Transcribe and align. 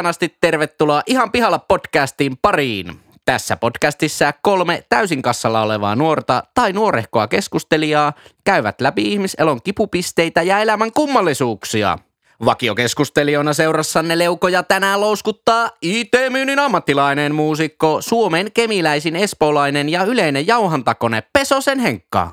ihanasti 0.00 0.36
tervetuloa 0.40 1.02
Ihan 1.06 1.32
pihalla 1.32 1.58
podcastiin 1.58 2.36
pariin. 2.42 3.00
Tässä 3.24 3.56
podcastissa 3.56 4.32
kolme 4.42 4.84
täysin 4.88 5.22
kassalla 5.22 5.62
olevaa 5.62 5.96
nuorta 5.96 6.42
tai 6.54 6.72
nuorehkoa 6.72 7.28
keskustelijaa 7.28 8.12
käyvät 8.44 8.80
läpi 8.80 9.12
ihmiselon 9.12 9.62
kipupisteitä 9.62 10.42
ja 10.42 10.58
elämän 10.58 10.92
kummallisuuksia. 10.92 11.98
Vakiokeskustelijona 12.44 13.52
seurassanne 13.52 14.18
leukoja 14.18 14.62
tänään 14.62 15.00
louskuttaa 15.00 15.70
IT-myynnin 15.82 16.58
ammattilainen 16.58 17.34
muusikko, 17.34 18.00
Suomen 18.00 18.52
kemiläisin 18.52 19.16
espoolainen 19.16 19.88
ja 19.88 20.04
yleinen 20.04 20.46
jauhantakone 20.46 21.22
Pesosen 21.32 21.78
Henkka. 21.78 22.30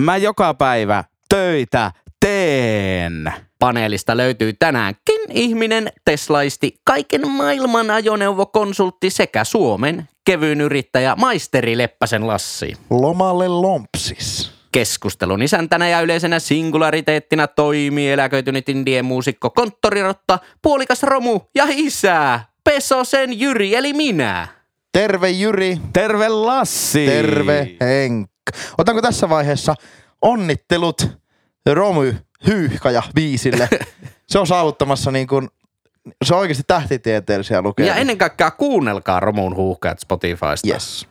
Mä 0.00 0.16
joka 0.16 0.54
päivä 0.54 1.04
töitä 1.28 1.92
teen. 2.26 3.32
Paneelista 3.58 4.16
löytyy 4.16 4.52
tänäänkin 4.52 5.20
ihminen, 5.30 5.92
teslaisti, 6.04 6.80
kaiken 6.84 7.28
maailman 7.28 7.90
ajoneuvokonsultti 7.90 9.10
sekä 9.10 9.44
Suomen 9.44 10.08
kevyyn 10.24 10.60
yrittäjä 10.60 11.14
Maisteri 11.16 11.78
Leppäsen 11.78 12.26
Lassi. 12.26 12.76
Lomalle 12.90 13.48
lompsis. 13.48 14.50
Keskustelun 14.72 15.42
isäntänä 15.42 15.88
ja 15.88 16.00
yleisenä 16.00 16.38
singulariteettina 16.38 17.46
toimii 17.46 18.10
eläköitynyt 18.10 18.68
indien 18.68 19.04
muusikko, 19.04 19.50
konttorirotta, 19.50 20.38
puolikas 20.62 21.02
romu 21.02 21.40
ja 21.54 21.64
isää, 21.68 22.44
Pesosen 22.64 23.40
Jyri 23.40 23.74
eli 23.74 23.92
minä. 23.92 24.48
Terve 24.92 25.30
Jyri. 25.30 25.78
Terve 25.92 26.28
Lassi. 26.28 27.06
Terve 27.06 27.76
Henkka. 27.80 28.52
Otanko 28.78 29.02
tässä 29.02 29.28
vaiheessa 29.28 29.74
onnittelut 30.22 31.25
Romy 31.74 32.16
Hyyhkaja 32.46 33.02
viisille. 33.14 33.68
Se 34.28 34.38
on 34.38 34.46
saavuttamassa 34.46 35.10
niin 35.10 35.26
kuin, 35.26 35.48
se 36.24 36.34
on 36.34 36.40
oikeasti 36.40 36.64
tähtitieteellisiä 36.66 37.62
lukemia. 37.62 37.92
Ja 37.92 38.00
ennen 38.00 38.18
kaikkea 38.18 38.50
kuunnelkaa 38.50 39.20
Romuun 39.20 39.56
huuhkajat 39.56 39.98
Spotifysta. 39.98 40.68
Yes. 40.68 41.08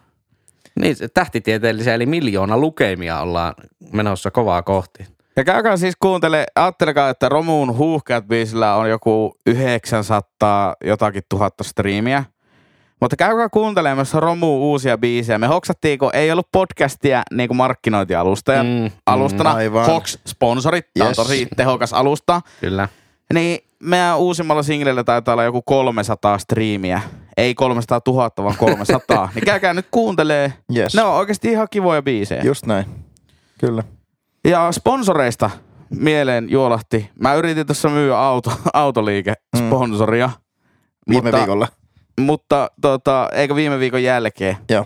Niin, 0.80 0.96
se 0.96 1.08
tähtitieteellisiä 1.08 1.94
eli 1.94 2.06
miljoona 2.06 2.58
lukemia 2.58 3.20
ollaan 3.20 3.54
menossa 3.94 4.32
kovaa 4.32 4.62
kohti. 4.62 5.06
Ja 5.36 5.44
käykää 5.44 5.78
siis 5.78 5.96
kuuntele, 6.00 6.46
ajattelekaa, 6.56 7.10
että 7.10 7.30
Romuun 7.30 7.78
huuhkajat 7.78 8.28
biisillä 8.28 8.76
on 8.76 8.90
joku 8.90 9.38
900 9.46 10.76
jotakin 10.86 11.24
tuhatta 11.30 11.64
striimiä. 11.64 12.24
Mutta 13.06 13.16
käykää 13.16 13.50
kuuntelemassa 13.50 14.20
Romu 14.20 14.72
uusia 14.72 14.98
biisejä. 14.98 15.38
Me 15.38 15.48
hoksattiin, 15.48 16.00
kun 16.00 16.10
ei 16.14 16.32
ollut 16.32 16.48
podcastia 16.52 17.24
niin 17.34 17.50
kuin 17.50 17.58
markkinointialusta 17.58 18.54
ja 18.54 18.64
mm, 18.64 18.92
alustana. 19.06 19.50
Mm, 19.50 19.56
aivan. 19.56 19.86
Hox 19.86 20.18
sponsorit, 20.28 20.86
tämä 20.94 21.10
yes. 21.10 21.20
on 21.20 21.26
tosi 21.26 21.48
tehokas 21.58 21.94
alusta. 21.94 22.42
Kyllä. 22.62 22.88
Niin 23.34 23.60
meidän 23.80 24.18
uusimmalla 24.18 24.64
singlellä 24.64 25.04
taitaa 25.04 25.34
olla 25.34 25.44
joku 25.44 25.62
300 25.62 26.38
striimiä. 26.38 27.02
Ei 27.38 27.56
300 27.56 28.02
000, 28.08 28.32
vaan 28.38 28.58
300. 28.58 29.30
niin 29.36 29.46
käykää 29.46 29.74
nyt 29.74 29.88
kuuntelee. 29.92 30.54
Yes. 30.76 30.96
Ne 30.96 31.04
on 31.04 31.14
oikeasti 31.14 31.52
ihan 31.52 31.68
kivoja 31.72 32.02
biisejä. 32.02 32.42
Just 32.44 32.66
näin. 32.66 32.86
Kyllä. 33.60 33.84
Ja 34.48 34.72
sponsoreista 34.72 35.50
mieleen 35.90 36.50
juolahti. 36.50 37.10
Mä 37.20 37.34
yritin 37.34 37.66
tuossa 37.66 37.90
myyä 37.90 38.20
auto, 38.20 38.52
autoliike-sponsoria. 38.74 40.28
Mm. 40.28 40.34
Viime 41.10 41.22
mutta, 41.22 41.38
viikolla. 41.38 41.68
Mutta 42.20 42.72
tota, 42.82 43.30
eikö 43.34 43.56
viime 43.56 43.80
viikon 43.80 44.04
jälkeen? 44.04 44.58
Joo. 44.70 44.86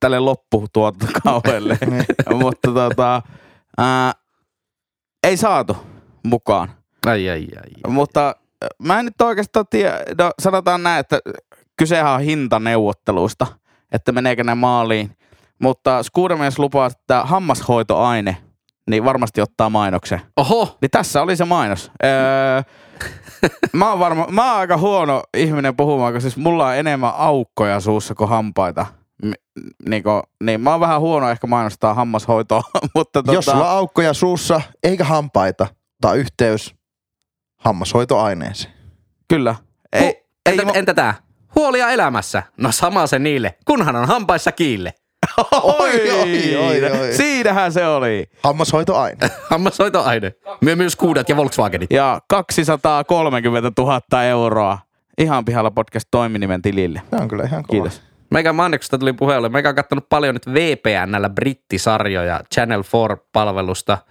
Tälle 0.00 0.18
loppu 0.18 0.66
tuotantokaudelle. 0.72 1.78
Niin. 1.90 2.04
mutta 2.36 2.72
tota, 2.72 3.22
ää, 3.78 4.12
ei 5.22 5.36
saatu 5.36 5.76
mukaan. 6.22 6.70
Ai, 7.06 7.30
ai, 7.30 7.46
ai. 7.56 7.92
Mutta 7.92 8.34
mä 8.82 8.98
en 8.98 9.04
nyt 9.04 9.20
oikeastaan 9.20 9.66
tiedä, 9.70 10.00
no, 10.18 10.30
sanotaan 10.42 10.82
näin, 10.82 11.00
että 11.00 11.18
kysehän 11.76 12.12
on 12.12 12.20
hintaneuvotteluista, 12.20 13.46
että 13.92 14.12
meneekö 14.12 14.44
ne 14.44 14.54
maaliin. 14.54 15.16
Mutta 15.58 16.02
Skuudemies 16.02 16.58
lupaa, 16.58 16.86
että 16.86 17.22
hammashoitoaine, 17.24 18.36
niin 18.90 19.04
varmasti 19.04 19.40
ottaa 19.40 19.70
mainoksen. 19.70 20.20
Oho! 20.36 20.78
Niin 20.80 20.90
tässä 20.90 21.22
oli 21.22 21.36
se 21.36 21.44
mainos. 21.44 21.92
Öö, 22.04 22.62
mä, 23.72 23.90
oon 23.90 23.98
varma, 23.98 24.26
mä 24.30 24.50
oon 24.50 24.60
aika 24.60 24.76
huono 24.76 25.22
ihminen 25.36 25.76
puhumaan, 25.76 26.12
koska 26.12 26.20
siis 26.20 26.36
mulla 26.36 26.66
on 26.66 26.76
enemmän 26.76 27.12
aukkoja 27.16 27.80
suussa 27.80 28.14
kuin 28.14 28.30
hampaita. 28.30 28.86
M- 29.24 29.32
niinku, 29.88 30.10
niin 30.44 30.60
mä 30.60 30.70
oon 30.70 30.80
vähän 30.80 31.00
huono 31.00 31.30
ehkä 31.30 31.46
mainostaa 31.46 31.94
hammashoitoa. 31.94 32.62
mutta 32.94 33.22
tota... 33.22 33.32
Jos 33.32 33.44
sulla 33.44 33.70
on 33.72 33.78
aukkoja 33.78 34.14
suussa 34.14 34.60
eikä 34.82 35.04
hampaita, 35.04 35.66
tai 36.00 36.18
yhteys 36.18 36.74
hammashoitoaineeseen. 37.56 38.74
Kyllä. 39.28 39.54
Ei, 39.92 40.00
Hu- 40.00 40.26
ei, 40.46 40.58
entä, 40.60 40.72
entä 40.74 40.94
tää? 40.94 41.14
Huolia 41.54 41.90
elämässä. 41.90 42.42
No 42.56 42.72
sama 42.72 43.06
se 43.06 43.18
niille, 43.18 43.54
kunhan 43.64 43.96
on 43.96 44.08
hampaissa 44.08 44.52
kiille. 44.52 44.94
Oi, 45.62 46.10
oi, 46.10 46.56
oi, 46.56 46.90
oi. 47.00 47.12
Siinähän 47.12 47.72
se 47.72 47.86
oli. 47.86 48.26
Hammashoitoaine. 48.42 49.30
Hammashoitoaine. 49.50 50.32
Me 50.60 50.76
myös 50.76 50.96
kuudet 50.96 51.28
ja 51.28 51.36
Volkswagenit. 51.36 51.90
Ja 51.92 52.20
230 52.28 53.82
000 53.82 54.24
euroa. 54.24 54.78
Ihan 55.18 55.44
pihalla 55.44 55.70
podcast 55.70 56.08
toiminimen 56.10 56.62
tilille. 56.62 57.02
Tämä 57.10 57.22
on 57.22 57.28
kyllä 57.28 57.44
ihan 57.44 57.62
kova. 57.62 57.82
Kiitos. 57.82 58.02
Meikä 58.30 58.52
Manneksesta 58.52 58.98
tuli 58.98 59.12
puheelle. 59.12 59.48
Meikä 59.48 59.68
on 59.68 59.74
kattonut 59.74 60.08
paljon 60.08 60.34
nyt 60.34 60.46
VPNllä 60.46 61.28
brittisarjoja 61.28 62.40
Channel 62.54 62.82
4-palvelusta– 62.82 63.98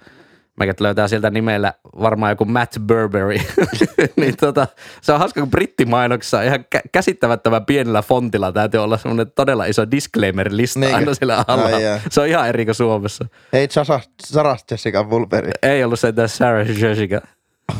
Meikä 0.57 0.73
löytää 0.79 1.07
sieltä 1.07 1.29
nimellä 1.29 1.73
varmaan 2.01 2.31
joku 2.31 2.45
Matt 2.45 2.77
Burberry. 2.87 3.37
niin 4.15 4.37
tota, 4.37 4.67
se 5.01 5.13
on 5.13 5.19
hauska, 5.19 5.41
kun 5.41 5.49
brittimainoksessa 5.49 6.41
ihan 6.41 6.59
kä- 6.75 6.89
käsittämättömän 6.91 7.65
pienellä 7.65 8.01
fontilla 8.01 8.51
täytyy 8.51 8.83
olla 8.83 8.97
semmoinen 8.97 9.31
todella 9.35 9.65
iso 9.65 9.83
disclaimer-lista 9.91 10.79
Niinkö? 10.79 10.97
aina 10.97 11.13
siellä 11.13 11.43
alla. 11.47 11.65
Ai, 11.65 11.99
se 12.09 12.21
on 12.21 12.27
ihan 12.27 12.49
eri 12.49 12.65
kuin 12.65 12.75
Suomessa. 12.75 13.25
Ei 13.53 13.67
Sarah, 13.71 14.07
Sarah 14.25 14.59
Jessica 14.71 15.03
Bulberi. 15.03 15.51
Ei 15.63 15.83
ollut 15.83 15.99
se 15.99 16.13
Sarah 16.27 16.67
Jessica. 16.81 17.21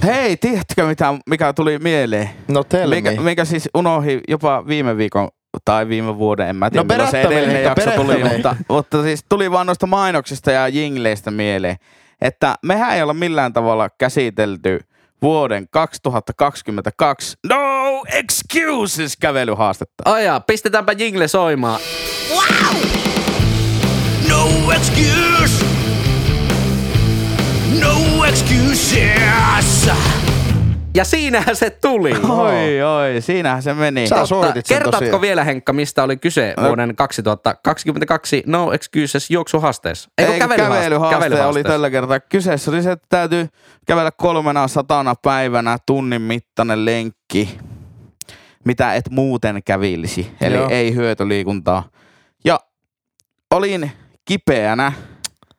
Hei, 0.04 0.38
tiedätkö 0.38 0.86
mitä, 0.86 1.14
mikä 1.30 1.54
tuli 1.54 1.80
mieleen? 1.80 2.30
No 2.48 2.64
tell 2.64 2.90
mikä, 2.90 3.12
me. 3.12 3.20
mikä 3.22 3.46
siis 3.46 3.70
unohi 3.74 4.22
jopa 4.28 4.68
viime 4.68 4.98
viikon 4.98 5.30
tai 5.66 5.88
viime 5.88 6.18
vuoden, 6.18 6.50
en 6.50 6.56
mä 6.56 6.70
tiedä, 6.70 6.84
no, 6.84 6.88
milloin 6.88 7.12
se 7.12 7.22
edellinen 7.22 7.64
jakso 7.64 7.92
tuli, 7.92 8.24
mutta, 8.24 8.56
mutta, 8.70 9.04
siis 9.04 9.26
tuli 9.30 9.52
vaan 9.52 9.68
noista 9.68 9.88
mainoksista 9.88 10.52
ja 10.52 10.68
jingleistä 10.68 11.32
mieleen 11.32 11.78
että 12.22 12.56
mehän 12.64 12.96
ei 12.96 13.02
olla 13.04 13.14
millään 13.14 13.54
tavalla 13.54 13.90
käsitelty 13.90 14.80
vuoden 15.22 15.68
2022 15.72 17.38
No 17.50 18.04
Excuses 18.08 19.18
kävelyhaastetta. 19.18 20.04
Aja, 20.06 20.40
pistetäänpä 20.40 20.92
jingle 20.92 21.28
soimaan. 21.28 21.80
Wow! 22.32 22.84
No 24.30 24.72
excuse! 24.72 25.66
No 27.82 28.24
excuses! 28.26 29.90
Ja 30.98 31.06
siinähän 31.06 31.56
se 31.56 31.70
tuli. 31.70 32.12
Oi, 32.30 32.82
oi, 32.82 33.22
siinähän 33.22 33.64
se 33.64 33.74
meni. 33.74 34.08
Sä 34.08 34.16
Kertatko 34.68 35.00
tosiaan. 35.00 35.22
vielä 35.22 35.44
Henkka, 35.44 35.74
mistä 35.74 36.04
oli 36.04 36.18
kyse 36.18 36.54
vuoden 36.68 36.96
2022 36.96 38.44
No 38.46 38.72
Excuses 38.74 39.30
juoksuhaasteessa? 39.30 40.10
Eikö 40.18 40.34
Eikö 40.34 40.48
kävelyhaaste, 40.48 41.16
kävelyhaaste 41.16 41.60
oli 41.60 41.64
tällä 41.64 41.90
kertaa. 41.90 42.20
Kyseessä 42.20 42.72
oli 42.72 42.84
se, 42.84 42.92
että 42.92 43.06
täytyy 43.10 43.48
kävellä 43.88 44.12
kolmena 44.12 44.68
satana 44.68 45.16
päivänä 45.22 45.78
tunnin 45.86 46.22
mittainen 46.22 46.86
lenkki, 46.86 47.60
mitä 48.66 48.94
et 48.94 49.10
muuten 49.10 49.62
kävilisi. 49.66 50.32
Eli 50.42 50.56
Joo. 50.56 50.70
ei 50.70 50.96
hyötyliikuntaa. 50.96 51.90
Ja 52.46 52.60
olin 53.52 53.92
kipeänä 54.26 54.92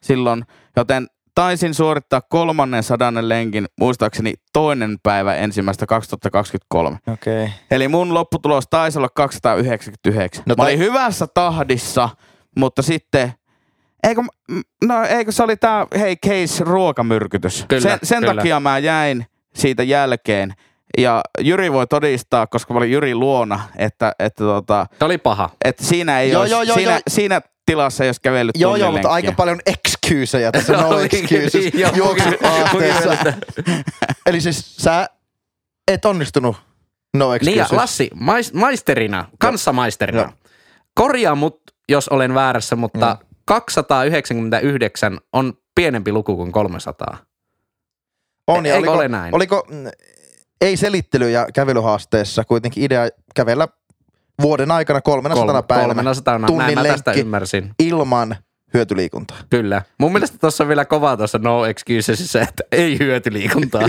silloin, 0.03 0.45
joten 0.77 1.07
taisin 1.39 1.75
suorittaa 1.75 2.21
kolmannen 2.21 2.83
sadannen 2.83 3.29
lenkin 3.29 3.67
muistaakseni 3.81 4.35
toinen 4.53 4.97
päivä 5.03 5.35
ensimmäistä 5.35 5.87
2023. 5.87 6.99
Okei. 7.13 7.43
Okay. 7.43 7.55
Eli 7.71 7.89
mun 7.89 8.15
lopputulos 8.15 8.65
taisi 8.71 8.99
olla 8.99 9.09
299. 9.09 10.43
No 10.47 10.55
Mä 10.59 10.63
olin 10.63 10.79
hyvässä 10.79 11.27
tahdissa, 11.27 12.09
mutta 12.57 12.83
sitten 12.83 13.33
Eikö, 14.03 14.23
no, 14.85 15.05
eikö 15.05 15.33
se 15.33 15.43
oli 15.43 15.57
tää, 15.57 15.87
hei, 15.99 16.17
case 16.17 16.65
ruokamyrkytys. 16.65 17.65
Kyllä, 17.69 17.83
sen 17.83 17.99
sen 18.03 18.21
kyllä. 18.21 18.35
takia 18.35 18.61
mä 18.61 18.79
jäin 18.79 19.27
siitä 19.55 19.83
jälkeen. 19.83 20.55
Ja 20.99 21.21
Jyri 21.41 21.73
voi 21.73 21.87
todistaa, 21.87 22.47
koska 22.47 22.75
mä 22.75 22.79
olin 22.79 22.93
Jyri 22.93 23.15
luona, 23.15 23.61
että, 23.77 24.13
että 24.19 24.45
tota, 24.45 24.87
Se 24.99 25.05
oli 25.05 25.19
paha. 25.19 25.51
Että 25.65 25.85
siinä 25.85 26.21
ei 26.21 26.31
joo, 26.31 26.41
olisi, 26.41 26.53
joo, 26.53 26.63
joo, 26.63 26.77
siinä, 26.77 26.93
joo. 26.93 27.01
siinä 27.09 27.41
tilassa 27.69 28.05
olisi 28.05 28.21
kävellyt 28.21 28.55
Joo, 28.59 28.77
joo, 28.77 28.93
mutta 28.93 29.09
aika 29.09 29.33
paljon 29.33 29.61
excuseja 29.67 30.53
tässä 30.53 30.73
no 30.77 31.01
excuses 31.01 31.75
joo, 31.75 31.91
juoksuaatteessa. 31.95 33.17
Eli 34.27 34.41
siis 34.41 34.77
sä 34.77 35.09
et 35.89 36.05
onnistunut 36.05 36.57
no 37.15 37.29
Niin 37.29 37.57
ja 37.57 37.63
excuses. 37.63 37.73
Lassi, 37.73 38.11
mais, 38.15 38.53
maisterina, 38.53 39.25
kanssamaisterina. 39.39 40.33
Korjaa 40.95 41.35
mut, 41.35 41.61
jos 41.89 42.09
olen 42.09 42.35
väärässä, 42.35 42.77
mutta 42.77 43.17
299 43.45 45.21
on 45.33 45.53
pienempi 45.75 46.13
luku 46.13 46.37
kuin 46.37 46.53
300. 46.53 47.19
on, 48.47 48.67
ja 48.67 48.75
eikö 48.75 48.79
oliko, 48.91 48.93
ole 48.93 49.09
näin? 49.09 49.35
Oliko, 49.35 49.67
mm, 49.71 49.87
ei 50.61 50.77
selittely- 50.77 51.31
ja 51.31 51.47
kävelyhaasteessa 51.55 52.45
kuitenkin 52.45 52.85
idea 52.85 53.09
kävellä 53.35 53.69
vuoden 54.43 54.71
aikana 54.71 55.01
300 55.01 55.63
Kol- 55.63 55.67
päivänä 55.67 56.03
300, 56.03 56.39
tunnin 56.47 56.59
näin 56.59 56.79
mä 56.79 56.85
tästä 56.85 57.11
lenkki 57.11 57.21
ymmärsin. 57.21 57.71
ilman 57.79 58.37
hyötyliikuntaa. 58.75 59.37
Kyllä. 59.51 59.83
Mun 60.01 60.13
mielestä 60.13 60.39
tuossa 60.41 60.65
on 60.65 60.69
vielä 60.69 60.85
kova 60.85 61.17
tuossa 61.17 61.39
no 61.39 61.67
excusesissa, 61.67 62.41
että 62.41 62.63
ei 62.73 62.99
hyötyliikuntaa. 62.99 63.83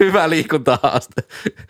Hyvä 0.00 0.30
liikuntahaaste. 0.30 1.22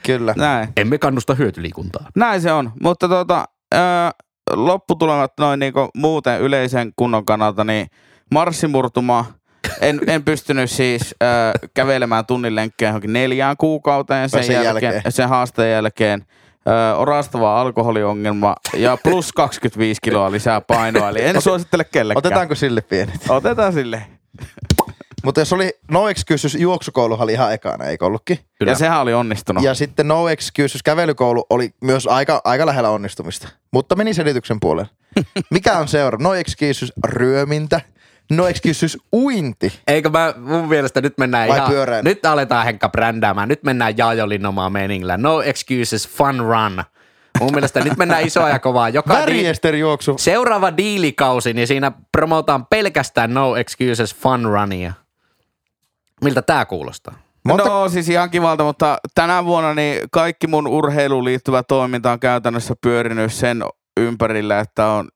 Kyllä. 0.07 0.35
Näin. 0.37 0.69
Emme 0.77 0.99
kannusta 0.99 1.35
hyötyliikuntaa. 1.35 2.09
Näin 2.17 2.41
se 2.41 2.53
on, 2.53 2.73
mutta 2.83 3.09
tuota, 3.09 3.45
ää, 3.75 4.11
lopputulemat 4.51 5.33
noin 5.41 5.61
niinku 5.61 5.89
muuten 5.95 6.41
yleisen 6.41 6.93
kunnon 6.97 7.25
kannalta, 7.25 7.65
niin 7.65 7.87
marssimurtuma, 8.33 9.25
en, 9.81 10.01
en 10.07 10.25
pystynyt 10.25 10.71
siis 10.71 11.15
ää, 11.21 11.53
kävelemään 11.75 12.27
tunnin 12.27 12.55
lenkkejä 12.55 12.89
johonkin 12.89 13.13
neljään 13.13 13.57
kuukauteen 13.57 14.29
sen, 14.29 14.45
sen 14.45 14.65
jälkeen, 14.65 14.93
jälkeen. 14.93 15.13
sen 15.13 15.29
haasteen 15.29 15.73
jälkeen. 15.73 16.25
Orastava 16.97 17.61
alkoholiongelma 17.61 18.55
ja 18.75 18.97
plus 19.03 19.33
25 19.33 20.01
kiloa 20.01 20.31
lisää 20.31 20.61
painoa, 20.61 21.09
eli 21.09 21.23
en 21.23 21.43
suosittele 21.43 21.85
kellekään. 21.85 22.19
Otetaanko 22.19 22.55
sille 22.55 22.81
pienet? 22.81 23.21
Otetaan 23.29 23.73
sille. 23.73 24.03
Mutta 25.25 25.41
jos 25.41 25.53
oli 25.53 25.73
no 25.91 26.09
excuses, 26.09 26.55
juoksukouluhan 26.55 27.25
oli 27.25 27.33
ihan 27.33 27.53
ekana, 27.53 27.85
eikö 27.85 28.07
ollutkin? 28.07 28.39
Kyllä. 28.59 28.73
Ja 28.73 28.77
sehän 28.77 29.01
oli 29.01 29.15
onnistunut. 29.15 29.65
Ja 29.65 29.75
sitten 29.75 30.09
no 30.09 30.29
excuses, 30.29 30.83
kävelykoulu 30.83 31.47
oli 31.51 31.75
myös 31.81 32.07
aika, 32.07 32.41
aika 32.45 32.67
lähellä 32.67 32.91
onnistumista. 32.91 33.49
Mutta 33.73 33.97
meni 33.97 34.15
selityksen 34.15 34.61
puolelle. 34.61 34.91
Mikä 35.51 35.79
on 35.79 35.89
seuraava? 35.89 36.25
No 36.25 36.35
excuses, 36.35 36.93
ryömintä. 37.05 37.81
No 38.31 38.47
excuses, 38.49 38.99
uinti. 39.13 39.81
Eikö 39.87 40.11
mä, 40.11 40.35
mun 40.37 40.69
mielestä 40.69 41.01
nyt 41.01 41.19
mennään 41.19 41.49
Vai 41.49 41.57
ihan, 41.59 41.71
pyöräily? 41.71 42.03
nyt 42.03 42.27
aletaan 42.27 42.65
Henkka 42.65 42.89
brändäämään, 42.89 43.49
nyt 43.49 43.63
mennään 43.63 43.99
Jaajolinnomaan 43.99 44.73
meningillä. 44.73 45.17
No 45.17 45.43
excuses, 45.43 46.09
fun 46.09 46.39
run. 46.39 46.85
Mun 47.41 47.53
mielestä 47.53 47.81
nyt 47.85 47.97
mennään 47.97 48.27
isoa 48.27 48.49
ja 48.49 48.59
kovaa. 48.59 48.89
Joka 48.89 49.15
di- 49.15 49.21
Värjesterijuoksu. 49.21 50.15
seuraava 50.19 50.77
diilikausi, 50.77 51.53
niin 51.53 51.67
siinä 51.67 51.93
promotaan 52.13 52.67
pelkästään 52.67 53.35
no 53.35 53.57
excuses 53.57 54.15
fun 54.15 54.45
runia. 54.45 54.93
Miltä 56.25 56.43
tää 56.43 56.65
kuulostaa? 56.65 57.15
Monta- 57.49 57.65
No 57.69 57.89
siis 57.89 58.09
ihan 58.09 58.31
kivalta, 58.31 58.65
mutta 58.65 58.99
tänä 59.15 59.45
vuonna 59.45 59.75
niin 59.75 60.01
kaikki 60.13 60.47
mun 60.47 60.67
urheiluun 60.67 61.25
liittyvä 61.25 61.63
toiminta 61.63 62.13
on 62.13 62.21
käytännössä 62.21 62.75
pyörinyt 62.81 63.33
sen 63.33 63.63
ympärillä, 63.97 64.61
että 64.61 64.87
on 64.87 65.09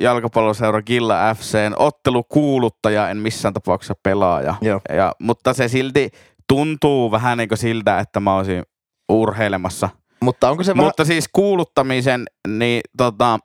jalkapalloseura 0.00 0.82
Gilla 0.82 1.34
FCn 1.34 1.72
ottelukuuluttaja, 1.76 3.08
en 3.10 3.16
missään 3.16 3.54
tapauksessa 3.54 3.94
pelaaja. 4.02 4.54
Joo. 4.60 4.80
Ja, 4.96 5.12
mutta 5.20 5.54
se 5.54 5.68
silti 5.68 6.10
tuntuu 6.48 7.10
vähän 7.10 7.38
niin 7.38 7.48
kuin 7.48 7.58
siltä, 7.58 7.98
että 7.98 8.20
mä 8.20 8.36
olisin 8.36 8.62
urheilemassa. 9.08 9.88
Mutta 10.20 10.50
onko 10.50 10.62
se 10.62 10.74
vähän... 10.74 10.84
Mutta 10.86 11.04
siis 11.04 11.28
kuuluttamisen, 11.32 12.24
niin 12.48 12.80
tota, 12.96 13.38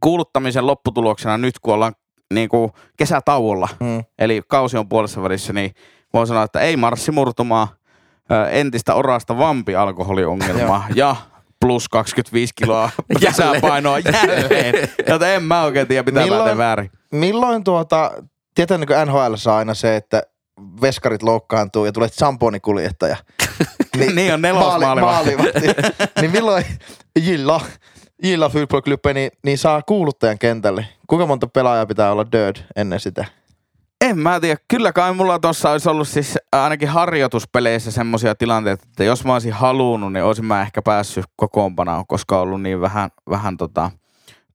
kuuluttamisen 0.00 0.66
lopputuloksena 0.66 1.38
nyt 1.38 1.58
kun 1.58 1.74
ollaan 1.74 1.92
niin 2.34 2.48
kuin 2.48 2.70
kesätauolla, 2.96 3.68
Mm. 3.80 4.04
eli 4.18 4.42
kausi 4.48 4.76
on 4.78 4.88
puolessa 4.88 5.22
välissä, 5.22 5.52
niin 5.52 5.70
voi 6.14 6.26
sanoa, 6.26 6.42
että 6.42 6.60
ei 6.60 6.76
marssimurtumaa, 6.76 7.68
entistä 8.50 8.94
orasta 8.94 9.38
vampi 9.38 9.76
alkoholiongelmaa 9.76 10.84
ja 10.94 11.16
plus 11.62 11.88
25 11.88 12.52
kiloa 12.56 12.90
kesäpainoa 13.20 13.98
jälleen. 14.24 14.74
Joten 15.08 15.28
en 15.28 15.42
mä 15.42 15.62
oikein 15.62 15.88
tiedä, 15.88 16.02
mitä 16.02 16.20
Milloin- 16.20 16.50
mä 16.50 16.56
väärin. 16.56 16.90
Milloin 17.12 17.64
tuota, 17.64 18.10
tietääkö 18.54 19.04
NHL 19.04 19.34
aina 19.54 19.74
se, 19.74 19.96
että 19.96 20.22
veskarit 20.80 21.22
loukkaantuu 21.22 21.84
ja 21.84 21.92
tulee 21.92 22.08
samponikuljettaja? 22.12 23.16
Niin 24.14 24.34
on 24.34 24.42
nelosmaalivahti. 24.42 25.36
maalivahti. 25.36 25.66
niin 26.20 26.30
milloin 26.30 26.64
Jilla, 27.20 27.60
Jilla 28.22 28.50
Club 28.84 29.00
niin, 29.14 29.30
niin 29.44 29.58
saa 29.58 29.82
kuuluttajan 29.82 30.38
kentälle? 30.38 30.86
Kuinka 31.06 31.26
monta 31.26 31.46
pelaajaa 31.46 31.86
pitää 31.86 32.12
olla 32.12 32.26
dirt 32.32 32.64
ennen 32.76 33.00
sitä? 33.00 33.24
En 34.02 34.18
mä 34.18 34.40
tiedä. 34.40 34.60
Kyllä 34.68 34.92
kai 34.92 35.14
mulla 35.14 35.38
tuossa 35.38 35.70
olisi 35.70 35.88
ollut 35.88 36.08
siis 36.08 36.38
ainakin 36.52 36.88
harjoituspeleissä 36.88 37.90
semmoisia 37.90 38.34
tilanteita, 38.34 38.84
että 38.90 39.04
jos 39.04 39.24
mä 39.24 39.32
olisin 39.32 39.52
halunnut, 39.52 40.12
niin 40.12 40.24
olisin 40.24 40.44
mä 40.44 40.62
ehkä 40.62 40.82
päässyt 40.82 41.24
kokoonpanoon, 41.36 42.06
koska 42.06 42.36
on 42.36 42.42
ollut 42.42 42.62
niin 42.62 42.80
vähän, 42.80 43.10
vähän 43.30 43.56
tota 43.56 43.90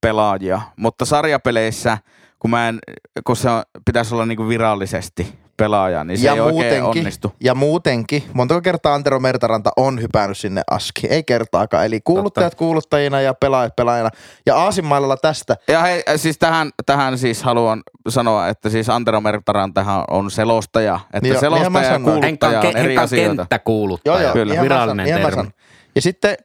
pelaajia. 0.02 0.62
Mutta 0.76 1.06
sarjapeleissä, 1.06 1.98
kun, 2.40 2.52
mä 2.52 2.70
en, 2.70 2.80
kun 3.26 3.36
se 3.36 3.50
on, 3.50 3.64
pitäisi 3.86 4.14
olla 4.14 4.26
niinku 4.26 4.48
virallisesti 4.48 5.40
pelaaja, 5.58 6.04
niin 6.04 6.18
se 6.18 6.30
ei 6.30 6.40
oikein 6.40 6.84
onnistu. 6.84 7.34
ja 7.40 7.56
muutenkin, 7.56 8.24
montako 8.34 8.62
kertaa 8.62 8.94
Antero 8.94 9.20
Mertaranta 9.20 9.70
on 9.78 10.02
hypännyt 10.02 10.38
sinne 10.38 10.62
aski? 10.72 11.08
Ei 11.08 11.24
kertaakaan. 11.24 11.86
Eli 11.86 12.02
kuuluttajat 12.04 12.52
Totta. 12.52 12.58
kuuluttajina 12.60 13.22
ja 13.22 13.34
pelaajat 13.34 13.76
pelaajina. 13.76 14.10
Ja 14.46 14.56
Aasinmailalla 14.58 15.18
tästä, 15.18 15.58
Ja 15.68 15.82
hei, 15.82 16.04
siis 16.16 16.38
tähän, 16.38 16.70
tähän 16.86 17.18
siis 17.18 17.44
haluan 17.44 17.82
sanoa, 18.10 18.48
että 18.48 18.70
siis 18.70 18.90
Antero 18.90 19.22
Mertarantahan 19.22 20.04
on 20.10 20.32
selostaja. 20.32 21.00
Että 21.06 21.20
Niin 21.22 21.34
jo, 21.34 21.40
selostaja 21.40 21.92
ja 21.94 22.00
kuuluttaja 22.00 22.60
on 22.60 22.78
eri 22.78 22.98
asioita. 22.98 23.36
kenttäkuuluttaja. 23.36 24.14
Joo, 24.16 24.22
joo. 24.24 24.34
Kyllä. 24.34 24.62
Virallinen 24.62 25.08
sanon, 25.08 25.20
ihan 25.20 25.22
mä 25.32 25.36
termi. 25.36 25.52
Ja 25.96 26.02
sitten 26.02 26.38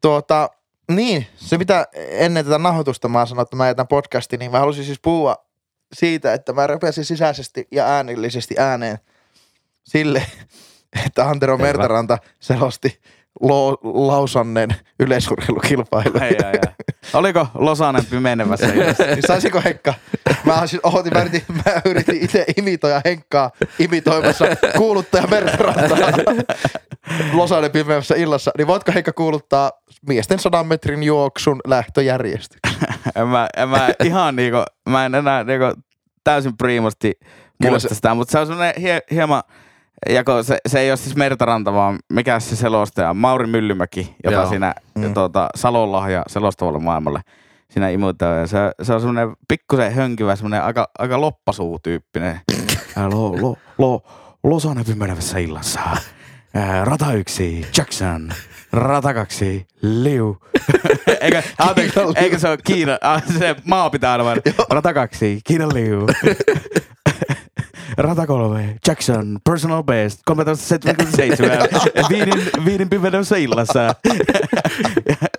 tuota, 0.00 0.50
niin, 0.90 1.26
se 1.36 1.58
mitä 1.58 1.86
ennen 2.10 2.44
tätä 2.44 2.58
nauhoitusta 2.58 3.08
mä 3.08 3.26
sanoin, 3.26 3.42
että 3.42 3.56
mä 3.56 3.66
jätän 3.66 3.88
podcastin, 3.88 4.38
niin 4.38 4.50
mä 4.50 4.58
halusin 4.58 4.84
siis 4.84 4.98
puhua 5.02 5.45
siitä, 5.92 6.32
että 6.34 6.52
mä 6.52 6.66
repesin 6.66 7.04
sisäisesti 7.04 7.68
ja 7.70 7.86
äänellisesti 7.86 8.54
ääneen 8.58 8.98
sille, 9.84 10.22
että 11.06 11.28
Antero 11.28 11.56
Selvä. 11.56 11.66
Mertaranta 11.66 12.18
selosti 12.40 13.00
Lo- 13.40 13.78
Lausannen 13.82 14.70
yleisurheilukilpailu. 15.00 16.18
Ai, 16.20 16.28
ai, 16.44 16.52
ai. 16.52 16.86
Oliko 17.12 17.46
Losanen? 17.54 18.04
Niin 18.10 19.22
saisinko 19.26 19.62
Henkka? 19.64 19.94
Mä, 20.44 20.66
siis, 20.66 20.80
ohotin, 20.82 21.12
mä, 21.12 21.20
yritin, 21.20 21.42
mä 21.48 21.80
yritin 21.84 22.24
itse 22.24 22.44
imitoida 22.56 23.00
Henkkaa 23.04 23.50
imitoimassa 23.78 24.44
kuuluttaja 24.76 25.26
Mertarantaa 25.26 25.98
Losainen 27.32 27.70
pimeässä 27.70 28.14
illassa. 28.14 28.50
Niin 28.58 28.66
voitko 28.66 28.92
Henkka 28.94 29.12
kuuluttaa 29.12 29.70
miesten 30.08 30.38
sadan 30.38 30.66
metrin 30.66 31.02
juoksun 31.02 31.60
lähtöjärjestyksen? 31.66 32.78
en, 33.16 33.28
mä, 33.28 33.48
en 33.56 33.68
mä 33.68 33.88
ihan 34.04 34.36
niinku, 34.36 34.58
mä 34.88 35.06
en 35.06 35.14
enää 35.14 35.44
niinku 35.44 35.82
täysin 36.24 36.56
priimasti 36.56 37.12
Kyllä 37.62 37.70
muista 37.72 37.88
se- 37.88 37.94
sitä, 37.94 38.14
mutta 38.14 38.32
se 38.32 38.38
on 38.38 38.46
semmoinen 38.46 38.74
hie, 38.80 39.00
hieman, 39.10 39.42
jako, 40.08 40.42
se, 40.42 40.58
se 40.68 40.80
ei 40.80 40.90
ole 40.90 40.96
siis 40.96 41.16
Mertaranta, 41.16 41.72
vaan 41.72 41.98
mikä 42.12 42.40
se 42.40 42.56
selostaja, 42.56 43.14
Mauri 43.14 43.46
Myllymäki, 43.46 44.16
jota 44.24 44.36
Joo. 44.36 44.48
siinä 44.48 44.74
Mm. 44.94 45.14
tuota, 45.14 45.48
Salon 45.54 45.92
lahja 45.92 46.22
selostavalle 46.26 46.78
maailmalle 46.78 47.20
siinä 47.70 47.88
imutaan. 47.88 48.38
Ja 48.38 48.46
se, 48.46 48.58
se 48.82 48.92
on 48.94 49.00
semmoinen 49.00 49.36
pikkusen 49.48 49.94
hönkyvä, 49.94 50.36
semmoinen 50.36 50.62
aika, 50.62 50.88
aika 50.98 51.20
loppasuu-tyyppinen. 51.20 52.40
Ää, 52.96 53.08
lo, 53.10 53.40
lo, 53.40 53.56
lo, 53.78 54.02
Losanen 54.44 54.84
pimenevässä 54.84 55.38
illassa. 55.38 55.80
Ää, 56.56 56.84
Rata 56.84 57.12
yksi, 57.12 57.66
Jackson. 57.78 58.30
Rata 58.72 59.14
kaksi, 59.14 59.66
Liu. 59.82 60.36
eikö, 61.20 61.42
anteeksi, 61.58 61.92
Kiina 61.94 62.06
Liu. 62.08 62.14
eikö 62.16 62.38
se 62.38 62.48
ole 62.48 62.58
Kiina? 62.64 62.98
Ah, 63.00 63.22
se 63.38 63.56
maa 63.64 63.90
pitää 63.90 64.12
aina 64.12 64.24
vain. 64.24 64.40
Rata 64.70 64.94
kaksi, 64.94 65.40
Kiina 65.44 65.68
Liu. 65.74 66.06
Rata 67.98 68.26
kolme, 68.26 68.76
Jackson, 68.88 69.38
personal 69.44 69.82
best, 69.82 70.20
1377, 70.24 71.58
viinin, 72.10 72.42
viinin 72.64 72.88
pimeydessä 72.88 73.36
illassa. 73.36 73.80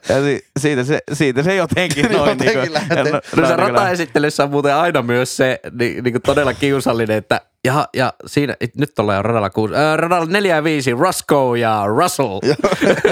ja 0.09 0.21
si, 0.23 0.45
siitä, 0.59 0.83
se, 0.83 0.99
siitä 1.13 1.43
se 1.43 1.55
jotenkin 1.55 2.11
noin. 2.11 2.29
Jotenkin 2.29 2.47
niinku- 2.47 2.79
no- 2.95 3.03
No 3.05 3.21
se 3.25 3.41
noin 3.41 3.47
niinku 3.47 3.61
rataesittelyssä 3.73 4.43
on 4.43 4.49
muuten 4.51 4.75
aina 4.75 5.01
myös 5.01 5.37
se 5.37 5.59
niin, 5.79 6.03
niin 6.03 6.13
kuin 6.13 6.21
todella 6.21 6.53
kiusallinen, 6.53 7.17
että 7.17 7.41
ja, 7.67 7.87
ja 7.93 8.13
siinä, 8.25 8.55
it- 8.61 8.75
nyt 8.75 8.99
ollaan 8.99 9.15
jo 9.15 9.21
radalla 9.21 9.49
kuusi, 9.49 9.75
äh, 9.75 9.97
radalla 9.97 10.25
neljä 10.25 10.55
ja 10.55 10.63
viisi, 10.63 10.91
Rusko 10.93 11.55
ja 11.55 11.83
Russell. 11.87 12.39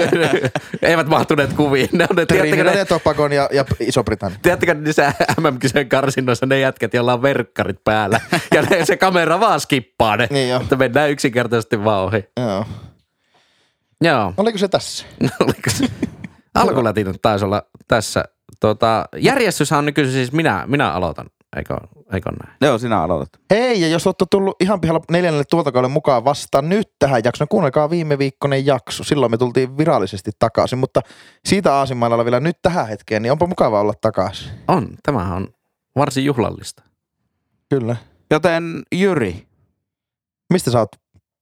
Eivät 0.82 1.06
mahtuneet 1.06 1.52
kuviin. 1.52 1.88
Ne 1.92 2.06
on 2.10 2.16
ne, 2.16 2.26
tiedättekö, 2.26 2.64
ne, 2.64 2.74
ja 2.78 2.86
Tobagon 2.86 3.32
ja, 3.32 3.48
ja 3.52 3.64
Iso-Britannia. 3.80 4.38
tiedättekö 4.42 4.74
niissä 4.74 5.12
MM-kisojen 5.40 5.88
karsinnoissa 5.88 6.46
ne 6.46 6.58
jätkät, 6.60 6.94
joilla 6.94 7.12
on 7.12 7.22
verkkarit 7.22 7.84
päällä. 7.84 8.20
Ja 8.54 8.62
ne, 8.62 8.84
se 8.84 8.96
kamera 8.96 9.40
vaan 9.40 9.60
skippaa 9.60 10.16
ne. 10.16 10.28
Niin 10.30 10.48
jo. 10.50 10.60
Että 10.60 10.76
mennään 10.76 11.10
yksinkertaisesti 11.10 11.84
vaan 11.84 12.04
ohi. 12.04 12.24
Joo. 12.40 12.64
Joo. 14.00 14.34
Oliko 14.36 14.58
se 14.58 14.68
tässä? 14.68 15.06
Oliko 15.44 15.70
se? 15.70 15.86
Alkulatinat 16.54 17.16
taisi 17.22 17.44
olla 17.44 17.62
tässä. 17.88 18.24
Tota, 18.60 19.04
järjestyshän 19.16 19.78
on 19.78 19.86
nykyisin 19.86 20.12
siis 20.14 20.32
minä, 20.32 20.64
minä 20.66 20.92
aloitan, 20.92 21.26
eikö, 21.56 21.76
eikö 22.12 22.30
näin? 22.30 22.56
Joo, 22.60 22.78
sinä 22.78 23.02
aloitat. 23.02 23.40
Hei, 23.50 23.80
ja 23.80 23.88
jos 23.88 24.06
olette 24.06 24.24
tullut 24.30 24.56
ihan 24.62 24.80
pihalla 24.80 25.00
neljännelle 25.10 25.44
tuotantokaudelle 25.50 25.92
mukaan 25.92 26.24
vasta 26.24 26.62
nyt 26.62 26.88
tähän 26.98 27.22
jaksoon, 27.24 27.48
kuunnelkaa 27.48 27.90
viime 27.90 28.18
viikkoinen 28.18 28.66
jakso. 28.66 29.04
Silloin 29.04 29.30
me 29.30 29.38
tultiin 29.38 29.78
virallisesti 29.78 30.30
takaisin, 30.38 30.78
mutta 30.78 31.00
siitä 31.44 31.74
Aasinmailalla 31.74 32.24
vielä 32.24 32.40
nyt 32.40 32.56
tähän 32.62 32.88
hetkeen, 32.88 33.22
niin 33.22 33.32
onpa 33.32 33.46
mukava 33.46 33.80
olla 33.80 33.94
takaisin. 34.00 34.50
On, 34.68 34.88
tämähän 35.02 35.36
on 35.36 35.48
varsin 35.96 36.24
juhlallista. 36.24 36.82
Kyllä. 37.68 37.96
Joten 38.30 38.82
Jyri, 38.92 39.46
Mistä 40.52 40.70
sä 40.70 40.78
oot 40.78 40.88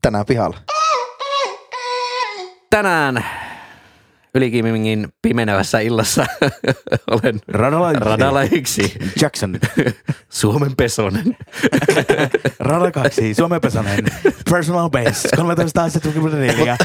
tänään 0.02 0.26
pihalla? 0.26 0.56
Tänään 2.70 3.25
Ylikimingin 4.34 5.08
pimenevässä 5.22 5.78
illassa 5.80 6.26
olen 7.10 7.40
Radalla 7.48 7.90
yksi. 7.90 8.04
radalla 8.04 8.42
yksi. 8.42 8.92
Jackson. 9.20 9.56
Suomen 10.28 10.76
Pesonen. 10.76 11.36
Rada 12.58 12.90
kaksi. 12.90 13.34
Suomen 13.34 13.60
Pesonen. 13.60 14.04
Personal 14.50 14.90
base. 14.90 15.28
1374. 15.36 16.76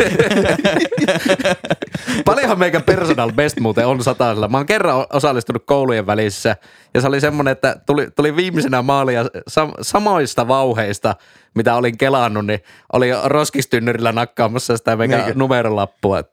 Paljonhan 2.25 2.59
meikä 2.59 2.79
personal 2.79 3.31
best 3.31 3.59
muuten 3.59 3.87
on 3.87 4.03
satasella. 4.03 4.47
Mä 4.47 4.57
oon 4.57 4.65
kerran 4.65 5.05
osallistunut 5.13 5.63
koulujen 5.65 6.07
välissä 6.07 6.55
ja 6.93 7.01
se 7.01 7.07
oli 7.07 7.21
semmonen, 7.21 7.51
että 7.51 7.75
tuli, 7.85 8.07
tuli 8.15 8.35
viimeisenä 8.35 8.81
maalia 8.81 9.23
sam- 9.23 9.73
samoista 9.81 10.47
vauheista, 10.47 11.15
mitä 11.55 11.75
olin 11.75 11.97
kelannut, 11.97 12.45
niin 12.45 12.59
oli 12.93 13.09
roskistynnyrillä 13.23 14.11
nakkaamassa 14.11 14.77
sitä 14.77 14.95
meikä 14.95 15.15
Niinkö? 15.17 15.33
numerolappua. 15.35 16.23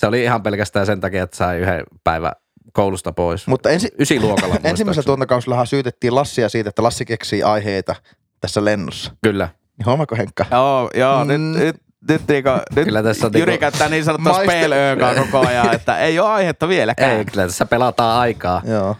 Se 0.00 0.06
oli 0.06 0.22
ihan 0.22 0.42
pelkästään 0.42 0.86
sen 0.86 1.00
takia, 1.00 1.22
että 1.22 1.36
sai 1.36 1.58
yhden 1.58 1.82
päivän 2.04 2.32
koulusta 2.72 3.12
pois. 3.12 3.46
Mutta 3.46 3.70
ensi, 3.70 3.88
Ysiluokalla 3.98 4.54
ensimmäisellä 4.54 4.74
muistaakseni. 4.84 5.04
tuontokausillahan 5.04 5.66
syytettiin 5.66 6.14
Lassia 6.14 6.48
siitä, 6.48 6.68
että 6.68 6.82
Lassi 6.82 7.04
keksii 7.04 7.42
aiheita 7.42 7.94
tässä 8.40 8.64
lennossa. 8.64 9.12
Kyllä. 9.22 9.48
Niin 9.78 9.86
huomaako 9.86 10.16
Henkka? 10.16 10.46
Joo, 10.50 10.90
joo. 10.94 11.24
Nyt, 11.24 11.40
Mm. 11.40 11.52
nyt, 11.58 11.76
nyt, 12.08 12.28
niinku, 12.28 12.50
nyt 12.76 12.84
Kyllä 12.84 13.02
tässä 13.02 13.26
on 13.26 13.32
Jyri 13.34 13.50
niinku- 13.52 13.60
käyttää 13.60 13.88
niin 13.88 14.04
sanottua 14.04 14.42
spelöökaa 14.42 15.14
koko 15.14 15.46
ajan, 15.48 15.74
että 15.74 15.98
ei 15.98 16.18
ole 16.18 16.28
aihetta 16.28 16.68
vieläkään. 16.68 17.10
Ei, 17.10 17.24
kyllä 17.24 17.46
tässä 17.46 17.66
pelataan 17.66 18.20
aikaa. 18.20 18.62
Joo. 18.64 18.96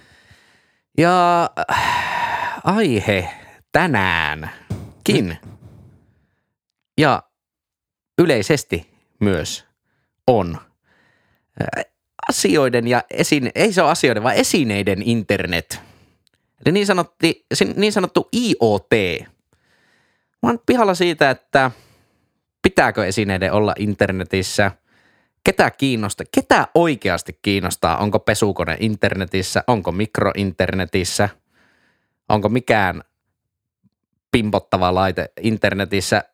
Ja 0.98 1.42
äh, 1.70 2.60
aihe 2.64 3.28
tänäänkin 3.72 5.38
ja 6.98 7.22
yleisesti 8.18 8.90
myös 9.20 9.66
on 10.26 10.58
asioiden 12.28 12.88
ja 12.88 13.02
esine, 13.10 13.50
ei 13.54 13.72
se 13.72 13.82
ole 13.82 13.90
asioiden, 13.90 14.22
vaan 14.22 14.34
esineiden 14.34 15.02
internet. 15.02 15.80
Eli 16.66 16.72
niin, 16.72 16.86
sanotti, 16.86 17.46
niin 17.76 17.92
sanottu 17.92 18.28
IoT. 18.36 18.90
Mä 20.42 20.48
oon 20.48 20.58
pihalla 20.66 20.94
siitä, 20.94 21.30
että 21.30 21.70
pitääkö 22.62 23.06
esineiden 23.06 23.52
olla 23.52 23.74
internetissä, 23.78 24.70
ketä 25.44 25.70
kiinnostaa, 25.70 26.26
ketä 26.34 26.68
oikeasti 26.74 27.38
kiinnostaa, 27.42 27.96
onko 27.96 28.18
pesukone 28.18 28.76
internetissä, 28.80 29.64
onko 29.66 29.92
mikro 29.92 30.32
internetissä, 30.36 31.28
onko 32.28 32.48
mikään 32.48 33.02
pimpottava 34.30 34.94
laite 34.94 35.32
internetissä. 35.40 36.24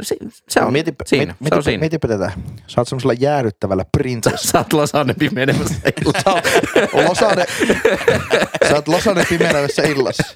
Se, 0.00 0.16
se 0.48 0.60
on 0.60 0.72
mietipä, 0.72 1.04
siinä, 1.06 1.24
miet- 1.24 1.26
se 1.26 1.34
on 1.34 1.44
mietipä, 1.44 1.62
siinä. 1.62 1.80
mietipä 1.80 2.08
tätä. 2.08 2.32
Sä 2.66 2.80
oot 2.80 2.88
semmoisella 2.88 3.12
jäädyttävällä 3.12 3.84
prinsessa. 3.96 4.48
Sä 4.52 4.58
oot 4.58 4.72
Losanne 4.72 5.14
pimenemässä 5.14 5.74
Sä 6.24 6.30
oot 6.32 6.44
Losane, 7.08 7.44
sä 8.68 8.74
oot 8.74 8.88
Losanen 8.88 9.26
pimenevässä 9.28 9.82
illassa. 9.82 10.34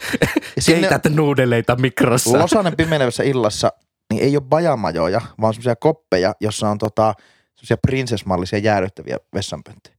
Ja 0.57 0.63
sinne 0.63 0.89
Keität 0.89 1.15
nuudeleita 1.15 1.77
mikrossa. 1.77 2.39
Losanen 2.39 2.77
pimenevässä 2.77 3.23
illassa 3.23 3.73
niin 4.13 4.23
ei 4.23 4.37
ole 4.37 4.45
bajamajoja, 4.49 5.21
vaan 5.41 5.55
semmoisia 5.55 5.77
koppeja, 5.77 6.35
jossa 6.41 6.69
on 6.69 6.79
tota, 6.79 7.15
semmoisia 7.55 7.77
prinsessmallisia 7.77 8.59
jäädyttäviä 8.59 9.17
vessanpönttöjä. 9.35 9.97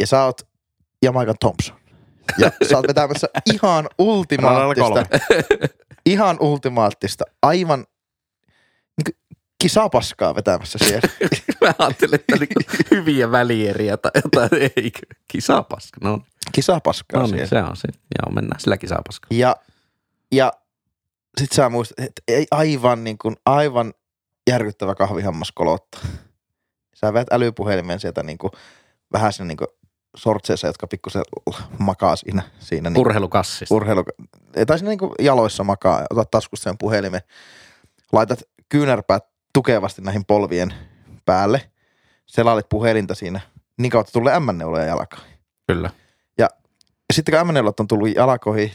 Ja 0.00 0.06
sä 0.06 0.24
oot 0.24 0.40
Jamaican 1.02 1.34
Thompson. 1.40 1.76
Ja 2.38 2.50
sä 2.70 2.76
oot 2.76 2.88
vetämässä 2.88 3.28
ihan 3.54 3.88
ultimaattista, 3.98 5.06
ihan 6.06 6.36
ultimaattista, 6.40 7.24
aivan 7.42 7.84
kisapaskaa 9.62 10.34
vetämässä 10.34 10.78
siellä. 10.84 11.08
Mä 11.60 11.74
ajattelin, 11.78 12.14
että 12.14 12.36
niinku 12.36 12.60
hyviä 12.90 13.30
välieriä 13.30 13.96
tai 13.96 14.10
jotain. 14.24 14.62
Ei, 14.76 14.92
kisapaska. 15.28 15.98
No, 16.02 16.20
Kisapaskaa 16.52 17.20
no 17.20 17.26
siellä. 17.26 17.42
niin, 17.42 17.48
se 17.48 17.62
on 17.62 17.76
se. 17.76 17.88
Joo, 17.92 18.32
mennään 18.34 18.60
sillä 18.60 18.76
kisapaska. 18.76 19.26
Ja, 19.30 19.56
ja 20.32 20.52
sit 21.40 21.52
sä 21.52 21.68
muistat, 21.68 21.98
että 21.98 22.22
ei 22.28 22.46
aivan, 22.50 23.04
niin 23.04 23.18
kuin, 23.18 23.36
aivan 23.46 23.94
järkyttävä 24.50 24.94
kahvihammas 24.94 25.52
kolottaa. 25.52 26.00
Sä 26.94 27.12
vedät 27.12 27.32
älypuhelimen 27.32 28.00
sieltä 28.00 28.22
niin 28.22 28.38
kuin, 28.38 28.50
vähän 29.12 29.32
sinne 29.32 29.48
niin 29.48 29.56
kuin 29.56 29.68
sortseissa, 30.16 30.66
jotka 30.66 30.86
pikkusen 30.86 31.22
makaa 31.78 32.16
siinä. 32.16 32.42
siinä 32.58 32.90
niin 32.90 33.00
Urheilukassista. 33.00 33.74
urheilu, 33.74 34.04
tai 34.66 34.78
siinä 34.78 34.88
niin 34.88 34.98
kuin 34.98 35.12
jaloissa 35.20 35.64
makaa, 35.64 36.06
otat 36.10 36.30
taskusta 36.30 36.64
sen 36.64 36.78
puhelimen, 36.78 37.20
laitat 38.12 38.42
kyynärpäät 38.68 39.33
tukevasti 39.54 40.02
näihin 40.02 40.24
polvien 40.24 40.74
päälle, 41.24 41.70
selailet 42.26 42.68
puhelinta 42.68 43.14
siinä, 43.14 43.40
niin 43.78 43.90
kautta 43.90 44.12
tulee 44.12 44.40
M-neuloja 44.40 44.84
jalkaan. 44.84 45.22
Kyllä. 45.66 45.90
Ja 46.38 46.48
sitten 47.12 47.46
kun 47.46 47.56
M4 47.56 47.72
on 47.80 47.86
tullut 47.86 48.08
jalkoihin, 48.16 48.72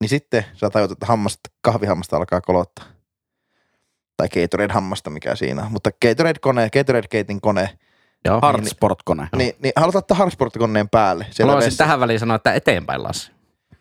niin 0.00 0.08
sitten 0.08 0.44
sä 0.54 0.70
tajut, 0.70 0.90
että 0.90 1.06
hammasta, 1.06 1.50
kahvihammasta 1.60 2.16
alkaa 2.16 2.40
kolottaa. 2.40 2.84
Tai 4.16 4.28
Gatorade-hammasta, 4.28 5.10
mikä 5.10 5.34
siinä 5.34 5.62
on. 5.62 5.72
Mutta 5.72 5.90
Gatorade-kone, 5.90 6.68
Gatorade-keitin 6.70 7.40
kone, 7.40 7.78
Joo. 8.24 8.40
Hardsport-kone. 8.42 9.28
niin, 9.36 9.54
niin 9.62 9.72
haluat 9.76 9.94
ottaa 9.94 10.16
Hardsport-koneen 10.16 10.88
päälle. 10.88 11.26
Haluaisin 11.40 11.66
vessa. 11.66 11.84
tähän 11.84 12.00
väliin 12.00 12.18
sanoa, 12.18 12.36
että 12.36 12.52
eteenpäin 12.54 13.02
Lassi. 13.02 13.32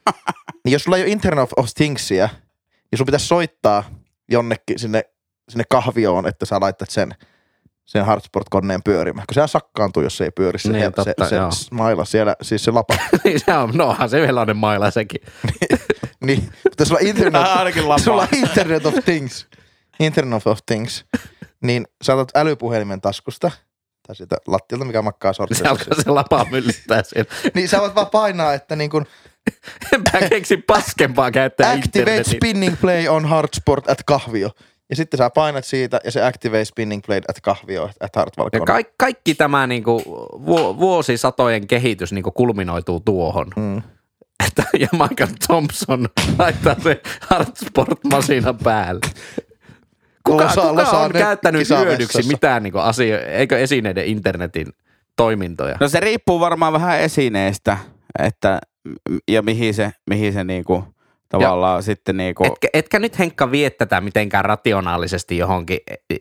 Niin 0.65 0.74
jos 0.74 0.83
sulla 0.83 0.97
ei 0.97 1.03
ole 1.03 1.12
Internet 1.12 1.43
of, 1.43 1.51
of 1.55 1.69
Thingsia, 1.75 2.29
niin 2.91 2.97
sun 2.97 3.05
pitäisi 3.05 3.27
soittaa 3.27 3.83
jonnekin 4.31 4.79
sinne, 4.79 5.03
sinne 5.50 5.63
kahvioon, 5.70 6.27
että 6.27 6.46
sä 6.46 6.60
laitat 6.60 6.89
sen, 6.89 7.16
sen 7.86 8.06
Hardsport-koneen 8.06 8.84
pyörimään. 8.84 9.27
Kun 9.27 9.34
sehän 9.34 9.50
sakkaantuu, 9.50 10.04
jos 10.04 10.18
se 10.18 10.24
ei 10.24 10.32
pyöri 10.32 10.60
se, 10.60 10.70
Niin, 10.72 10.84
se, 10.84 10.92
totta, 10.92 11.30
se, 11.30 11.36
joo. 11.36 11.51
smaila 11.51 12.06
siellä, 12.06 12.36
siis 12.42 12.63
se 12.63 12.72
lapa. 12.72 12.94
Niin 13.24 13.39
se 13.46 13.54
on, 13.54 13.72
no 13.74 13.88
onhan 13.89 14.10
se 14.10 14.22
veloinen 14.22 14.58
maila 14.58 14.92
sekin. 14.92 15.22
niin, 16.25 16.50
mutta 16.63 16.86
sulla 16.86 17.00
on 17.01 17.08
Internet, 17.12 17.44
sulla 18.04 18.22
on 18.22 18.27
Internet 18.32 18.86
of 18.86 18.94
Things, 19.06 19.48
Internet 20.00 20.48
of 20.48 20.60
Things, 20.66 21.06
niin 21.63 21.88
sä 22.04 22.13
otat 22.13 22.32
älypuhelimen 22.36 23.01
taskusta, 23.01 23.51
tai 24.08 24.16
siitä 24.16 24.38
lattialta, 24.48 24.86
mikä 24.86 25.01
makkaa 25.01 25.34
Se 25.34 25.38
sortseissa. 25.38 25.70
alkaa 25.70 26.04
se 26.04 26.10
lapa 26.10 26.46
myllyttää 26.51 27.04
siellä. 27.04 27.32
niin 27.54 27.70
sä 27.70 27.82
voit 27.82 27.96
vaan 27.96 28.08
painaa, 28.08 28.54
että 28.54 28.75
niin 28.75 28.89
kun 28.89 29.06
Enpä 29.94 30.30
keksi 30.30 30.58
paskempaa 30.58 31.32
käyttää 31.32 31.70
Activate 31.72 32.00
internetin. 32.00 32.36
spinning 32.36 32.75
play 32.82 33.08
on 33.08 33.25
hard 33.25 33.50
sport 33.56 33.89
at 33.89 34.04
kahvio. 34.06 34.50
Ja 34.89 34.96
sitten 34.96 35.17
sä 35.17 35.29
painat 35.29 35.65
siitä 35.65 36.00
ja 36.03 36.12
se 36.12 36.24
activate 36.25 36.65
spinning 36.65 37.01
play 37.06 37.22
at 37.29 37.41
kahvio 37.41 37.89
at 38.00 38.15
hardwall 38.15 38.50
Ja 38.53 38.60
ka- 38.60 38.91
kaikki 38.98 39.36
tämä 39.36 39.67
niinku 39.67 40.01
vu- 40.46 40.79
vuosisatojen 40.79 41.67
kehitys 41.67 42.13
niinku 42.13 42.32
kulminoituu 42.32 43.00
tuohon. 43.00 43.48
Mm. 43.56 43.82
Että 44.48 44.63
ja 44.79 44.88
Michael 44.91 45.29
Thompson 45.48 46.10
laittaa 46.39 46.75
se 46.84 47.01
Hardsport-masinan 47.29 48.58
päälle. 48.63 49.01
Kuka, 50.24 50.44
Losa- 50.46 50.62
kuka 50.62 50.75
Losa 50.75 50.98
on 50.98 51.12
nyt 51.12 51.22
käyttänyt 51.22 51.70
hyödyksi 51.70 52.27
mitään 52.27 52.63
niinku 52.63 52.79
asio- 52.79 53.20
eikö 53.27 53.60
esineiden 53.60 54.06
internetin 54.06 54.67
toimintoja? 55.15 55.77
No 55.79 55.88
se 55.89 56.00
riippuu 56.00 56.39
varmaan 56.39 56.74
vähän 56.74 57.00
esineestä, 57.00 57.77
että 58.20 58.60
ja 59.27 59.41
mihin 59.41 59.74
se, 59.74 59.91
mihin 60.10 60.34
se 60.34 60.44
niinku, 60.44 60.84
tavallaan 61.29 61.84
sitten 61.84 62.17
niinku, 62.17 62.43
Etkä, 62.46 62.67
etkä 62.74 63.00
nyt 63.00 63.19
Henkka 63.19 63.51
vie 63.51 63.69
tätä 63.69 64.01
mitenkään 64.01 64.46
rationaalisesti 64.46 65.38
johonkin 65.38 65.79
e, 65.91 65.93
e, 66.10 66.15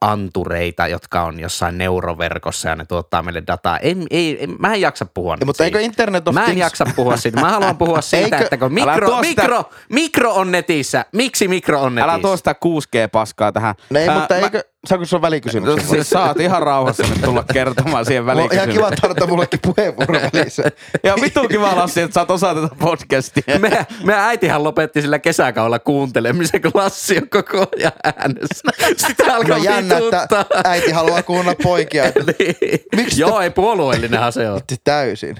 antureita, 0.00 0.88
jotka 0.88 1.22
on 1.22 1.40
jossain 1.40 1.78
neuroverkossa 1.78 2.68
ja 2.68 2.76
ne 2.76 2.84
tuottaa 2.84 3.22
meille 3.22 3.42
dataa. 3.46 3.78
En, 3.78 4.06
ei, 4.10 4.44
en, 4.44 4.56
mä 4.58 4.74
en 4.74 4.80
jaksa 4.80 5.06
puhua 5.06 5.36
nyt 5.36 5.44
Mutta 5.44 5.64
eikö. 5.64 5.80
Internet 5.80 6.28
of 6.28 6.34
Mä 6.34 6.40
en 6.40 6.46
Things... 6.46 6.60
jaksa 6.60 6.86
puhua 6.96 7.16
siitä. 7.16 7.40
Mä 7.40 7.50
haluan 7.50 7.78
puhua 7.78 8.00
siitä, 8.10 8.24
Eikö- 8.36 8.44
että 8.44 8.56
kun 8.56 8.72
mikro, 8.74 9.22
sitä- 9.22 9.42
mikro, 9.42 9.64
mikro 9.88 10.34
on 10.34 10.52
netissä. 10.52 11.04
Miksi 11.12 11.48
mikro 11.48 11.82
on 11.82 11.94
netissä? 11.94 12.12
älä 12.12 12.22
tuo 12.22 12.36
sitä 12.36 12.54
6G-paskaa 12.64 13.52
tähän. 13.52 13.74
No 13.90 14.00
ei, 14.00 14.08
Ää, 14.08 14.18
mutta 14.18 14.34
mä- 14.34 14.40
eikö... 14.40 14.64
Saanko 14.86 15.04
sulla 15.06 15.22
välikysymys? 15.22 15.68
No, 15.68 15.82
siis 15.88 16.10
saat 16.10 16.40
ihan 16.40 16.62
rauhassa 16.62 17.02
nyt 17.02 17.22
tulla 17.22 17.44
kertomaan 17.52 18.06
siihen 18.06 18.22
on 18.22 18.26
ihan 18.26 18.36
välikysymykseen. 18.36 18.76
kiva 18.76 18.96
tarjota 19.00 19.26
mullekin 19.26 19.60
puheenvuoro 19.62 20.20
välissä. 20.32 20.62
Ja 21.02 21.14
vitu 21.22 21.48
kiva 21.48 21.76
Lassi, 21.76 22.00
että 22.00 22.14
saat 22.14 22.30
osa 22.30 22.54
tätä 22.54 22.68
podcastia. 22.78 23.58
Meidän, 23.58 23.86
meidän 24.04 24.24
äitihän 24.24 24.64
lopetti 24.64 25.02
sillä 25.02 25.18
kesäkaudella 25.18 25.78
kuuntelemisen, 25.78 26.62
kun 26.62 26.70
Lassi 26.74 27.18
on 27.18 27.28
koko 27.28 27.66
ajan 27.78 27.92
äänessä. 28.04 28.70
Sitten 28.96 29.26
No 29.26 29.34
alkoi 29.34 29.64
jännä, 29.64 29.96
että 29.98 30.06
vituttaa. 30.06 30.44
äiti 30.64 30.90
haluaa 30.90 31.22
kuunnella 31.22 31.56
poikia. 31.62 32.04
Että 32.04 32.20
Niin. 32.38 32.80
Miksi 32.96 33.20
Joo, 33.20 33.40
ei 33.40 33.50
puolueellinenhan 33.50 34.32
se 34.32 34.50
on. 34.50 34.60
Täysin. 34.84 35.36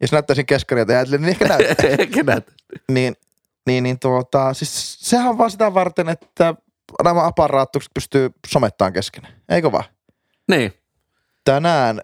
Jos 0.00 0.12
näyttäisin 0.12 0.46
keskaria 0.46 0.84
ja 0.88 0.94
ajattelin, 0.96 1.20
niin 1.22 1.28
ehkä 1.30 1.48
näyttää. 1.48 2.06
Kenät? 2.14 2.46
niin, 2.90 3.16
niin, 3.66 3.82
niin 3.84 3.98
tuota, 3.98 4.54
siis 4.54 4.96
sehän 5.00 5.28
on 5.28 5.38
vaan 5.38 5.50
sitä 5.50 5.74
varten, 5.74 6.08
että 6.08 6.54
nämä 7.04 7.26
aparaattukset 7.26 7.90
pystyy 7.94 8.30
somettaan 8.46 8.92
kesken. 8.92 9.26
Eikö 9.48 9.72
vaan? 9.72 9.84
Niin. 10.48 10.72
tänään, 11.44 12.00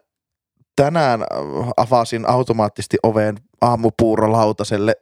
tänään 0.77 1.23
äh, 1.23 1.29
avasin 1.77 2.29
automaattisesti 2.29 2.97
oven 3.03 3.37
aamupuurolautaselle, 3.61 4.95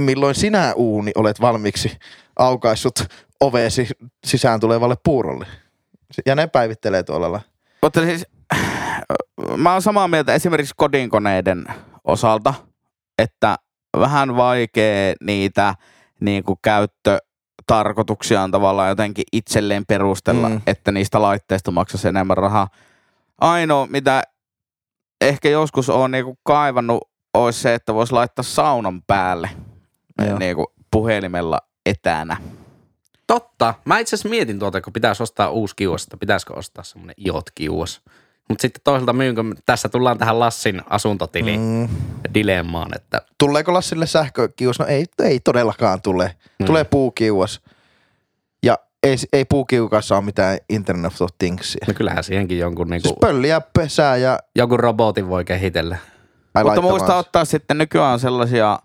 milloin 0.00 0.34
sinä 0.34 0.72
uuni 0.76 1.12
olet 1.14 1.40
valmiiksi 1.40 1.98
aukaissut 2.38 2.98
ove 3.40 3.68
sisään 4.26 4.60
tulevalle 4.60 4.96
puurolle. 5.04 5.46
Ja 6.26 6.34
ne 6.34 6.46
päivittelee 6.46 7.02
tuolla. 7.02 7.40
Mutta 7.82 8.00
siis, 8.00 8.26
mä 9.56 9.72
oon 9.72 9.82
samaa 9.82 10.08
mieltä 10.08 10.34
esimerkiksi 10.34 10.74
kodinkoneiden 10.76 11.64
osalta, 12.04 12.54
että 13.18 13.56
vähän 13.98 14.36
vaikea 14.36 15.14
niitä 15.20 15.74
niin 16.20 16.44
kuin 16.44 16.58
käyttötarkoituksiaan 17.66 18.50
tavallaan 18.50 18.88
jotenkin 18.88 19.24
itselleen 19.32 19.86
perustella, 19.86 20.48
mm. 20.48 20.60
että 20.66 20.92
niistä 20.92 21.22
laitteista 21.22 21.70
maksaisi 21.70 22.08
enemmän 22.08 22.36
rahaa. 22.36 22.68
Ainoa, 23.40 23.86
mitä 23.86 24.22
ehkä 25.20 25.48
joskus 25.48 25.90
on 25.90 26.10
niin 26.10 26.24
kuin 26.24 26.38
kaivannut, 26.42 27.08
olisi 27.34 27.60
se, 27.60 27.74
että 27.74 27.94
voisi 27.94 28.12
laittaa 28.12 28.42
saunan 28.42 29.02
päälle 29.06 29.50
niin 30.38 30.56
kuin 30.56 30.66
puhelimella 30.90 31.60
etänä. 31.86 32.36
Totta. 33.26 33.74
Mä 33.84 33.98
itse 33.98 34.16
asiassa 34.16 34.28
mietin 34.28 34.58
tuota, 34.58 34.80
kun 34.80 34.92
pitäisi 34.92 35.22
ostaa 35.22 35.50
uusi 35.50 35.76
kiuas, 35.76 36.02
että 36.02 36.16
pitäisikö 36.16 36.54
ostaa 36.54 36.84
semmoinen 36.84 37.14
iot 37.26 37.50
kiuas. 37.54 38.00
Mutta 38.48 38.62
sitten 38.62 38.80
toisaalta 38.84 39.12
myynkö, 39.12 39.42
tässä 39.66 39.88
tullaan 39.88 40.18
tähän 40.18 40.40
Lassin 40.40 40.82
asuntotili 40.90 41.58
mm. 41.58 41.88
dilemmaan, 42.34 42.96
että... 42.96 43.22
Tuleeko 43.38 43.72
Lassille 43.72 44.06
sähkökiuas? 44.06 44.78
No 44.78 44.86
ei, 44.86 45.04
ei 45.18 45.40
todellakaan 45.40 46.02
tule. 46.02 46.36
Mm. 46.58 46.66
Tulee 46.66 46.84
puukiuas. 46.84 47.60
Ja 48.62 48.78
ei, 49.02 49.16
ei 49.32 49.44
puukiukassa 49.44 50.16
ole 50.16 50.24
mitään 50.24 50.58
Internet 50.68 51.20
of 51.20 51.30
Thingsia. 51.38 51.86
No 51.88 51.94
kyllähän 51.94 52.24
siihenkin 52.24 52.58
jonkun 52.58 52.88
niinku... 52.88 53.08
Siis 53.08 53.18
pölliä 53.20 53.60
pesää 53.60 54.16
ja... 54.16 54.38
Jonkun 54.56 54.80
robotin 54.80 55.28
voi 55.28 55.44
kehitellä. 55.44 55.96
Ai 56.54 56.64
Mutta 56.64 56.82
muista 56.82 57.16
ottaa 57.16 57.44
sitten 57.44 57.78
nykyään 57.78 58.20
sellaisia 58.20 58.78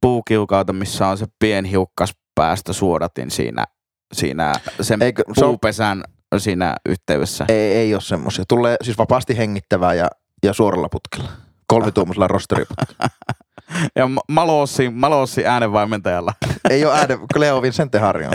puukiukaita, 0.00 0.72
missä 0.72 1.06
on 1.06 1.18
se 1.18 1.26
pienhiukkas 1.38 2.14
päästä 2.34 2.72
suodatin 2.72 3.30
siinä, 3.30 3.64
siinä 4.12 4.52
sen 4.80 5.02
Eikö, 5.02 5.22
puupesän 5.34 6.04
siinä 6.38 6.76
yhteydessä. 6.86 7.44
Ei, 7.48 7.72
ei 7.72 7.94
ole 7.94 8.02
semmoisia. 8.02 8.44
Tulee 8.48 8.76
siis 8.82 8.98
vapaasti 8.98 9.38
hengittävää 9.38 9.94
ja, 9.94 10.10
ja 10.42 10.52
suoralla 10.52 10.88
putkella. 10.88 11.30
Kolmituumaisella 11.66 12.28
rosteriputkella. 12.28 13.08
ja 13.96 14.08
Malossi, 14.28 14.90
Malossi 14.90 15.46
äänenvaimentajalla. 15.46 16.32
Ei 16.70 16.84
ole 16.84 16.94
äänen, 16.94 17.18
Leo 17.36 17.62
Vincente 17.62 17.98
Harjon 17.98 18.32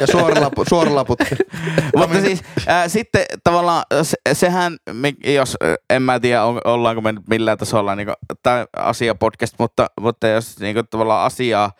Ja 0.00 0.06
suoralla, 0.06 0.50
suoralla 0.68 1.04
putkella. 1.04 1.44
Mutta 1.96 2.20
siis 2.20 2.42
äh, 2.68 2.84
sitten 2.86 3.24
tavallaan 3.44 3.84
se, 4.02 4.16
sehän, 4.32 4.76
jos 5.24 5.56
en 5.90 6.02
mä 6.02 6.20
tiedä, 6.20 6.44
ollaanko 6.44 7.02
me 7.02 7.14
millään 7.28 7.58
tasolla 7.58 7.94
niin 7.94 8.08
tämä 8.42 8.66
asia 8.76 9.14
podcast, 9.14 9.54
mutta, 9.58 9.86
mutta 10.00 10.28
jos 10.28 10.60
niin 10.60 10.74
kuin, 10.74 10.86
tavallaan 10.90 11.26
asiaa 11.26 11.72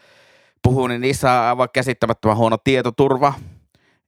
puhuu, 0.63 0.87
niin 0.87 1.01
niissä 1.01 1.33
on 1.33 1.47
aivan 1.47 1.69
käsittämättömän 1.73 2.37
huono 2.37 2.57
tietoturva. 2.65 3.35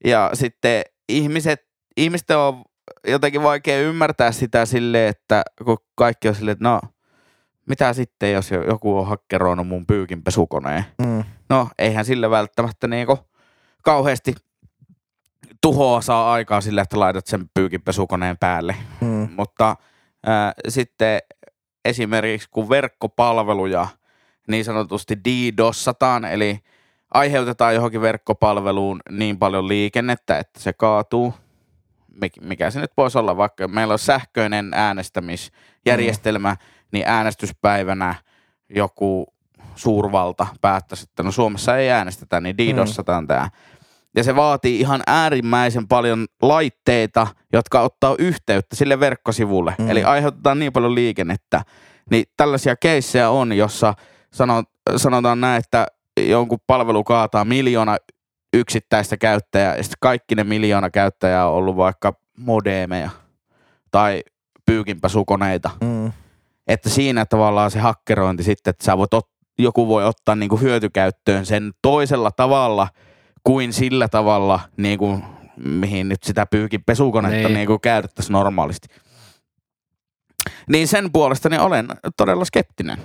Ja 0.04 0.30
sitten 0.35 0.83
ihmiset, 1.09 1.67
ihmisten 1.97 2.39
on 2.39 2.65
jotenkin 3.07 3.43
vaikea 3.43 3.81
ymmärtää 3.81 4.33
sitä 4.33 4.67
silleen, 4.67 5.09
että 5.09 5.43
kun 5.65 5.79
kaikki 5.95 6.29
on 6.29 6.35
silleen, 6.35 6.53
että 6.53 6.65
no, 6.65 6.81
mitä 7.67 7.93
sitten, 7.93 8.33
jos 8.33 8.51
joku 8.51 8.99
on 8.99 9.07
hakkeroinut 9.07 9.69
mun 9.69 9.87
pyykin 9.87 10.23
pesukoneen. 10.23 10.85
Mm. 10.99 11.25
No, 11.49 11.69
eihän 11.79 12.05
sille 12.05 12.31
välttämättä 12.31 12.89
niinku 12.89 13.19
kauheasti 13.83 14.35
tuhoa 15.61 16.01
saa 16.01 16.33
aikaa 16.33 16.61
sille, 16.61 16.81
että 16.81 17.01
laitat 17.01 17.27
sen 17.27 17.51
pyykin 17.55 17.83
pesukoneen 17.83 18.38
päälle. 18.38 18.77
Mm. 19.01 19.29
Mutta 19.37 19.77
ää, 20.27 20.53
sitten 20.69 21.19
esimerkiksi 21.85 22.49
kun 22.51 22.69
verkkopalveluja 22.69 23.88
niin 24.49 24.64
sanotusti 24.64 25.16
DDoSataan, 25.25 26.25
eli 26.25 26.59
aiheutetaan 27.14 27.75
johonkin 27.75 28.01
verkkopalveluun 28.01 29.01
niin 29.11 29.38
paljon 29.38 29.69
liikennettä, 29.69 30.38
että 30.38 30.61
se 30.61 30.73
kaatuu. 30.73 31.35
Mikä 32.40 32.71
se 32.71 32.81
nyt 32.81 32.92
voisi 32.97 33.19
olla, 33.19 33.37
vaikka 33.37 33.69
meillä 33.69 33.92
on 33.92 33.99
sähköinen 33.99 34.71
äänestämisjärjestelmä, 34.75 36.51
mm. 36.51 36.59
niin 36.92 37.05
äänestyspäivänä 37.09 38.14
joku 38.69 39.27
suurvalta 39.75 40.47
päättäisi, 40.61 41.07
että 41.11 41.23
no 41.23 41.33
Suomessa 41.33 41.77
ei 41.77 41.90
äänestetä, 41.90 42.40
niin 42.40 42.59
DDoSataan 42.59 43.25
mm. 43.25 43.29
tämä. 43.29 43.51
Ja 44.16 44.25
se 44.25 44.37
vaatii 44.37 44.81
ihan 44.81 45.03
äärimmäisen 45.07 45.88
paljon 45.88 46.27
laitteita, 46.42 47.27
jotka 47.53 47.81
ottaa 47.81 48.14
yhteyttä 48.19 48.77
sille 48.77 49.01
verkkosivulle. 49.01 49.75
Mm. 49.79 49.90
Eli 49.90 50.05
aiheutetaan 50.05 50.59
niin 50.59 50.73
paljon 50.73 50.95
liikennettä. 50.95 51.62
Niin 52.11 52.25
tällaisia 52.37 52.77
keissejä 52.77 53.31
on, 53.31 53.53
jossa 53.53 53.95
sanotaan 54.97 55.40
näin, 55.40 55.59
että 55.59 55.87
jonkun 56.16 56.59
palvelu 56.66 57.05
kaataa 57.05 57.44
miljoona 57.44 57.96
yksittäistä 58.52 59.16
käyttäjää 59.16 59.76
ja 59.76 59.83
sitten 59.83 59.96
kaikki 60.00 60.35
ne 60.35 60.44
miljoona 60.44 60.90
käyttäjää 60.90 61.48
on 61.48 61.55
ollut 61.55 61.76
vaikka 61.76 62.12
modemeja 62.38 63.11
tai 63.90 64.22
pyykinpäsukoneita. 64.66 65.70
Mm. 65.81 66.12
Että 66.66 66.88
siinä 66.88 67.26
tavallaan 67.26 67.70
se 67.70 67.79
hakkerointi 67.79 68.42
sitten, 68.42 68.70
että 68.70 68.85
sä 68.85 68.98
voit 68.98 69.14
ot- 69.14 69.52
joku 69.59 69.88
voi 69.88 70.05
ottaa 70.05 70.35
niinku 70.35 70.57
hyötykäyttöön 70.57 71.46
sen 71.46 71.72
toisella 71.83 72.31
tavalla 72.31 72.88
kuin 73.44 73.72
sillä 73.72 74.09
tavalla, 74.09 74.61
niinku, 74.76 75.20
mihin 75.57 76.09
nyt 76.09 76.22
sitä 76.22 76.46
pyykinpesukonetta 76.46 77.48
niin. 77.48 77.55
niinku 77.55 77.79
käytettäisiin 77.79 78.33
normaalisti. 78.33 78.88
Niin 80.68 80.88
sen 80.88 81.12
puolesta 81.12 81.48
niin 81.48 81.61
olen 81.61 81.88
todella 82.16 82.44
skeptinen. 82.44 82.98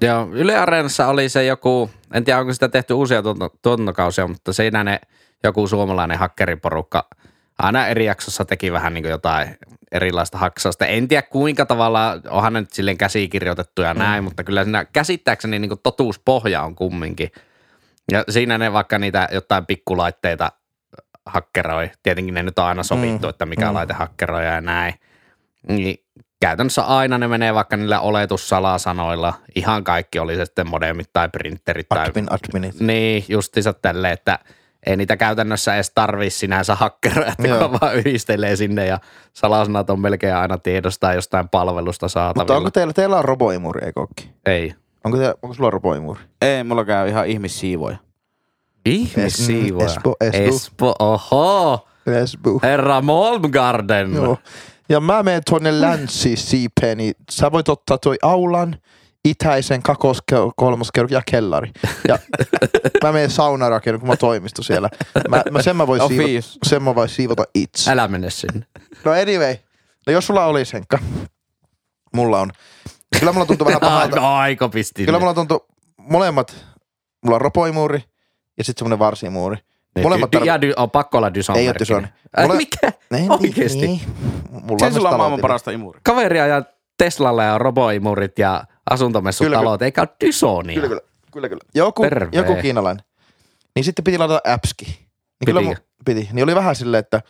Joo, 0.00 0.28
Yle 0.32 0.56
Areenassa 0.56 1.08
oli 1.08 1.28
se 1.28 1.44
joku, 1.44 1.90
en 2.12 2.24
tiedä 2.24 2.40
onko 2.40 2.52
sitä 2.52 2.68
tehty 2.68 2.94
uusia 2.94 3.22
tuotantokausia, 3.62 4.26
mutta 4.26 4.52
siinä 4.52 4.84
ne 4.84 5.00
joku 5.42 5.66
suomalainen 5.66 6.18
hakkeriporukka 6.18 7.08
aina 7.58 7.86
eri 7.86 8.04
jaksossa 8.04 8.44
teki 8.44 8.72
vähän 8.72 8.94
niin 8.94 9.04
kuin 9.04 9.10
jotain 9.10 9.56
erilaista 9.92 10.38
haksausta. 10.38 10.86
En 10.86 11.08
tiedä 11.08 11.22
kuinka 11.22 11.66
tavalla, 11.66 12.20
onhan 12.28 12.52
ne 12.52 12.60
nyt 12.60 12.72
silleen 12.72 12.98
käsikirjoitettu 12.98 13.82
ja 13.82 13.94
näin, 13.94 14.22
mm. 14.22 14.24
mutta 14.24 14.44
kyllä 14.44 14.64
siinä 14.64 14.84
käsittääkseni 14.84 15.58
niin 15.58 15.68
kuin 15.68 15.80
totuuspohja 15.82 16.62
on 16.62 16.74
kumminkin. 16.74 17.30
Ja 18.12 18.24
siinä 18.28 18.58
ne 18.58 18.72
vaikka 18.72 18.98
niitä 18.98 19.28
jotain 19.32 19.66
pikkulaitteita 19.66 20.52
hakkeroi. 21.26 21.90
Tietenkin 22.02 22.34
ne 22.34 22.42
nyt 22.42 22.58
on 22.58 22.64
aina 22.64 22.82
sovittu, 22.82 23.26
mm. 23.26 23.30
että 23.30 23.46
mikä 23.46 23.68
mm. 23.68 23.74
laite 23.74 23.94
hakkeroi 23.94 24.44
ja 24.44 24.60
näin. 24.60 24.94
Niin 25.68 26.05
käytännössä 26.40 26.82
aina 26.82 27.18
ne 27.18 27.28
menee 27.28 27.54
vaikka 27.54 27.76
niillä 27.76 28.00
oletussalasanoilla. 28.00 29.34
Ihan 29.54 29.84
kaikki 29.84 30.18
oli 30.18 30.36
se 30.36 30.44
sitten 30.44 30.70
modemit 30.70 31.10
tai 31.12 31.28
printerit. 31.28 31.88
Tai, 31.88 32.06
Admin, 32.06 32.26
adminit. 32.30 32.80
Niin, 32.80 33.24
justiinsa 33.28 33.72
tälle, 33.72 34.10
että 34.12 34.38
ei 34.86 34.96
niitä 34.96 35.16
käytännössä 35.16 35.74
edes 35.74 35.90
tarvii 35.94 36.30
sinänsä 36.30 36.74
hakkeroja, 36.74 37.28
että 37.38 37.58
kun 37.58 37.80
vaan 37.80 37.94
yhdistelee 37.94 38.56
sinne 38.56 38.86
ja 38.86 38.98
salasanat 39.32 39.90
on 39.90 40.00
melkein 40.00 40.34
aina 40.34 40.58
tiedostaa 40.58 41.14
jostain 41.14 41.48
palvelusta 41.48 42.08
saatavilla. 42.08 42.42
Mutta 42.42 42.56
onko 42.56 42.70
teillä, 42.70 42.92
teillä 42.92 43.18
on 43.18 43.24
roboimuri, 43.24 43.86
ei 43.86 43.92
kokki? 43.92 44.30
Ei. 44.46 44.74
Onko, 45.04 45.18
teillä, 45.18 45.34
onko 45.42 45.54
sulla 45.54 45.70
roboimuri? 45.70 46.20
Ei, 46.42 46.64
mulla 46.64 46.84
käy 46.84 47.08
ihan 47.08 47.26
ihmissiivoja. 47.26 47.96
Ihmissiivoja? 48.86 49.86
Espo, 49.86 50.16
Espo. 50.20 50.38
Espo, 50.38 50.94
oho. 50.98 51.88
Espo. 52.22 52.60
Herra 52.62 53.00
Molmgarden. 53.00 54.14
Joo. 54.14 54.38
Ja 54.88 55.00
mä 55.00 55.22
menen 55.22 55.42
tuonne 55.46 55.80
länsisiipeen, 55.80 56.98
niin 56.98 57.14
sä 57.30 57.52
voit 57.52 57.68
ottaa 57.68 57.98
toi 57.98 58.16
aulan, 58.22 58.76
itäisen 59.24 59.82
kakoskerros, 59.82 60.52
kolmoskerros 60.56 61.12
ja 61.12 61.22
kellari. 61.30 61.72
Ja 62.08 62.18
mä 63.04 63.12
menen 63.12 63.30
saunarakennuun, 63.30 64.00
kun 64.00 64.08
mä 64.08 64.16
toimisto 64.16 64.62
siellä. 64.62 64.88
Mä, 65.28 65.42
mä 65.50 65.62
sen, 65.62 65.76
mä 65.76 65.86
voin 65.86 66.02
oh, 66.02 66.08
siivota, 66.08 66.58
sen 66.62 66.82
mä 66.82 66.94
voin 66.94 67.08
siivota 67.08 67.44
itse. 67.54 67.90
Älä 67.90 68.08
mene 68.08 68.30
sinne. 68.30 68.66
No 69.04 69.12
anyway. 69.12 69.56
No 70.06 70.12
jos 70.12 70.26
sulla 70.26 70.44
oli 70.44 70.62
Henkka. 70.72 70.98
Mulla 72.14 72.40
on. 72.40 72.50
Kyllä 73.18 73.32
mulla 73.32 73.46
tuntuu 73.46 73.66
vähän 73.66 73.80
pahalta. 73.90 74.16
no, 74.16 74.34
aika 74.34 74.68
pisti. 74.68 75.04
Kyllä 75.04 75.18
mulla 75.18 75.34
tuntuu 75.34 75.66
molemmat. 75.98 76.66
Mulla 77.24 77.34
on 77.34 77.40
ropoimuuri 77.40 78.04
ja 78.58 78.64
sitten 78.64 78.80
semmonen 78.80 78.98
varsimuuri. 78.98 79.56
Niin, 79.96 80.02
Molemmat 80.02 80.32
dy, 80.32 80.38
ja 80.44 80.60
dy, 80.60 80.72
on 80.76 80.90
pakko 80.90 81.18
olla 81.18 81.34
Dyson 81.34 81.56
Ei 81.56 81.68
ole 81.68 81.76
Dyson. 81.78 82.08
Mulle... 82.42 82.56
Mikä? 82.56 82.92
Ei, 83.10 83.26
Oikeesti? 83.28 83.86
Niin. 83.86 84.00
Mulla 84.50 84.78
Sen 84.78 84.94
sulla 84.94 85.10
on 85.10 85.16
maailman 85.16 85.40
parasta 85.40 85.70
imuria. 85.70 86.00
Kaveria 86.04 86.46
ja 86.46 86.62
Teslalla 86.98 87.42
ja 87.42 87.58
roboimurit 87.58 88.38
ja 88.38 88.64
asuntomessutalot, 88.90 89.82
eikä 89.82 90.00
ole 90.00 90.08
Dysonia. 90.24 90.74
Kyllä, 90.74 90.88
kyllä. 90.88 91.00
kyllä, 91.32 91.48
kyllä. 91.48 91.64
Joku, 91.74 92.02
joku 92.32 92.56
kiinalainen. 92.62 93.04
Niin 93.74 93.84
sitten 93.84 94.04
piti 94.04 94.18
ladata 94.18 94.52
appski. 94.52 94.84
Niin 94.84 94.96
piti. 95.38 95.52
kyllä 95.52 95.60
mu, 95.60 95.74
piti. 96.04 96.28
Niin 96.32 96.44
oli 96.44 96.54
vähän 96.54 96.76
silleen, 96.76 96.98
että 96.98 97.22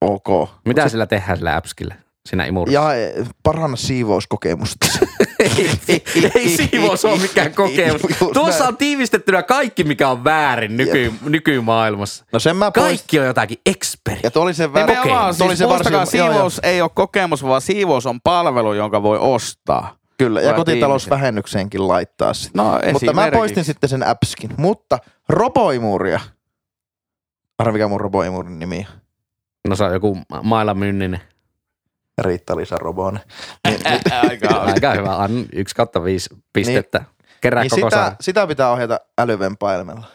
ok. 0.00 0.48
Mitä 0.64 0.82
Mut 0.82 0.90
sillä 0.90 1.06
tehdään 1.06 1.36
sillä 1.36 1.56
appskillä? 1.56 1.94
Siinä 2.28 2.44
imurissa. 2.44 2.80
Ja 2.80 2.94
e, 2.94 3.26
paranna 3.42 3.76
siivouskokemusta. 3.76 4.86
ei, 5.38 5.70
ei, 5.88 6.30
ei 6.34 6.56
siivous 6.56 7.04
ole 7.04 7.18
mikään 7.18 7.54
kokemus. 7.54 8.00
Tuossa 8.32 8.68
on 8.68 8.76
tiivistettynä 8.76 9.42
kaikki, 9.42 9.84
mikä 9.84 10.08
on 10.08 10.24
väärin 10.24 10.76
nyky, 10.76 11.12
nykymaailmassa. 11.22 12.24
No 12.32 12.38
sen 12.38 12.56
mä 12.56 12.70
Kaikki 12.70 13.18
on 13.18 13.26
jotakin 13.26 13.58
expert. 13.66 14.18
Ja 14.22 14.30
oli 14.34 14.54
se 14.54 14.72
väärä. 14.72 15.32
Siis 15.32 15.42
oli 15.42 15.56
se 15.56 15.68
varsin, 15.68 16.06
siivous 16.06 16.60
ei 16.62 16.82
ole 16.82 16.90
kokemus, 16.94 17.44
vaan 17.44 17.60
siivous 17.60 18.06
on 18.06 18.20
palvelu, 18.20 18.72
jonka 18.72 19.02
voi 19.02 19.18
ostaa. 19.18 19.96
Kyllä, 20.18 20.40
ja 20.40 20.52
kotitalousvähennykseenkin 20.52 21.88
laittaa 21.88 22.34
sitä. 22.34 22.62
No, 22.62 22.80
Mutta 22.92 23.12
mä 23.12 23.30
poistin 23.30 23.64
sitten 23.64 23.90
sen 23.90 24.06
appskin. 24.06 24.50
Mutta 24.56 24.98
roboimuuria 25.28 26.20
Arva, 27.58 27.72
mikä 27.72 27.88
mun 27.88 28.00
roboimurin 28.00 28.58
nimi 28.58 28.86
on. 28.90 29.00
No 29.68 29.76
se 29.76 29.84
on 29.84 29.92
joku 29.92 30.18
Maila 30.42 30.74
Mynninen. 30.74 31.20
Riitta-Liisa 32.22 32.78
Robonen. 32.78 33.22
Niin, 33.68 33.80
Aika, 34.28 34.48
Aika 34.48 34.94
hyvä. 34.94 35.16
Anna 35.16 35.44
yksi 35.52 35.74
kautta 35.74 36.04
viisi 36.04 36.30
pistettä. 36.52 37.04
Kerää 37.40 37.62
niin 37.62 37.70
koko 37.70 37.90
sitä, 37.90 38.04
sitä... 38.04 38.16
sitä 38.20 38.46
pitää 38.46 38.70
ohjata 38.70 39.00
älyvempaimella, 39.18 40.06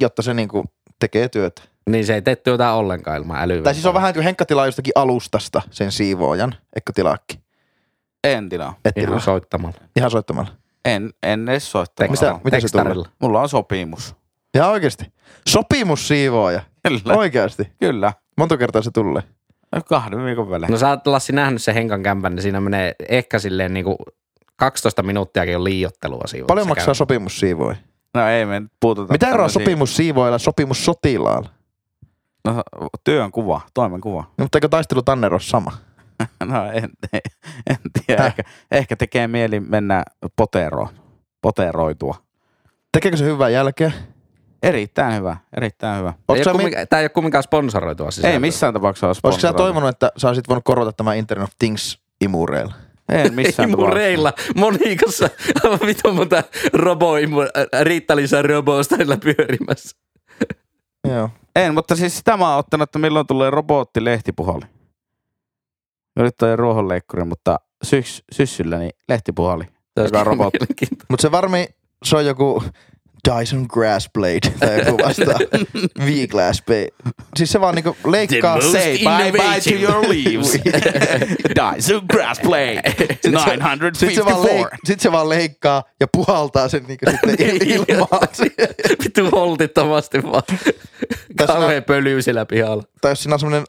jotta 0.00 0.22
se 0.22 0.34
niinku 0.34 0.64
tekee 1.00 1.28
työtä. 1.28 1.62
Niin 1.90 2.06
se 2.06 2.14
ei 2.14 2.22
tee 2.22 2.36
työtä 2.36 2.72
ollenkaan 2.72 3.16
ilman 3.16 3.40
älyä. 3.42 3.62
Tai 3.62 3.74
siis 3.74 3.86
on 3.86 3.94
vähän 3.94 4.14
kuin 4.14 4.24
Henkka 4.24 4.44
tilaa 4.46 4.66
jostakin 4.66 4.92
alustasta 4.94 5.62
sen 5.70 5.92
siivoojan, 5.92 6.54
eikö 6.76 6.92
tilaakin? 6.94 7.40
En 8.24 8.48
tilaa. 8.48 8.74
Et 8.84 8.96
Ihan 8.98 9.06
tilaa. 9.08 9.20
soittamalla. 9.20 9.76
Ihan 9.96 10.10
soittamalla. 10.10 10.50
En, 10.84 11.10
en 11.22 11.48
edes 11.48 11.70
soittaa. 11.70 12.08
Mitä- 12.08 12.40
mitä 12.44 12.56
se 12.56 12.60
Tekstarilla. 12.60 13.08
Mulla 13.18 13.40
on 13.40 13.48
sopimus. 13.48 14.16
Ihan 14.54 14.70
oikeasti. 14.70 15.12
Sopimussiivooja. 15.48 16.60
Kyllä. 16.88 17.14
Oikeasti. 17.14 17.72
Kyllä. 17.80 18.12
Monta 18.36 18.56
kertaa 18.56 18.82
se 18.82 18.90
tulee. 18.90 19.22
Kahden 19.88 20.24
viikon 20.24 20.50
välein. 20.50 20.72
No 20.72 20.78
sä 20.78 20.88
oot 20.88 21.06
Lassi 21.06 21.32
nähnyt 21.32 21.62
sen 21.62 21.74
Henkan 21.74 22.02
kämpän, 22.02 22.34
niin 22.34 22.42
siinä 22.42 22.60
menee 22.60 22.94
ehkä 23.08 23.38
silleen 23.38 23.74
niinku 23.74 23.96
12 24.56 25.02
minuuttiakin 25.02 25.56
on 25.56 25.64
liiottelua 25.64 26.22
siinä. 26.26 26.46
Paljon 26.46 26.68
maksaa 26.68 26.86
käy. 26.86 26.94
sopimussiivooja? 26.94 27.76
No 28.14 28.28
ei 28.28 28.46
me 28.46 28.62
puututa. 28.80 29.12
Mitä 29.12 29.26
eroa 29.28 29.36
tämmösiin- 29.46 29.52
sopimussiivoilla 29.62 30.34
ja 30.34 30.38
sopimussotilaalla? 30.38 31.48
No, 32.44 32.62
työn 33.04 33.32
kuva, 33.32 33.60
toimen 33.74 34.00
kuva. 34.00 34.20
No, 34.38 34.44
mutta 34.44 34.58
eikö 34.58 34.68
taistelu 34.68 35.02
Tanner 35.02 35.32
ole 35.34 35.40
sama? 35.40 35.72
No 36.44 36.64
en, 36.72 36.90
en, 37.12 37.20
en 37.70 37.76
tiedä. 38.06 38.26
Ehkä, 38.26 38.42
ehkä 38.70 38.96
tekee 38.96 39.28
mieli 39.28 39.60
mennä 39.60 40.04
poteroon. 40.36 40.88
Poteroitua. 41.42 42.14
Tekeekö 42.92 43.16
se 43.16 43.24
hyvää 43.24 43.48
jälkeä? 43.48 43.92
Erittäin 44.62 45.14
hyvä, 45.14 45.36
erittäin 45.56 45.98
hyvä. 45.98 46.08
Ei 46.08 46.14
Oletko 46.28 46.32
ole 46.34 46.44
sä, 46.44 46.50
mi- 46.52 46.56
kumminkaan, 46.58 46.86
tää 46.90 46.98
ei 47.00 47.04
ole 47.04 47.08
kumminkaan 47.08 47.42
sponsoroitua 47.42 48.10
sisältöä. 48.10 48.32
Ei 48.32 48.38
missään 48.38 48.74
tapauksessa 48.74 49.06
ole 49.06 49.08
olisiko 49.10 49.30
sä 49.30 49.36
sponsoroitu. 49.38 49.62
toivonut, 49.62 49.88
että 49.88 50.12
sä 50.16 50.28
olisit 50.28 50.48
voinut 50.48 50.64
korvata 50.64 50.92
tämän 50.92 51.16
Internet 51.16 51.44
of 51.48 51.52
Things 51.58 51.98
imureilla? 52.20 52.74
En 53.08 53.34
missään 53.34 53.70
tapauksessa. 53.70 53.98
Imureilla, 53.98 54.32
Monikassa, 54.56 55.28
aivan 55.64 55.78
vitun 55.86 56.14
monta 56.16 56.42
robo 56.72 57.12
Riitta-Liisa 57.82 58.42
robostailla 58.42 59.16
pyörimässä. 59.16 59.96
Joo. 61.08 61.30
En, 61.56 61.74
mutta 61.74 61.96
siis 61.96 62.18
sitä 62.18 62.36
mä 62.36 62.48
oon 62.50 62.58
ottanut, 62.58 62.88
että 62.88 62.98
milloin 62.98 63.26
tulee 63.26 63.50
robotti 63.50 64.04
lehtipuhali. 64.04 64.64
Nyt 66.18 66.36
toi 66.36 66.56
ruohonleikkuri, 66.56 67.24
mutta 67.24 67.60
syks, 67.84 68.22
syssyllä 68.32 68.78
niin 68.78 68.92
lehtipuhali. 69.08 69.64
Joka 69.96 70.20
on 70.20 70.26
robotti. 70.26 70.58
Mutta 71.10 71.22
se 71.22 71.30
varmi, 71.30 71.66
se 72.04 72.16
on 72.16 72.26
joku 72.26 72.62
Dyson 73.28 73.66
Grass 73.68 74.08
Blade 74.14 74.40
tai 74.60 74.78
joku 74.78 74.98
vastaa. 75.06 75.38
V-Glass 76.06 76.62
Blade. 76.66 76.88
Siis 77.36 77.52
se 77.52 77.60
vaan 77.60 77.74
niinku 77.74 77.96
leikkaa. 78.06 78.58
The 78.58 78.68
Say 78.70 78.98
bye 78.98 79.32
bye 79.32 79.60
to 79.60 79.74
your 79.92 80.08
leaves. 80.08 80.52
Dyson 81.76 82.02
Grass 82.12 82.40
Blade. 82.40 82.82
Sitten 82.98 83.32
se 83.32 83.32
vaan, 83.32 83.78
954. 83.78 84.64
leik- 84.64 84.78
sit 84.84 85.00
se 85.00 85.12
vaan 85.12 85.28
leikkaa 85.28 85.82
ja 86.00 86.06
puhaltaa 86.12 86.68
sen 86.68 86.84
niinku 86.88 87.06
sitten 87.10 87.30
il- 87.48 87.84
ilmaan. 87.88 88.28
Vittu 89.04 89.30
holtittomasti 89.30 90.22
vaan. 90.22 90.42
Kauhean 91.46 91.84
pölyy 91.84 92.22
siellä 92.22 92.46
pihalla. 92.46 92.82
tai 93.00 93.12
jos 93.12 93.22
siinä 93.22 93.34
on 93.34 93.40
semmoinen 93.40 93.64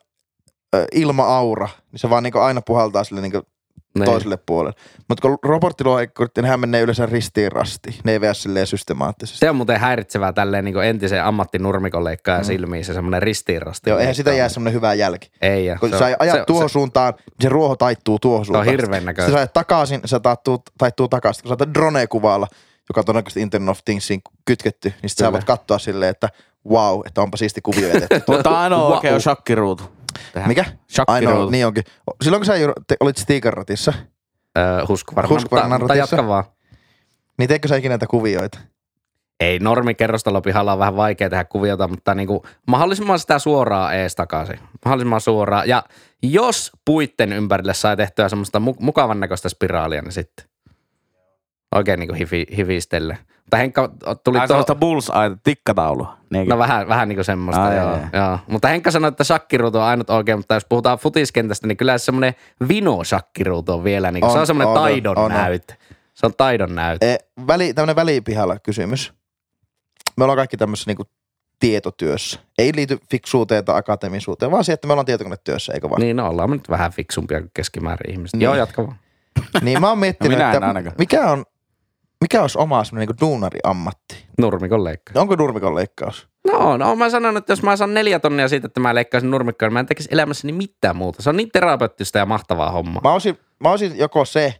ilma-aura, 0.91 1.69
niin 1.91 2.00
se 2.00 2.10
vaan 2.10 2.24
niinku 2.24 2.39
aina 2.39 2.62
puhaltaa 2.62 3.04
sille 3.04 3.22
niinku 3.22 3.41
Niin. 3.95 4.06
toiselle 4.06 4.38
puolelle. 4.45 4.80
Mutta 5.08 5.21
kun 5.21 5.38
robottiluohikkurit, 5.43 6.32
niin 6.36 6.43
nehän 6.43 6.60
menee 6.60 6.82
yleensä 6.82 7.06
ristiin 7.06 7.52
rasti. 7.52 7.99
Ne 8.04 8.12
ei 8.12 8.21
vie 8.21 8.34
silleen 8.34 8.67
systemaattisesti. 8.67 9.39
Se 9.39 9.49
on 9.49 9.56
muuten 9.56 9.80
häiritsevää 9.80 10.34
tälleen 10.34 10.65
niin 10.65 10.84
entisen 10.84 11.23
ammattinurmikon 11.23 12.04
leikkaajan 12.04 12.45
silmiin, 12.45 12.86
se 12.86 12.93
semmoinen 12.93 13.21
ristiinrasti. 13.21 13.89
Mm. 13.89 13.91
Joo, 13.91 13.99
eihän 13.99 14.15
sitä 14.15 14.34
jää 14.34 14.49
semmoinen 14.49 14.73
hyvä 14.73 14.93
jälki. 14.93 15.32
Ei, 15.41 15.65
ja 15.65 15.78
Kun 15.80 15.89
se 15.89 15.97
sä 15.99 16.06
on- 16.06 16.15
ajat 16.19 16.36
se- 16.38 16.43
tuohon 16.47 16.69
se- 16.69 16.73
suuntaan, 16.73 17.13
niin 17.17 17.34
se 17.41 17.49
ruoho 17.49 17.75
taittuu 17.75 18.19
tuohon 18.19 18.45
suuntaan. 18.45 18.65
hirveän 18.67 19.06
näköistä. 19.06 19.32
Sä 19.32 19.38
ajat 19.38 19.54
takaisin, 19.54 20.02
se 20.06 20.19
taittuu, 20.19 20.63
taittuu 20.78 21.08
takaisin. 21.08 21.41
Kun 21.43 21.49
sä 21.49 21.54
otat 21.54 21.69
drone-kuvailla, 21.73 22.47
joka 22.89 23.02
on 23.02 23.06
todennäköisesti 23.06 23.41
Internet 23.41 23.69
of 23.69 23.80
Thingsiin 23.86 24.21
kytketty, 24.45 24.93
niin 25.02 25.10
sit 25.10 25.17
sä 25.19 25.32
voit 25.32 25.43
katsoa 25.43 25.80
silleen, 25.80 26.10
että 26.12 26.30
wow, 26.69 27.02
että 27.06 27.21
onpa 27.21 27.38
siisti 27.38 27.62
kuvio 27.62 27.88
jätetty. 27.88 28.21
Mutta 28.28 28.60
ainoa 28.62 28.89
Wow. 29.04 29.13
on 29.13 29.21
shakkiruutu. 29.21 29.84
Tähän. 30.34 30.47
Mikä? 30.49 30.65
Ainoa, 31.08 31.51
niin 31.51 31.65
onkin. 31.67 31.84
Silloin 32.21 32.39
kun 32.39 32.45
sä 32.45 32.53
te, 32.88 32.97
olit 32.99 33.17
Stiikarratissa, 33.17 33.93
Öö, 34.58 34.86
Husqvarna, 34.88 35.29
Husqvarna 35.36 35.79
mutta, 35.79 35.95
jatka 35.95 36.27
vaan. 36.27 36.43
niin 37.38 37.49
teikö 37.49 37.67
sä 37.67 37.75
ikinä 37.75 37.91
näitä 37.91 38.08
kuvioita? 38.08 38.60
Ei, 39.39 39.60
normikerrostalopihalla 39.60 40.73
on 40.73 40.79
vähän 40.79 40.95
vaikea 40.95 41.29
tehdä 41.29 41.43
kuviota, 41.43 41.88
mutta 41.88 42.15
niin 42.15 42.27
kuin 42.27 42.39
mahdollisimman 42.67 43.19
sitä 43.19 43.39
suoraan 43.39 43.95
ees 43.95 44.15
takaisin. 44.15 44.60
Mahdollisimman 44.86 45.21
suoraan. 45.21 45.69
Ja 45.69 45.84
jos 46.23 46.71
puitten 46.86 47.34
ympärille 47.34 47.73
sai 47.73 47.97
tehtyä 47.97 48.29
semmoista 48.29 48.60
mu- 48.60 48.77
mukavan 48.79 49.19
näköistä 49.19 49.49
spiraalia, 49.49 50.01
niin 50.01 50.12
sitten 50.12 50.48
oikein 51.75 51.99
niin 51.99 52.08
kuin 52.08 52.17
hifi, 52.17 52.45
hivistelle. 52.58 53.17
Mutta 53.43 53.58
Henkka 53.58 53.89
tuli 54.23 54.47
sellaista 54.47 54.75
bullseye 54.75 55.32
tikkataulua. 55.43 56.17
Niinkö? 56.29 56.53
no 56.53 56.58
vähän, 56.60 56.88
vähän 56.88 57.10
niin 57.10 57.17
kuin 57.17 57.25
semmoista, 57.25 57.63
Ai, 57.63 57.77
joo, 57.77 57.89
ai. 57.89 57.99
joo. 58.13 58.39
Mutta 58.47 58.67
Henkka 58.67 58.91
sanoi, 58.91 59.08
että 59.08 59.23
shakkiruutu 59.23 59.77
on 59.77 59.84
ainut 59.84 60.10
oikein, 60.10 60.39
mutta 60.39 60.53
jos 60.53 60.65
puhutaan 60.69 60.97
futiskentästä, 60.97 61.67
niin 61.67 61.77
kyllä 61.77 61.97
se 61.97 62.03
semmoinen 62.05 62.34
vino 62.67 63.03
shakkiruutu 63.03 63.73
on 63.73 63.84
vielä, 63.84 64.12
niin 64.12 64.21
kuin, 64.21 64.32
se 64.32 64.38
On, 64.38 64.41
on 64.41 64.47
semmoinen 64.47 64.67
on, 64.73 64.79
taidon 64.82 65.17
on, 65.17 65.25
on. 65.25 65.32
näyte. 65.32 65.75
Se 66.13 66.25
on 66.25 66.34
taidon 66.38 66.75
näyte. 66.75 67.13
E, 67.13 67.17
väli, 67.47 67.73
tämmöinen 67.73 67.95
välipihalla 67.95 68.60
kysymys. 68.60 69.13
Me 70.17 70.23
ollaan 70.23 70.38
kaikki 70.38 70.58
tämmöisessä 70.58 70.89
niinku 70.89 71.03
tietotyössä. 71.60 72.39
Ei 72.58 72.71
liity 72.75 72.97
fiksuuteen 73.12 73.65
tai 73.65 73.77
akateemisuuteen, 73.77 74.51
vaan 74.51 74.63
siihen, 74.63 74.73
että 74.73 74.88
me 74.88 74.93
ollaan 74.93 75.05
tietokonetyössä, 75.05 75.73
eikö 75.73 75.89
vaan? 75.89 76.01
Niin, 76.01 76.15
no 76.15 76.29
ollaan 76.29 76.49
me 76.49 76.55
nyt 76.55 76.69
vähän 76.69 76.91
fiksumpia 76.91 77.39
kuin 77.39 77.51
keskimäärin 77.53 78.12
ihmiset. 78.12 78.34
Niin. 78.34 78.45
Joo, 78.45 78.55
jatka 78.55 78.84
vaan. 78.88 78.99
Niin 79.62 79.82
mä 79.82 79.89
oon 79.89 79.97
miettinyt, 79.99 80.32
No 80.38 80.38
minä 80.38 80.49
en 80.49 80.55
että 80.55 80.67
ainakaan. 80.67 80.95
mikä 80.97 81.27
on, 81.32 81.45
mikä 82.21 82.41
olisi 82.41 82.58
oma 82.58 82.84
semmoinen 82.84 83.08
niinku 83.08 83.25
duunari-ammatti? 83.25 84.15
Nurmikon 84.39 84.84
leikkaus. 84.84 85.17
Onko 85.17 85.36
nurmikon 85.36 85.75
leikkaus? 85.75 86.27
No, 86.51 86.77
no 86.77 86.95
mä 86.95 87.10
sanon, 87.10 87.38
että 87.38 87.51
jos 87.51 87.63
mä 87.63 87.75
saan 87.75 87.93
neljä 87.93 88.19
tonnia 88.19 88.47
siitä, 88.47 88.67
että 88.67 88.79
mä 88.79 88.95
leikkaisin 88.95 89.32
nurmikkoa, 89.32 89.67
niin 89.67 89.73
mä 89.73 89.79
en 89.79 89.86
tekisi 89.86 90.10
elämässäni 90.12 90.51
mitään 90.53 90.95
muuta. 90.95 91.23
Se 91.23 91.29
on 91.29 91.38
niin 91.38 91.49
terapeuttista 91.53 92.17
ja 92.17 92.25
mahtavaa 92.25 92.71
hommaa. 92.71 93.01
Mä 93.03 93.12
olisin, 93.13 93.39
mä 93.60 93.69
olisin 93.69 93.97
joko 93.97 94.25
se, 94.25 94.55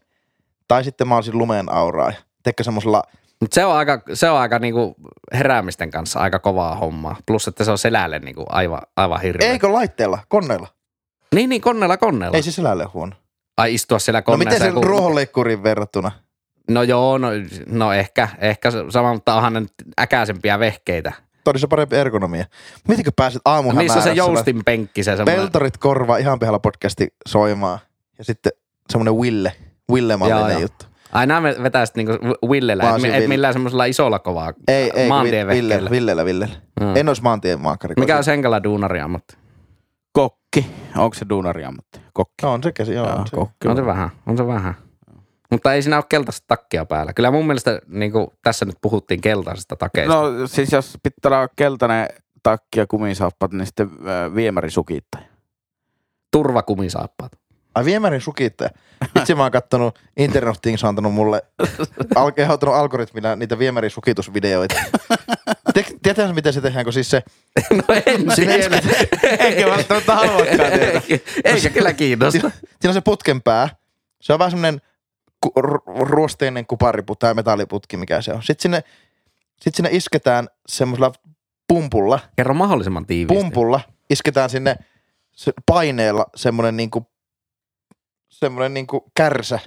tai 0.68 0.84
sitten 0.84 1.08
mä 1.08 1.16
olisin 1.16 1.38
lumen 1.38 1.72
auraa. 1.72 2.12
Teikö 2.44 2.64
semmoisella, 2.64 3.04
Mutta 3.42 3.56
se 3.56 3.66
on 3.66 3.76
aika, 3.76 4.02
se 4.14 4.30
on 4.30 4.38
aika 4.40 4.60
niinku 4.60 4.96
heräämisten 5.34 5.92
kanssa 5.92 6.20
aika 6.20 6.40
kovaa 6.40 6.76
hommaa. 6.76 7.16
Plus, 7.26 7.48
että 7.48 7.64
se 7.64 7.72
on 7.72 7.78
selälle 7.78 8.20
niinku 8.20 8.46
aivan, 8.50 8.82
aivan 8.96 9.22
hirveä. 9.22 9.52
eikö 9.52 9.72
laitteella, 9.74 10.20
koneella? 10.28 10.68
Niin, 11.36 11.50
niin, 11.50 11.62
konnella, 11.62 11.98
konnella. 11.98 12.36
Ei 12.38 12.44
se 12.44 12.52
selälle 12.52 12.86
huono. 12.86 13.16
Ai 13.58 13.74
istua 13.74 14.00
siellä 14.00 14.20
No 14.20 14.24
koneessa. 14.24 14.50
miten 14.50 14.60
se 14.62 14.68
joku- 14.68 14.88
ruohonleikkuriin 14.88 15.64
verrattuna? 15.64 16.12
No 16.70 16.84
joo, 16.84 17.18
no, 17.18 17.28
no 17.68 17.94
ehkä, 17.94 18.28
ehkä 18.40 18.72
sama, 18.90 19.14
mutta 19.14 19.36
onhan 19.36 19.54
ne 19.54 19.62
äkäisempiä 20.00 20.60
vehkeitä. 20.60 21.14
Todissa 21.44 21.68
parempi 21.68 21.96
ergonomia. 21.96 22.46
Mietinkö 22.88 23.12
pääset 23.16 23.42
aamuhan 23.46 23.78
Niissä 23.78 24.00
on 24.00 24.04
se 24.04 24.14
joustin 24.14 24.62
penkki, 24.66 25.04
se 25.04 25.12
semmoinen. 25.12 25.36
Peltorit 25.36 25.78
korvaa 25.78 26.18
ihan 26.18 26.40
pihalla 26.40 26.60
podcasti 26.60 27.08
soimaan. 27.28 27.80
Ja 28.18 28.24
sitten 28.24 28.52
semmoinen 28.90 29.14
Wille-mallinen 29.92 30.52
joo. 30.52 30.62
juttu. 30.62 30.86
Ai 31.12 31.28
nämä 31.28 31.42
me 31.42 31.56
vetää 31.64 31.86
sitten 31.86 32.06
niinku 32.06 32.48
Willellä, 32.48 32.84
et, 32.84 32.96
et 32.96 33.02
Ville. 33.02 33.28
millään 33.28 33.54
semmoisella 33.54 33.86
isolla 33.86 34.20
kovaa 34.20 34.54
Ei, 34.68 34.92
ei. 34.96 35.10
Villellä, 35.10 35.92
Villellä, 35.92 36.26
Villellä. 36.26 36.56
Joo. 36.82 36.96
En 36.96 37.08
olisi 37.08 37.22
maantien 37.22 37.62
maakkari. 37.62 37.94
Mikä 38.00 38.18
on 38.18 38.24
Senkala 38.24 38.64
duunari 38.64 39.00
ammatti? 39.00 39.38
Kokki. 40.12 40.72
Onko 40.98 41.14
se 41.14 41.26
duunariammatti? 41.30 42.00
Kokki. 42.14 42.34
No, 42.44 42.54
on 42.54 42.64
se 42.64 42.72
käsi, 42.72 42.94
joo. 42.94 43.08
Joo, 43.08 43.16
on 43.16 43.28
se. 43.28 43.36
kokki. 43.36 43.68
On 43.68 43.76
se 43.76 43.86
vähän, 43.86 44.10
on 44.28 44.38
se 44.38 44.48
vähän. 44.48 44.76
Mutta 45.52 45.74
ei 45.74 45.82
siinä 45.82 45.98
ole 45.98 46.06
keltaista 46.10 46.46
takkia 46.48 46.86
päällä. 46.86 47.14
Kyllä 47.14 47.32
mun 47.32 47.48
mielestä 47.48 47.82
niin 47.88 48.12
kuin 48.12 48.28
tässä 48.42 48.66
nyt 48.66 48.76
puhuttiin 48.82 49.22
keltaisesta 49.22 49.76
takeista. 49.76 50.14
No. 50.14 50.48
Siis 50.48 50.72
jos 50.72 50.98
pitää 51.04 51.38
olla 51.40 51.50
keltainen 51.56 52.08
takki 52.44 52.80
ja 52.80 52.88
kumisaappat, 52.88 53.52
niin 53.52 53.66
sitten 53.66 53.88
äh, 53.88 54.36
viemärisukittain. 54.36 55.26
Turvakumisaappaat. 56.32 57.32
Ai 57.76 57.86
viemärin 57.86 58.22
sukittaja. 58.22 58.70
Itse 59.20 59.36
mä 59.36 59.42
oon 59.44 59.52
kattonut, 59.52 60.00
Internet 60.18 60.50
of 60.56 60.62
Things 60.62 60.84
on 60.84 60.88
antanut 60.90 61.14
mulle, 61.14 61.42
al- 62.16 62.32
kehottanut 62.32 62.76
algoritmilla 62.76 63.36
niitä 63.36 63.60
viemärin 63.60 63.92
sukitusvideoita. 63.92 64.76
Te- 65.74 65.86
Tiedätkö 66.04 66.34
miten 66.34 66.54
se 66.54 66.62
tehdään, 66.62 66.86
kun 66.86 66.94
siis 66.94 67.10
se, 67.10 67.24
No 67.72 67.84
en 68.06 68.32
Siinä 68.36 68.54
tiedä. 68.54 68.82
Eikä 69.40 69.66
välttämättä 69.70 70.16
haluakaan 70.16 70.58
tehdä. 70.58 71.02
Eikä, 71.10 71.20
eikä 71.44 71.70
kyllä 71.70 71.94
kiinnosta. 71.94 72.32
siinä, 72.32 72.50
siinä 72.50 72.90
on 72.90 72.94
se 72.94 73.02
putken 73.02 73.42
pää. 73.42 73.70
Se 74.22 74.34
on 74.34 74.40
vähän 74.40 74.52
semmoinen 74.52 74.82
ruosteinen 75.86 76.66
kupariputki 76.66 77.20
tai 77.20 77.34
metalliputki, 77.34 77.98
mikä 77.98 78.22
se 78.22 78.34
on. 78.34 78.44
Sitten 78.44 78.62
sinne, 78.62 78.84
sit 79.62 79.76
sinne 79.76 79.90
isketään 79.92 80.48
semmoisella 80.68 81.12
pumpulla, 81.68 82.20
Kerro 82.36 82.54
mahdollisimman 82.54 83.06
tiiviisti. 83.06 83.44
pumpulla, 83.44 83.82
isketään 84.10 84.50
sinne 84.50 84.76
se 85.40 85.54
paineella 85.66 86.26
semmoinen 86.36 86.78
niinku, 86.78 87.12
semmoinen 88.30 88.74
niinku 88.74 89.12
kärsä. 89.16 89.60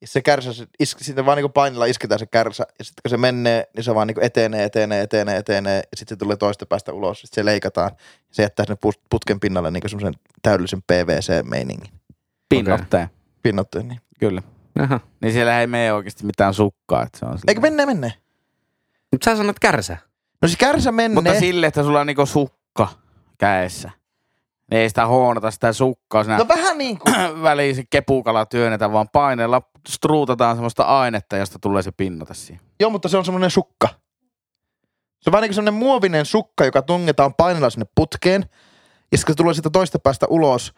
Ja 0.00 0.06
se 0.06 0.22
kärsä, 0.22 0.52
se 0.52 0.66
is, 0.80 0.96
sitten 1.00 1.26
vaan 1.26 1.36
niinku 1.36 1.48
paineella 1.48 1.86
isketään 1.86 2.18
se 2.18 2.26
kärsä. 2.26 2.66
Ja 2.78 2.84
sitten 2.84 3.02
kun 3.02 3.10
se 3.10 3.16
menee, 3.16 3.68
niin 3.76 3.84
se 3.84 3.94
vaan 3.94 4.06
niinku 4.06 4.20
etenee, 4.24 4.64
etenee, 4.64 5.02
etenee, 5.02 5.36
etenee. 5.36 5.76
Ja 5.76 5.96
sitten 5.96 6.16
se 6.16 6.18
tulee 6.18 6.36
toista 6.36 6.66
päästä 6.66 6.92
ulos. 6.92 7.20
Sitten 7.20 7.42
se 7.42 7.44
leikataan. 7.44 7.90
Se 8.32 8.42
jättää 8.42 8.66
sinne 8.66 8.78
putken 9.10 9.40
pinnalle 9.40 9.70
niin 9.70 9.90
semmoisen 9.90 10.14
täydellisen 10.42 10.82
PVC-meiningin. 10.82 11.90
Pinnotteen. 12.48 13.08
Pinnotteen, 13.42 13.88
niin. 13.88 14.00
Kyllä. 14.20 14.42
Aha. 14.82 15.00
Niin 15.20 15.32
siellä 15.32 15.60
ei 15.60 15.66
mene 15.66 15.92
oikeasti 15.92 16.26
mitään 16.26 16.54
sukkaa. 16.54 17.02
Että 17.02 17.18
se 17.18 17.26
on 17.26 17.38
Eikö 17.48 17.60
mennä, 17.60 17.86
mennä? 17.86 18.10
Mut 19.12 19.22
sä 19.22 19.36
sanot 19.36 19.58
kärsä. 19.58 19.96
No 20.42 20.48
siis 20.48 20.58
kärsä 20.58 20.92
menne. 20.92 21.14
Mutta 21.14 21.38
sille, 21.38 21.66
että 21.66 21.82
sulla 21.82 22.00
on 22.00 22.06
niinku 22.06 22.26
sukka 22.26 22.88
käessä. 23.38 23.90
Niin 24.70 24.80
ei 24.80 24.88
sitä 24.88 25.06
huonota 25.06 25.50
sitä 25.50 25.72
sukkaa 25.72 26.24
siinä 26.24 26.38
No 26.38 26.48
vähän 26.48 26.78
niin 26.78 26.98
kuin. 26.98 27.14
väliin 27.42 27.76
se 27.76 27.84
kepukala 27.90 28.46
työnnetä, 28.46 28.92
vaan 28.92 29.08
paineella 29.12 29.62
struutataan 29.88 30.56
semmoista 30.56 30.82
ainetta, 30.82 31.36
josta 31.36 31.58
tulee 31.58 31.82
se 31.82 31.92
pinnata 31.92 32.34
siihen. 32.34 32.64
Joo, 32.80 32.90
mutta 32.90 33.08
se 33.08 33.16
on 33.16 33.24
semmoinen 33.24 33.50
sukka. 33.50 33.88
Se 35.20 35.30
on 35.30 35.32
vähän 35.32 35.42
niin 35.42 35.48
kuin 35.48 35.54
semmoinen 35.54 35.78
muovinen 35.78 36.26
sukka, 36.26 36.64
joka 36.64 36.82
tungetaan 36.82 37.34
painella 37.34 37.70
sinne 37.70 37.86
putkeen. 37.94 38.44
Ja 39.12 39.18
sitten 39.18 39.26
kun 39.26 39.32
se 39.32 39.36
tulee 39.36 39.54
siitä 39.54 39.70
toista 39.70 39.98
päästä 39.98 40.26
ulos, 40.30 40.74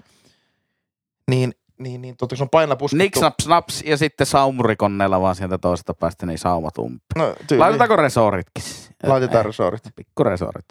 niin, 1.31 1.53
niin, 1.79 2.03
niin 2.03 2.17
totta, 2.17 2.37
se 2.37 2.43
on 2.43 2.49
painella 2.49 2.77
puskettu. 2.77 3.03
Niks, 3.03 3.21
naps, 3.21 3.47
naps 3.47 3.83
ja 3.87 3.97
sitten 3.97 4.27
saumurikonneella 4.27 5.21
vaan 5.21 5.35
sieltä 5.35 5.59
toisesta 5.59 5.95
päästä 5.95 6.27
niin 6.27 6.39
saumat 6.39 6.79
umpi. 6.79 7.05
No, 7.17 7.35
tyyli. 7.47 7.61
Laitetaanko 7.61 7.97
resoritkin? 7.97 8.65
Laitetaan 9.03 9.45
resorit. 9.45 9.83
Pikku 9.97 10.25
resorit. 10.25 10.65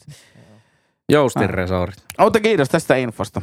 Joustin 1.10 1.44
Ah. 1.44 1.50
resorit. 1.50 1.96
Ota 2.18 2.40
kiitos 2.40 2.70
tästä 2.70 2.96
infosta. 2.96 3.42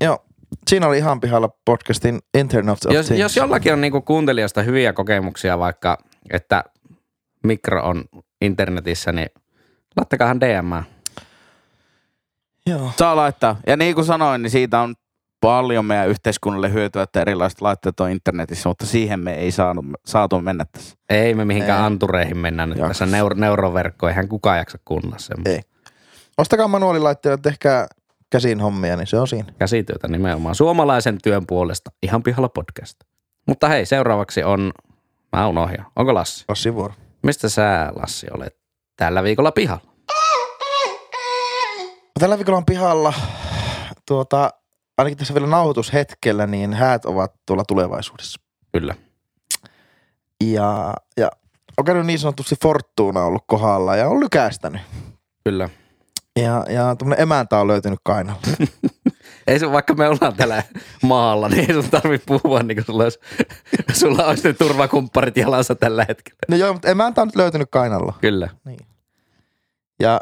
Joo. 0.00 0.24
Siinä 0.68 0.86
oli 0.86 0.98
ihan 0.98 1.20
pihalla 1.20 1.48
podcastin 1.64 2.18
Internet 2.34 2.84
of 2.86 2.92
Jos, 2.94 3.06
Things. 3.06 3.20
jos 3.20 3.36
jollakin 3.36 3.72
on 3.72 3.80
niinku 3.80 4.00
kuuntelijasta 4.00 4.62
hyviä 4.62 4.92
kokemuksia 4.92 5.58
vaikka, 5.58 5.98
että 6.32 6.64
mikro 7.44 7.82
on 7.88 8.04
internetissä, 8.40 9.12
niin 9.12 9.28
laittakahan 9.96 10.40
DM. 10.40 10.72
Joo. 12.66 12.90
Saa 12.98 13.16
laittaa. 13.16 13.56
Ja 13.66 13.76
niin 13.76 13.94
kuin 13.94 14.04
sanoin, 14.04 14.42
niin 14.42 14.50
siitä 14.50 14.80
on 14.80 14.94
paljon 15.40 15.84
meidän 15.84 16.08
yhteiskunnalle 16.08 16.72
hyötyä, 16.72 17.02
että 17.02 17.20
erilaiset 17.20 17.60
laitteet 17.60 18.00
on 18.00 18.10
internetissä, 18.10 18.68
mutta 18.68 18.86
siihen 18.86 19.20
me 19.20 19.34
ei 19.34 19.50
saanut, 19.50 19.84
saatu 20.06 20.40
mennä 20.40 20.64
tässä. 20.72 20.96
Ei 21.10 21.34
me 21.34 21.44
mihinkään 21.44 21.80
Ei. 21.80 21.86
antureihin 21.86 22.38
mennä 22.38 22.66
nyt 22.66 22.78
Jaksas. 22.78 22.98
tässä 22.98 23.16
neuro, 23.16 23.34
neuroverkkoon. 23.34 24.10
Eihän 24.10 24.28
kukaan 24.28 24.58
jaksa 24.58 24.78
kuunnella 24.84 25.18
sen 25.18 25.36
Ei. 25.44 25.60
Ostakaa 26.38 26.68
manuaalilaitteita, 26.68 27.42
tehkää 27.42 27.86
käsin 28.30 28.60
hommia, 28.60 28.96
niin 28.96 29.06
se 29.06 29.18
on 29.18 29.28
siinä. 29.28 29.52
käsityötä 29.58 30.08
nimenomaan. 30.08 30.54
Suomalaisen 30.54 31.18
työn 31.22 31.46
puolesta. 31.46 31.90
Ihan 32.02 32.22
pihalla 32.22 32.48
podcast. 32.48 32.96
Mutta 33.46 33.68
hei, 33.68 33.86
seuraavaksi 33.86 34.42
on, 34.44 34.72
mä 35.36 35.48
unohdin. 35.48 35.84
Onko 35.96 36.14
Lassi? 36.14 36.44
Lassi 36.48 36.74
vuoro. 36.74 36.94
Mistä 37.22 37.48
sä, 37.48 37.92
Lassi, 37.96 38.26
olet 38.34 38.56
tällä 38.96 39.22
viikolla 39.22 39.52
pihalla? 39.52 39.82
Tällä 42.20 42.36
viikolla 42.38 42.56
on 42.58 42.64
pihalla, 42.64 43.12
tuota, 44.06 44.50
ainakin 44.98 45.18
tässä 45.18 45.34
vielä 45.34 45.46
nauhoitushetkellä, 45.46 46.46
niin 46.46 46.74
häät 46.74 47.04
ovat 47.04 47.34
tuolla 47.46 47.64
tulevaisuudessa. 47.68 48.40
Kyllä. 48.72 48.94
Ja, 50.44 50.94
ja 51.16 51.30
on 51.76 51.84
käynyt 51.84 52.06
niin 52.06 52.18
sanotusti 52.18 52.54
Fortuna 52.62 53.24
ollut 53.24 53.44
kohdalla 53.46 53.96
ja 53.96 54.08
on 54.08 54.20
lykästänyt. 54.20 54.82
Kyllä. 55.44 55.68
Ja, 56.40 56.64
ja 56.68 56.96
tämmöinen 56.96 57.22
emäntä 57.22 57.58
on 57.58 57.68
löytynyt 57.68 57.98
kainalla. 58.02 58.40
Ei 59.46 59.58
se, 59.58 59.72
vaikka 59.72 59.94
me 59.94 60.08
ollaan 60.08 60.34
täällä 60.36 60.62
maalla, 61.02 61.48
niin 61.48 61.70
ei 61.70 61.82
sun 61.82 61.90
tarvi 61.90 62.18
puhua, 62.18 62.62
niin 62.62 62.76
kuin 62.76 62.84
sulla 62.84 63.04
olisi, 63.04 63.18
sulla 63.92 64.26
olisi 64.26 64.48
ne 64.48 64.52
turvakumpparit 64.54 65.36
jalassa 65.36 65.74
tällä 65.74 66.04
hetkellä. 66.08 66.38
No 66.48 66.56
joo, 66.56 66.72
mutta 66.72 66.88
emäntä 66.88 67.22
on 67.22 67.28
nyt 67.28 67.36
löytynyt 67.36 67.68
kainalla. 67.70 68.14
Kyllä. 68.20 68.48
Ja, 70.00 70.20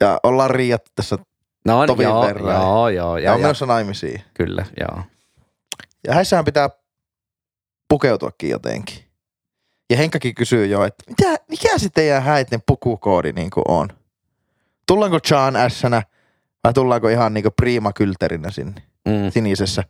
ja 0.00 0.20
ollaan 0.22 0.50
riiattu 0.50 0.90
tässä 0.94 1.18
No 1.64 1.86
Tovin 1.86 2.04
joo, 2.04 2.26
verran. 2.26 2.54
joo, 2.62 2.88
joo, 2.88 3.16
ja, 3.16 3.24
ja, 3.24 3.32
on 3.32 3.38
ja, 3.40 3.42
menossa 3.42 3.66
naimisiin. 3.66 4.22
kyllä, 4.34 4.66
joo. 4.80 5.02
Ja 6.06 6.14
häissähän 6.14 6.44
pitää 6.44 6.70
pukeutuakin 7.88 8.50
jotenkin. 8.50 8.98
Ja 9.90 9.96
Henkkakin 9.96 10.34
kysyy 10.34 10.66
jo, 10.66 10.84
että 10.84 11.04
mitä, 11.08 11.44
mikä 11.48 11.78
se 11.78 11.88
teidän 11.94 12.22
häitten 12.22 12.62
pukukoodi 12.66 13.32
niin 13.32 13.50
kuin 13.50 13.64
on? 13.68 13.88
Tullaanko 14.88 15.18
John 15.30 15.56
Ässänä 15.56 16.02
vai 16.64 16.72
tullaanko 16.72 17.08
ihan 17.08 17.34
niin 17.34 17.42
kuin 17.44 17.52
prima 17.56 17.92
kylterinä 17.92 18.50
sinne 18.50 18.82
Mm, 19.08 19.30
sinisessä 19.30 19.84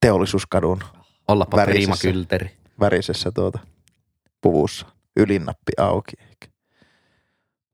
teollisuuskadun 0.00 0.80
ollapa 1.28 1.56
Värisessä. 1.56 1.80
prima 1.86 1.96
kylteri. 2.12 2.50
värisessä 2.80 3.30
tuota 3.30 3.58
puvussa. 4.40 4.86
Ylinnappi 5.16 5.72
auki 5.78 6.12
ehkä. 6.20 6.46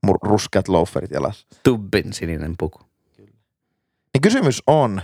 Mur- 0.07 0.19
ruskeat 0.23 0.69
loaferit 0.69 1.11
jalassa. 1.11 1.47
Tubbin 1.63 2.13
sininen 2.13 2.55
puku. 2.59 2.81
Niin 4.15 4.21
kysymys 4.23 4.63
on, 4.67 5.03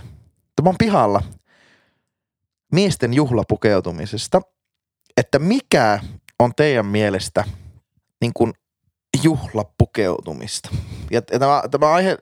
tämä 0.55 0.69
on 0.69 0.75
pihalla 0.79 1.23
miesten 2.71 3.13
juhlapukeutumisesta, 3.13 4.41
että 5.17 5.39
mikä 5.39 5.99
on 6.39 6.55
teidän 6.55 6.85
mielestä 6.85 7.43
niin 8.21 8.31
kuin 8.33 8.53
juhlapukeutumista? 9.23 10.69
Ja, 11.11 11.21
tämä, 11.21 11.63
tämä 11.71 11.91
aihe 11.91 12.17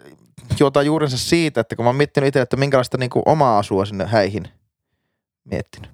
juotaa 0.59 0.83
juurensa 0.83 1.17
siitä, 1.17 1.61
että 1.61 1.75
kun 1.75 1.85
mä 1.85 1.89
oon 1.89 1.95
miettinyt 1.95 2.27
itse, 2.27 2.41
että 2.41 2.57
minkälaista 2.57 2.97
niin 2.97 3.09
kuin 3.09 3.23
omaa 3.25 3.59
asua 3.59 3.85
sinne 3.85 4.05
häihin 4.05 4.47
miettinyt. 5.43 5.91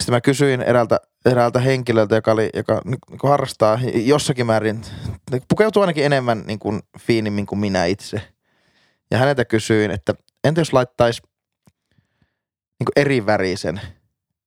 Sitten 0.00 0.12
mä 0.14 0.20
kysyin 0.20 0.62
eräältä, 0.62 1.00
eräältä 1.24 1.60
henkilöltä, 1.60 2.14
joka, 2.14 2.32
oli, 2.32 2.50
joka 2.54 2.82
niin 2.84 2.98
kuin 3.20 3.30
harrastaa 3.30 3.78
jossakin 3.94 4.46
määrin, 4.46 4.82
pukeutuu 5.48 5.80
ainakin 5.80 6.04
enemmän 6.04 6.44
niin 6.46 6.58
kuin 6.58 6.82
fiinimmin 6.98 7.46
kuin 7.46 7.58
minä 7.58 7.84
itse. 7.84 8.31
Ja 9.12 9.18
häneltä 9.18 9.44
kysyin, 9.44 9.90
että 9.90 10.14
entä 10.44 10.60
jos 10.60 10.72
laittaisi 10.72 11.22
niin 12.80 12.88
eri 12.96 13.26
värisen, 13.26 13.80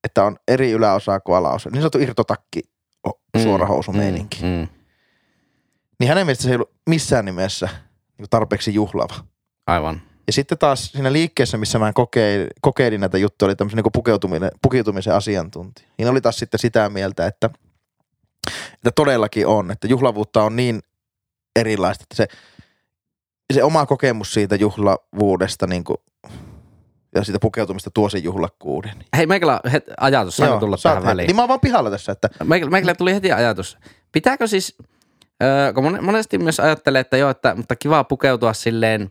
että 0.04 0.24
on 0.24 0.36
eri 0.48 0.70
yläosaa 0.70 1.20
kuin 1.20 1.36
alaosa, 1.36 1.70
niin 1.70 1.80
sanottu 1.80 1.98
irtotakki 1.98 2.60
suorahousumeininki. 3.42 4.42
Mm. 4.42 4.48
Mm, 4.48 4.68
Niin 6.00 6.08
hänen 6.08 6.26
mielestä 6.26 6.42
se 6.44 6.48
ei 6.50 6.54
ollut 6.54 6.72
missään 6.88 7.24
nimessä 7.24 7.68
niin 8.18 8.26
tarpeeksi 8.30 8.74
juhlava. 8.74 9.14
aivan. 9.66 10.02
Ja 10.26 10.32
sitten 10.32 10.58
taas 10.58 10.92
siinä 10.92 11.12
liikkeessä, 11.12 11.56
missä 11.58 11.78
mä 11.78 11.92
kokeilin, 11.92 12.48
kokeilin 12.60 13.00
näitä 13.00 13.18
juttuja, 13.18 13.46
oli 13.46 13.56
tämmöisen 13.56 13.76
niin 13.76 13.92
pukeutuminen, 13.92 14.50
pukeutumisen 14.62 15.14
asiantuntija. 15.14 15.88
Niin 15.98 16.08
oli 16.08 16.20
taas 16.20 16.38
sitten 16.38 16.60
sitä 16.60 16.88
mieltä, 16.90 17.26
että, 17.26 17.50
että 18.74 18.90
todellakin 18.94 19.46
on, 19.46 19.70
että 19.70 19.86
juhlavuutta 19.86 20.42
on 20.42 20.56
niin 20.56 20.80
erilaista, 21.56 22.02
että 22.02 22.16
se, 22.16 22.26
se 23.52 23.62
oma 23.64 23.86
kokemus 23.86 24.34
siitä 24.34 24.56
juhlavuudesta 24.56 25.66
niin 25.66 25.84
kuin, 25.84 25.96
ja 27.14 27.24
siitä 27.24 27.38
pukeutumista 27.40 27.90
tuo 27.94 28.08
sen 28.08 28.24
juhlakkuuden. 28.24 28.92
Hei, 29.16 29.26
meikällä 29.26 29.60
on 29.64 29.70
het- 29.72 29.94
ajatus, 30.00 30.36
saanko 30.36 30.58
tulla 30.60 30.76
tähän 30.82 30.96
heti. 30.98 31.06
väliin? 31.06 31.26
Niin 31.26 31.36
mä 31.36 31.42
oon 31.42 31.48
vaan 31.48 31.60
pihalla 31.60 31.90
tässä, 31.90 32.12
että 32.12 32.28
Meikällä, 32.44 32.70
meikällä 32.70 32.94
tuli 32.94 33.14
heti 33.14 33.32
ajatus. 33.32 33.78
Pitääkö 34.12 34.46
siis, 34.46 34.76
öö, 35.42 35.72
kun 35.72 35.84
mon- 35.84 36.00
monesti 36.02 36.38
myös 36.38 36.60
ajattelee, 36.60 37.00
että 37.00 37.16
joo, 37.16 37.30
että 37.30 37.54
mutta 37.54 37.76
kiva 37.76 38.04
pukeutua 38.04 38.52
silleen 38.52 39.10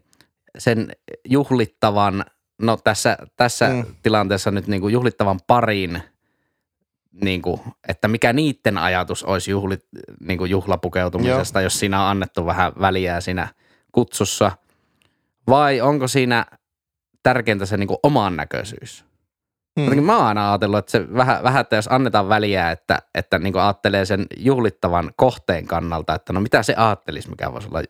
sen 0.57 0.91
juhlittavan, 1.25 2.25
no 2.61 2.77
tässä, 2.77 3.17
tässä 3.35 3.67
Mm. 3.69 3.83
tilanteessa 4.03 4.51
nyt 4.51 4.67
niin 4.67 4.81
kuin 4.81 4.93
juhlittavan 4.93 5.39
parin, 5.47 6.01
niin 7.23 7.41
kuin, 7.41 7.61
että 7.87 8.07
mikä 8.07 8.33
niiden 8.33 8.77
ajatus 8.77 9.23
olisi 9.23 9.51
juhli, 9.51 9.77
niin 10.19 10.37
kuin 10.37 10.51
juhlapukeutumisesta, 10.51 11.61
jos 11.61 11.79
siinä 11.79 12.03
on 12.03 12.09
annettu 12.09 12.45
vähän 12.45 12.73
väliä 12.79 13.21
siinä 13.21 13.47
kutsussa. 13.95 14.51
Vai 15.47 15.81
onko 15.81 16.07
siinä 16.07 16.45
tärkeintä 17.23 17.65
se 17.65 17.77
niin 17.77 17.87
kuin 17.87 17.97
oman 18.03 18.35
näköisyys? 18.35 19.05
Mm. 19.79 20.03
Mä 20.03 20.17
oon 20.17 20.25
aina 20.25 20.51
ajatellut, 20.51 20.77
että 20.79 20.91
se 20.91 21.13
vähän, 21.13 21.43
vähän 21.43 21.61
että 21.61 21.75
jos 21.75 21.87
annetaan 21.91 22.29
väliä, 22.29 22.71
että, 22.71 22.99
että 23.15 23.39
niin 23.39 23.57
ajattelee 23.57 24.05
sen 24.05 24.25
juhlittavan 24.37 25.11
kohteen 25.15 25.67
kannalta, 25.67 26.15
että 26.15 26.33
no 26.33 26.41
mitä 26.41 26.63
se 26.63 26.73
ajattelisi, 26.77 27.29
mikä 27.29 27.53
voisi 27.53 27.67
olla 27.67 27.81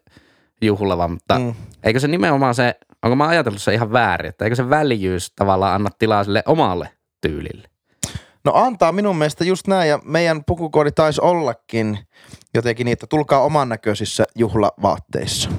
juhlava, 0.61 1.07
mutta 1.07 1.39
Mm. 1.39 1.45
mm. 1.45 1.53
eikö 1.83 1.99
se 1.99 2.07
nimenomaan 2.07 2.55
se, 2.55 2.75
onko 3.03 3.15
mä 3.15 3.27
ajatellut 3.27 3.61
se 3.61 3.73
ihan 3.73 3.91
väärin, 3.91 4.29
että 4.29 4.45
eikö 4.45 4.55
se 4.55 4.69
väljyys 4.69 5.31
tavallaan 5.35 5.75
anna 5.75 5.89
tilaa 5.99 6.23
sille 6.23 6.43
omalle 6.45 6.89
tyylille? 7.21 7.67
No 8.45 8.51
antaa 8.55 8.91
minun 8.91 9.17
mielestä 9.17 9.43
just 9.43 9.67
näin 9.67 9.89
ja 9.89 9.99
meidän 10.03 10.43
pukukoodi 10.43 10.91
taisi 10.91 11.21
ollakin 11.21 11.99
jotenkin 12.53 12.85
niin, 12.85 12.93
että 12.93 13.07
tulkaa 13.07 13.39
oman 13.43 13.69
näköisissä 13.69 14.25
juhlavaatteissa. 14.35 15.49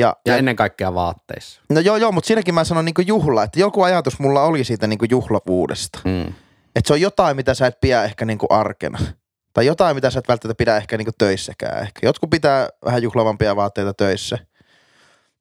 Ja, 0.00 0.16
Ja 0.26 0.36
ennen 0.36 0.56
kaikkea 0.56 0.94
vaatteissa. 0.94 1.60
No 1.68 1.80
joo, 1.80 1.96
joo, 1.96 2.12
mutta 2.12 2.26
siinäkin 2.26 2.54
mä 2.54 2.64
sanon 2.64 2.84
niinku 2.84 3.00
juhla, 3.00 3.42
että 3.42 3.60
joku 3.60 3.82
ajatus 3.82 4.18
mulla 4.18 4.42
oli 4.42 4.64
siitä 4.64 4.86
niinku 4.86 5.06
juhlavuudesta. 5.10 6.00
Mm. 6.04 6.34
Että 6.76 6.86
se 6.86 6.92
on 6.92 7.00
jotain, 7.00 7.36
mitä 7.36 7.54
sä 7.54 7.66
et 7.66 7.80
pidä 7.80 8.04
ehkä 8.04 8.24
niinku 8.24 8.46
arkena. 8.50 8.98
Tai 9.52 9.66
jotain, 9.66 9.96
mitä 9.96 10.10
sä 10.10 10.18
et 10.18 10.28
välttämättä 10.28 10.58
pidä 10.58 10.76
ehkä 10.76 10.96
niinku 10.96 11.12
töissäkään. 11.18 11.82
Ehkä 11.82 12.06
jotkut 12.06 12.30
pitää 12.30 12.68
vähän 12.84 13.02
juhlavampia 13.02 13.56
vaatteita 13.56 13.94
töissä. 13.94 14.38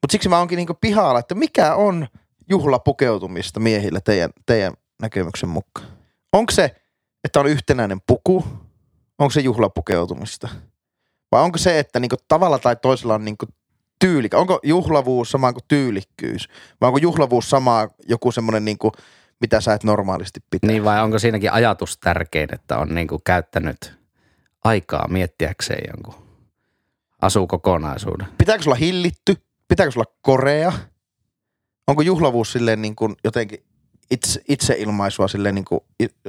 Mutta 0.02 0.12
siksi 0.12 0.30
mä 0.30 0.38
oonkin 0.38 0.58
niinku 0.58 0.78
pihalla, 0.82 1.20
että 1.20 1.36
mikä 1.36 1.76
on 1.76 2.08
juhlapukeutumista 2.50 3.60
miehillä 3.60 4.02
teidän, 4.02 4.30
teidän 4.46 4.74
näkemyksen 5.02 5.50
mukaan? 5.50 5.88
Onko 6.34 6.52
se, 6.52 6.76
että 7.24 7.40
on 7.40 7.48
yhtenäinen 7.48 8.02
puku? 8.08 8.46
Onko 9.20 9.32
se 9.32 9.42
juhlapukeutumista? 9.42 10.50
Vai 11.32 11.42
onko 11.42 11.58
se, 11.58 11.80
että 11.80 12.00
niinku 12.00 12.16
tavalla 12.28 12.60
tai 12.60 12.76
toisella 12.76 13.16
on 13.16 13.26
niinku 13.26 13.46
tyyli, 14.00 14.30
onko 14.34 14.60
juhlavuus 14.64 15.32
sama 15.32 15.54
kuin 15.54 15.64
tyylikkyys? 15.68 16.50
Vai 16.82 16.88
onko 16.88 16.98
juhlavuus 16.98 17.50
sama 17.50 17.88
joku 18.08 18.32
semmoinen 18.32 18.66
niin 18.66 18.78
kuin, 18.78 18.92
mitä 19.42 19.62
sä 19.62 19.74
et 19.74 19.84
normaalisti 19.84 20.40
pitää? 20.50 20.68
Niin 20.68 20.84
vai 20.84 21.04
onko 21.04 21.20
siinäkin 21.20 21.52
ajatus 21.52 21.98
tärkein, 21.98 22.54
että 22.54 22.78
on 22.78 22.96
niin 22.96 23.08
kuin 23.08 23.22
käyttänyt 23.26 24.00
aikaa 24.64 25.08
miettiäkseen 25.08 25.84
jonkun 25.96 26.30
asukokonaisuuden? 27.22 28.28
Pitääkö 28.38 28.64
sulla 28.64 28.76
hillitty? 28.76 29.36
Pitääkö 29.68 29.92
sulla 29.92 30.12
korea? 30.22 30.72
Onko 31.88 32.02
juhlavuus 32.02 32.52
silleen 32.52 32.82
niin 32.82 32.96
kuin 32.96 33.16
jotenkin 33.24 33.64
itse, 34.12 34.42
itseilmaisua 34.48 35.28
silleen 35.28 35.56
niin 35.56 35.66
kuin 35.66 35.80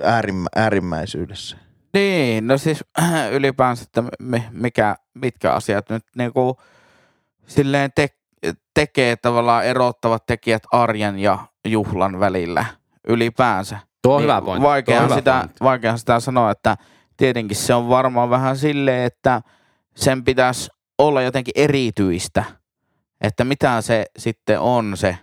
äärimmä, 0.03 0.49
äärimmäisyydessä? 0.57 1.57
Niin, 1.95 2.47
no 2.47 2.59
siis 2.59 2.85
ylipäänsä, 3.37 3.83
että 3.83 4.05
mikä, 4.51 4.97
mitkä 5.15 5.53
asiat 5.53 5.91
nyt 5.91 6.05
niin 6.17 6.33
kuin 6.33 6.55
silleen 7.51 7.91
te, 7.95 8.09
tekee 8.75 9.17
tavallaan 9.17 9.65
erottavat 9.65 10.27
tekijät 10.27 10.63
arjen 10.73 11.19
ja 11.19 11.39
juhlan 11.65 12.21
välillä 12.21 12.65
ylipäänsä. 13.09 13.79
Tuo 14.03 14.15
on 14.15 14.21
niin 14.21 14.25
hyvä 14.25 14.43
pointti. 14.43 14.67
Vaikeahan, 14.67 15.15
sitä, 15.15 15.49
vaikeahan 15.61 15.99
sitä 15.99 16.21
sanoa, 16.21 16.51
että 16.51 16.77
tietenkin 17.17 17.57
se 17.57 17.75
on 17.75 17.89
varmaan 17.89 18.31
vähän 18.31 18.57
silleen, 18.57 19.05
että 19.05 19.43
sen 19.97 20.25
pitäisi 20.25 20.71
olla 20.99 21.23
jotenkin 21.23 21.53
erityistä, 21.57 22.45
että 23.21 23.45
mitä 23.45 23.81
se 23.81 24.07
sitten 24.19 24.61
on 24.61 24.97
se 24.97 25.19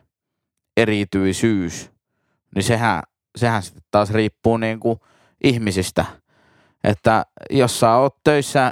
erityisyys, 0.77 1.91
niin 2.55 2.63
sehän, 2.63 3.03
sehän 3.37 3.63
sitten 3.63 3.83
taas 3.91 4.11
riippuu 4.11 4.57
niin 4.57 4.79
kuin 4.79 4.99
ihmisistä. 5.43 6.05
Että 6.83 7.25
jos 7.49 7.79
sä 7.79 7.93
oot 7.93 8.15
töissä 8.23 8.71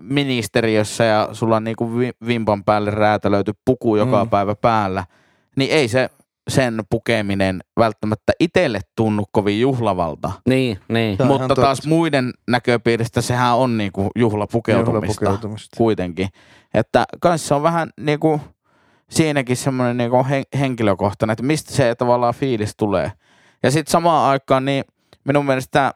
ministeriössä 0.00 1.04
ja 1.04 1.28
sulla 1.32 1.56
on 1.56 1.64
niin 1.64 1.76
kuin 1.76 2.12
vimpan 2.26 2.64
päälle 2.64 2.90
räätälöity 2.90 3.52
puku 3.64 3.96
joka 3.96 4.24
mm. 4.24 4.30
päivä 4.30 4.54
päällä, 4.54 5.04
niin 5.56 5.70
ei 5.70 5.88
se 5.88 6.10
sen 6.48 6.82
pukeminen 6.90 7.60
välttämättä 7.78 8.32
itselle 8.40 8.80
tunnu 8.96 9.24
kovin 9.32 9.60
juhlavalta. 9.60 10.32
Niin, 10.48 10.78
niin. 10.88 11.16
Tämä 11.16 11.28
Mutta 11.28 11.54
taas 11.54 11.78
totta. 11.78 11.88
muiden 11.88 12.32
näköpiiristä 12.48 13.20
sehän 13.20 13.56
on 13.56 13.76
niinku 13.76 14.10
juhlapukeutumista, 14.16 14.90
juhlapukeutumista 14.92 15.76
kuitenkin. 15.76 16.28
Että 16.74 17.04
kanssa 17.20 17.56
on 17.56 17.62
vähän 17.62 17.90
niinku 18.00 18.40
siinäkin 19.10 19.56
semmoinen 19.56 19.96
niinku 19.96 20.26
henkilökohtainen, 20.58 21.32
että 21.32 21.44
mistä 21.44 21.72
se 21.72 21.94
tavallaan 21.94 22.34
fiilis 22.34 22.76
tulee. 22.76 23.12
Ja 23.62 23.70
sitten 23.70 23.92
samaan 23.92 24.30
aikaan 24.30 24.64
niin 24.64 24.84
minun 25.24 25.46
mielestä 25.46 25.94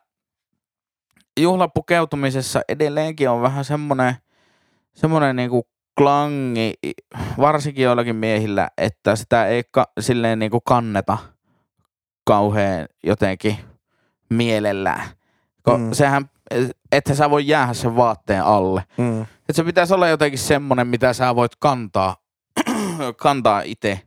juhlapukeutumisessa 1.42 2.60
edelleenkin 2.68 3.30
on 3.30 3.42
vähän 3.42 3.64
semmoinen, 3.64 4.14
semmoinen 4.94 5.36
niinku 5.36 5.66
klangi, 5.98 6.74
varsinkin 7.38 7.84
joillakin 7.84 8.16
miehillä, 8.16 8.68
että 8.78 9.16
sitä 9.16 9.46
ei 9.46 9.62
ka, 9.70 9.86
silleen 10.00 10.38
niin 10.38 10.50
kuin 10.50 10.62
kanneta 10.64 11.18
kauhean 12.24 12.88
jotenkin 13.02 13.56
mielellään. 14.30 15.02
mm. 15.78 15.92
sehän, 15.92 16.30
että 16.92 17.14
sä 17.14 17.30
voi 17.30 17.46
jäädä 17.46 17.72
sen 17.72 17.96
vaatteen 17.96 18.44
alle. 18.44 18.84
Mm. 18.96 19.22
Että 19.22 19.52
se 19.52 19.64
pitäisi 19.64 19.94
olla 19.94 20.08
jotenkin 20.08 20.38
semmoinen, 20.38 20.86
mitä 20.86 21.12
sä 21.12 21.36
voit 21.36 21.52
kantaa, 21.58 22.16
kantaa 23.22 23.62
itse. 23.62 24.00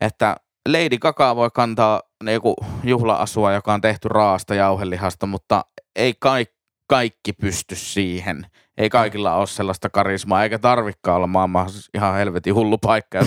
Että 0.00 0.36
Lady 0.68 0.98
Gaga 0.98 1.36
voi 1.36 1.50
kantaa 1.54 2.02
joku 2.32 2.54
juhla-asua, 2.84 3.52
joka 3.52 3.74
on 3.74 3.80
tehty 3.80 4.08
raasta 4.08 4.54
jauhelihasta, 4.54 5.26
mutta 5.26 5.64
ei 5.96 6.14
kaikki, 6.20 6.54
kaikki 6.86 7.32
pysty 7.32 7.74
siihen 7.76 8.46
ei 8.78 8.90
kaikilla 8.90 9.34
ole 9.34 9.46
sellaista 9.46 9.90
karismaa, 9.90 10.42
eikä 10.42 10.58
tarvikaan 10.58 11.16
olla 11.16 11.26
maailman 11.26 11.68
ihan 11.94 12.14
helvetin 12.14 12.54
hullu 12.54 12.78
paikka, 12.78 13.18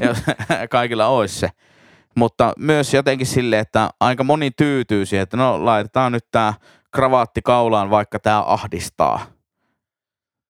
jos 0.00 0.18
kaikilla 0.70 1.06
olisi 1.06 1.38
se. 1.38 1.50
Mutta 2.16 2.52
myös 2.58 2.94
jotenkin 2.94 3.26
sille, 3.26 3.58
että 3.58 3.90
aika 4.00 4.24
moni 4.24 4.50
tyytyy 4.50 5.06
siihen, 5.06 5.22
että 5.22 5.36
no 5.36 5.64
laitetaan 5.64 6.12
nyt 6.12 6.26
tämä 6.30 6.54
kravaatti 6.92 7.42
kaulaan, 7.42 7.90
vaikka 7.90 8.18
tämä 8.18 8.42
ahdistaa 8.46 9.26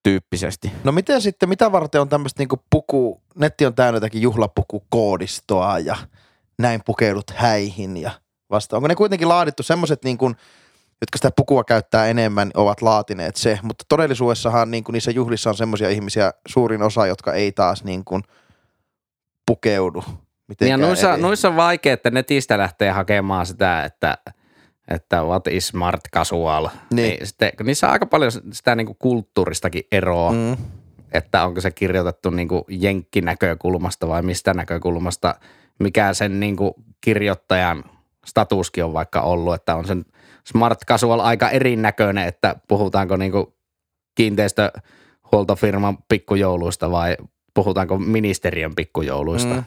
tyyppisesti. 0.03 0.73
No 0.85 0.93
miten 0.93 1.21
sitten, 1.21 1.49
mitä 1.49 1.73
varten 1.73 2.01
on 2.01 2.09
tämmöistä 2.09 2.41
niinku 2.41 2.61
puku, 2.71 3.23
netti 3.35 3.67
on 3.67 3.75
täynnä 3.75 3.97
jotakin 3.97 4.23
juhlapukukoodistoa 4.23 5.79
ja 5.79 5.97
näin 6.59 6.81
pukeudut 6.87 7.31
häihin 7.31 7.97
ja 7.97 8.11
vasta. 8.51 8.77
Onko 8.77 8.89
ne 8.89 8.95
kuitenkin 8.95 9.29
laadittu 9.29 9.63
semmoiset 9.63 10.05
niin 10.05 10.19
kuin, 10.19 10.37
jotka 11.01 11.17
sitä 11.19 11.31
pukua 11.37 11.65
käyttää 11.65 12.07
enemmän, 12.07 12.51
ovat 12.55 12.83
laatineet 12.83 13.37
se. 13.37 13.59
Mutta 13.63 13.85
todellisuudessahan 13.89 14.71
niin 14.71 14.85
kuin 14.85 14.95
niissä 14.95 15.11
juhlissa 15.11 15.51
on 15.51 15.57
semmoisia 15.57 15.89
ihmisiä, 15.89 16.33
suurin 16.49 16.83
osa, 16.83 17.07
jotka 17.07 17.33
ei 17.33 17.53
taas 17.53 17.85
niin 17.85 18.05
kuin 18.05 18.23
pukeudu. 19.47 20.05
Ja 20.61 20.77
noissa, 20.77 21.17
noissa 21.17 21.49
on 21.49 21.57
vaikea, 21.57 21.93
että 21.93 22.11
netistä 22.11 22.59
lähtee 22.59 22.91
hakemaan 22.91 23.47
sitä, 23.47 23.85
että, 23.85 24.19
että 24.89 25.23
what 25.23 25.47
is 25.47 25.69
smart 25.69 26.01
casual. 26.15 26.69
Niin. 26.91 26.97
niin 27.09 27.27
sitten, 27.27 27.53
niissä 27.63 27.87
on 27.87 27.93
aika 27.93 28.07
paljon 28.07 28.33
sitä 28.53 28.75
niin 28.75 28.87
kuin 28.87 28.97
kulttuuristakin 28.99 29.83
eroa, 29.93 30.33
mm. 30.33 30.57
että 31.13 31.45
onko 31.45 31.61
se 31.61 31.71
kirjoitettu 31.71 32.31
niin 32.31 32.49
kuin 32.49 32.63
jenkkinäkökulmasta 32.69 34.09
vai 34.09 34.23
mistä 34.23 34.55
näkökulmasta, 34.55 35.35
mikä 35.79 36.15
sen 36.15 36.41
niin 36.41 36.57
kuin 36.57 36.75
kirjoittajan 37.01 37.85
statuskin 38.27 38.85
on 38.85 38.93
vaikka 38.93 39.21
ollut, 39.21 39.55
että 39.55 39.77
on 39.77 39.87
sen– 39.87 40.05
smart 40.49 40.79
casual 40.87 41.21
aika 41.21 41.51
erinäköinen, 41.51 42.29
että 42.29 42.57
puhutaanko 42.69 43.17
niinku 43.17 43.55
kiinteistöhuoltofirman 44.15 45.99
pikkujouluista 46.09 46.91
vai 46.91 47.17
puhutaanko 47.55 47.99
ministeriön 47.99 48.75
pikkujouluista. 48.75 49.55
Mm. 49.55 49.65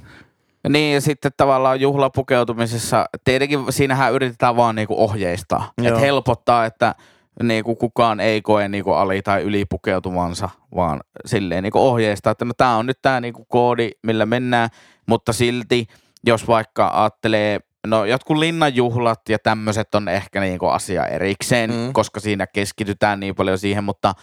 Niin 0.69 0.93
ja 0.93 1.01
sitten 1.01 1.31
tavallaan 1.37 1.81
juhlapukeutumisessa, 1.81 3.05
tietenkin 3.23 3.59
siinähän 3.69 4.13
yritetään 4.13 4.55
vaan 4.55 4.75
niinku 4.75 5.03
ohjeistaa. 5.03 5.71
Että 5.83 5.99
helpottaa, 5.99 6.65
että 6.65 6.95
niinku 7.43 7.75
kukaan 7.75 8.19
ei 8.19 8.41
koe 8.41 8.67
niinku 8.67 8.91
ali- 8.91 9.21
tai 9.21 9.41
ylipukeutumansa, 9.41 10.49
vaan 10.75 10.99
silleen 11.25 11.63
niinku 11.63 11.79
ohjeistaa, 11.79 12.31
että 12.31 12.45
no 12.45 12.53
tää 12.57 12.75
on 12.75 12.85
nyt 12.85 12.99
tää 13.01 13.21
niinku 13.21 13.45
koodi, 13.45 13.89
millä 14.03 14.25
mennään, 14.25 14.69
mutta 15.07 15.33
silti 15.33 15.87
jos 16.23 16.47
vaikka 16.47 16.91
ajattelee 16.93 17.59
No 17.87 18.05
jotkut 18.05 18.37
linnanjuhlat 18.37 19.29
ja 19.29 19.39
tämmöiset 19.39 19.95
on 19.95 20.07
ehkä 20.07 20.41
niinku 20.41 20.65
asia 20.67 21.05
erikseen, 21.05 21.71
mm. 21.71 21.93
koska 21.93 22.19
siinä 22.19 22.47
keskitytään 22.47 23.19
niin 23.19 23.35
paljon 23.35 23.57
siihen, 23.57 23.83
mutta, 23.83 24.13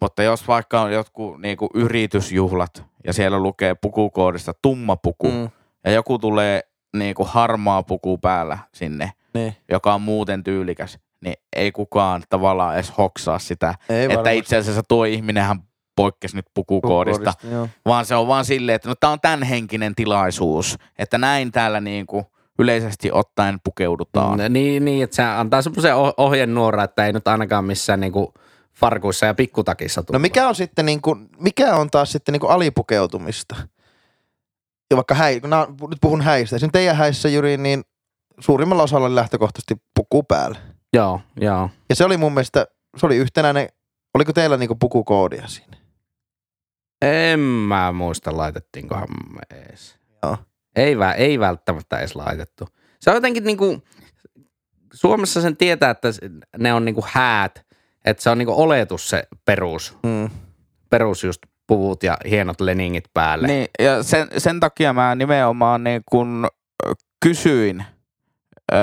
mutta 0.00 0.22
jos 0.22 0.48
vaikka 0.48 0.80
on 0.80 0.92
jotkut 0.92 1.40
niinku 1.40 1.70
yritysjuhlat 1.74 2.84
ja 3.04 3.12
siellä 3.12 3.38
lukee 3.38 3.74
pukukoodista 3.74 4.52
tumma 4.62 4.96
puku 4.96 5.30
mm. 5.30 5.50
ja 5.84 5.90
joku 5.90 6.18
tulee 6.18 6.62
niinku 6.96 7.24
harmaa 7.24 7.82
puku 7.82 8.18
päällä 8.18 8.58
sinne, 8.74 9.12
niin. 9.34 9.56
joka 9.70 9.94
on 9.94 10.02
muuten 10.02 10.44
tyylikäs, 10.44 10.98
niin 11.24 11.34
ei 11.56 11.72
kukaan 11.72 12.22
tavallaan 12.28 12.74
edes 12.74 12.92
hoksaa 12.98 13.38
sitä, 13.38 13.74
ei 13.88 14.04
että 14.04 14.16
varmasti. 14.16 14.38
itse 14.38 14.56
asiassa 14.56 14.82
tuo 14.88 15.04
ihminenhän 15.04 15.62
poikkesi 15.96 16.36
nyt 16.36 16.46
pukukoodista, 16.54 17.32
pukukoodista 17.42 17.78
vaan 17.86 18.06
se 18.06 18.14
on 18.14 18.28
vaan 18.28 18.44
silleen, 18.44 18.76
että 18.76 18.88
no 18.88 18.94
tämä 18.94 19.12
on 19.12 19.20
tämän 19.20 19.42
henkinen 19.42 19.94
tilaisuus, 19.94 20.76
että 20.98 21.18
näin 21.18 21.52
täällä 21.52 21.80
niinku– 21.80 22.24
yleisesti 22.58 23.12
ottaen 23.12 23.58
pukeudutaan. 23.64 24.38
Mm, 24.40 24.52
niin, 24.52 24.84
niin, 24.84 25.04
että 25.04 25.16
se 25.16 25.22
antaa 25.22 25.62
semmoisen 25.62 25.94
ohjenuora, 26.16 26.84
että 26.84 27.06
ei 27.06 27.12
nyt 27.12 27.28
ainakaan 27.28 27.64
missään 27.64 28.00
niinku 28.00 28.34
farkuissa 28.74 29.26
ja 29.26 29.34
pikkutakissa 29.34 30.02
tule. 30.02 30.18
No 30.18 30.22
mikä 30.22 30.48
on 30.48 30.54
sitten 30.54 30.86
niinku, 30.86 31.16
mikä 31.40 31.76
on 31.76 31.90
taas 31.90 32.12
sitten 32.12 32.32
niinku 32.32 32.46
alipukeutumista? 32.46 33.56
Ja 34.90 34.96
vaikka 34.96 35.14
häi, 35.14 35.40
kun 35.40 35.50
nyt 35.90 35.98
puhun 36.00 36.22
häistä. 36.22 36.56
Esimerkiksi 36.56 36.72
teidän 36.72 36.96
häissä, 36.96 37.28
Jyri, 37.28 37.56
niin 37.56 37.84
suurimmalla 38.40 38.82
osalla 38.82 39.06
oli 39.06 39.14
lähtökohtaisesti 39.14 39.74
puku 39.94 40.22
päällä. 40.22 40.58
Joo, 40.92 41.20
joo. 41.40 41.70
Ja 41.88 41.96
se 41.96 42.04
oli 42.04 42.16
mun 42.16 42.34
mielestä, 42.34 42.66
se 42.96 43.06
oli 43.06 43.16
yhtenäinen, 43.16 43.68
oliko 44.14 44.32
teillä 44.32 44.56
niinku 44.56 44.74
pukukoodia 44.74 45.48
siinä? 45.48 45.76
En 47.02 47.40
mä 47.40 47.92
muista, 47.92 48.36
laitettiinkohan 48.36 49.08
me 49.30 49.58
edes. 49.58 49.96
Joo. 50.22 50.36
Ei, 50.78 50.96
ei 51.16 51.38
välttämättä 51.38 51.98
edes 51.98 52.16
laitettu. 52.16 52.68
Se 53.00 53.10
on 53.10 53.16
jotenkin 53.16 53.44
niin 53.44 53.56
kuin, 53.56 53.82
Suomessa 54.92 55.40
sen 55.40 55.56
tietää, 55.56 55.90
että 55.90 56.08
ne 56.58 56.74
on 56.74 56.84
niin 56.84 56.94
kuin 56.94 57.06
häät, 57.08 57.66
että 58.04 58.22
se 58.22 58.30
on 58.30 58.38
niin 58.38 58.46
kuin 58.46 58.58
oletus 58.58 59.08
se 59.08 59.22
perus. 59.44 59.98
Mm. 60.02 60.30
Perus 60.90 61.24
just 61.24 61.42
puvut 61.66 62.02
ja 62.02 62.16
hienot 62.30 62.60
leningit 62.60 63.04
päälle. 63.14 63.46
Niin, 63.46 63.68
ja 63.78 64.02
sen, 64.02 64.28
sen 64.38 64.60
takia 64.60 64.92
mä 64.92 65.14
nimenomaan 65.14 65.84
niin 65.84 66.02
kun 66.10 66.48
kysyin 67.22 67.84
ö, 68.72 68.76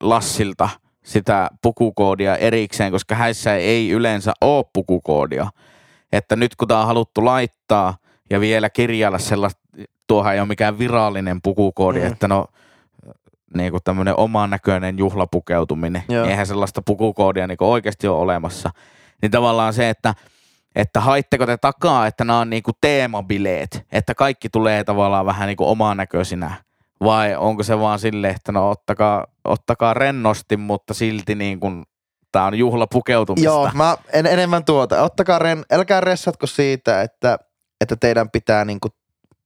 Lassilta 0.00 0.68
sitä 1.04 1.50
pukukoodia 1.62 2.36
erikseen, 2.36 2.92
koska 2.92 3.14
häissä 3.14 3.56
ei 3.56 3.90
yleensä 3.90 4.32
ole 4.40 4.64
pukukoodia. 4.72 5.46
Että 6.12 6.36
nyt 6.36 6.56
kun 6.56 6.68
tämä 6.68 6.80
on 6.80 6.86
haluttu 6.86 7.24
laittaa 7.24 7.96
ja 8.32 8.40
vielä 8.40 8.70
kirjailla 8.70 9.18
sellaista 9.18 9.60
tuohan 10.06 10.34
ei 10.34 10.40
ole 10.40 10.48
mikään 10.48 10.78
virallinen 10.78 11.42
pukukoodi, 11.42 12.00
mm. 12.00 12.06
että 12.06 12.28
no 12.28 12.46
niin 13.56 13.70
kuin 13.70 13.82
tämmöinen 13.84 14.14
oman 14.16 14.50
näköinen 14.50 14.98
juhlapukeutuminen. 14.98 16.02
Joo. 16.08 16.26
Eihän 16.26 16.46
sellaista 16.46 16.82
pukukoodia 16.86 17.46
niin 17.46 17.56
oikeasti 17.60 18.08
ole 18.08 18.18
olemassa. 18.18 18.70
Niin 19.22 19.30
tavallaan 19.30 19.74
se, 19.74 19.88
että 19.88 20.14
että 20.76 21.00
haitteko 21.00 21.46
te 21.46 21.56
takaa, 21.56 22.06
että 22.06 22.24
nämä 22.24 22.38
on 22.38 22.50
niinku 22.50 22.70
teemabileet, 22.80 23.86
että 23.92 24.14
kaikki 24.14 24.48
tulee 24.48 24.84
tavallaan 24.84 25.26
vähän 25.26 25.46
niinku 25.46 25.68
oman 25.68 25.96
näköisinä, 25.96 26.54
vai 27.04 27.36
onko 27.36 27.62
se 27.62 27.78
vaan 27.78 27.98
silleen, 27.98 28.34
että 28.36 28.52
no 28.52 28.70
ottakaa, 28.70 29.26
ottakaa 29.44 29.94
rennosti, 29.94 30.56
mutta 30.56 30.94
silti 30.94 31.34
niin 31.34 31.60
kuin 31.60 31.82
tämä 32.32 32.44
on 32.44 32.58
juhlapukeutumista. 32.58 33.44
Joo, 33.44 33.70
mä 33.74 33.96
en, 34.12 34.26
enemmän 34.26 34.64
tuota. 34.64 35.02
Ottakaa 35.02 35.38
ren, 35.38 35.64
älkää 35.72 36.00
ressatko 36.00 36.46
siitä, 36.46 37.02
että, 37.02 37.38
että 37.82 37.96
teidän 37.96 38.30
pitää 38.30 38.64
niinku 38.64 38.88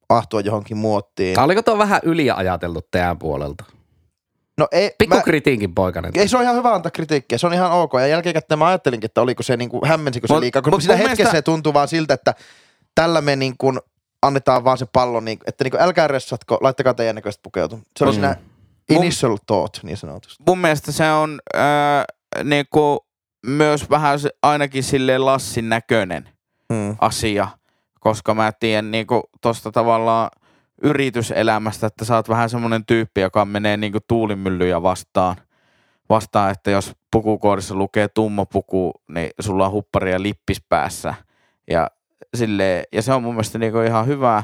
ahtua 0.09 0.41
johonkin 0.41 0.77
muottiin. 0.77 1.41
Oliko 1.41 1.63
tuo 1.63 1.79
vähän 1.79 2.01
yliajateltu 2.05 2.81
teidän 2.91 3.19
puolelta? 3.19 3.65
No 4.59 4.69
ei, 4.73 4.91
Pikku 4.99 5.17
mä, 5.17 5.23
kritiikin 5.23 5.75
poikainen. 5.75 6.13
ei 6.15 6.29
se 6.29 6.37
on 6.37 6.43
ihan 6.43 6.57
hyvä 6.57 6.75
antaa 6.75 6.91
kritiikkiä, 6.91 7.39
se 7.39 7.47
on 7.47 7.55
ihan 7.55 7.73
ok. 7.73 7.93
Ja 7.95 8.07
jälkikäteen 8.07 8.59
mä 8.59 8.67
ajattelinkin, 8.67 9.07
että 9.07 9.21
oliko 9.21 9.43
se 9.43 9.57
niinku, 9.57 9.87
hämmensikö 9.87 10.27
se 10.27 10.35
Mut- 10.35 10.41
liikaa, 10.41 10.63
mut 10.63 10.71
koska 10.71 10.81
siinä 10.81 10.95
mun 10.95 11.01
hetkessä 11.09 11.23
mielestä- 11.23 11.39
se 11.39 11.43
tuntuu 11.43 11.75
vaan 11.75 11.89
siltä, 11.89 12.15
että 12.15 12.35
tällä 12.95 13.21
me 13.21 13.37
niin 13.37 13.55
kuin 13.59 13.81
annetaan 14.23 14.65
vaan 14.65 14.79
se 14.79 14.87
pallo, 14.93 15.21
niin, 15.21 15.39
että 15.47 15.65
niin 15.65 15.71
kuin, 15.71 15.81
älkää 15.83 16.09
ressatko, 16.09 16.59
laittakaa 16.61 16.95
teidän 16.95 17.15
näköistä 17.15 17.41
pukeutua. 17.43 17.79
Se 17.99 18.05
oli 18.05 18.13
Mm. 18.13 18.15
siinä 18.15 18.37
Mun- 18.93 18.97
initial 18.97 19.37
thought, 19.47 19.83
niin 19.83 19.97
sanotusti. 19.97 20.45
Mun 20.47 20.59
mielestä 20.59 20.93
se 20.93 21.11
on 21.13 21.41
äh, 21.57 21.63
niinku 22.45 23.07
myös 23.47 23.91
vähän 23.91 24.19
ainakin 24.43 24.83
silleen 24.83 25.25
Lassin 25.25 25.69
näköinen 25.69 26.29
Mm. 26.73 26.97
asia, 27.01 27.49
koska 28.01 28.35
mä 28.35 28.53
tiedän 28.53 28.91
niinku 28.91 29.23
tosta 29.41 29.73
tavallaan 29.73 30.31
yrityselämästä, 30.83 31.87
että 31.87 32.05
sä 32.05 32.17
oot 32.17 32.29
vähän 32.29 32.51
semmoinen 32.51 32.87
tyyppi, 32.87 33.21
joka 33.21 33.45
menee 33.45 33.77
niinku 33.77 33.99
tuulimyllyjä 34.09 34.83
vastaan. 34.83 35.37
Vastaan, 36.09 36.51
että 36.51 36.71
jos 36.71 36.93
pukukoodissa 37.13 37.75
lukee 37.75 38.09
tumma 38.09 38.47
puku, 38.47 38.93
niin 39.09 39.31
sulla 39.41 39.67
on 39.67 39.73
huppari 39.73 40.13
ja 40.13 40.23
lippis 40.23 40.63
päässä. 40.69 41.15
Ja, 41.71 41.91
silleen, 42.35 42.85
ja 42.93 43.03
se 43.03 43.13
on 43.13 43.23
mun 43.23 43.35
mielestä 43.35 43.59
niinku 43.59 43.81
ihan 43.81 44.07
hyvä, 44.07 44.43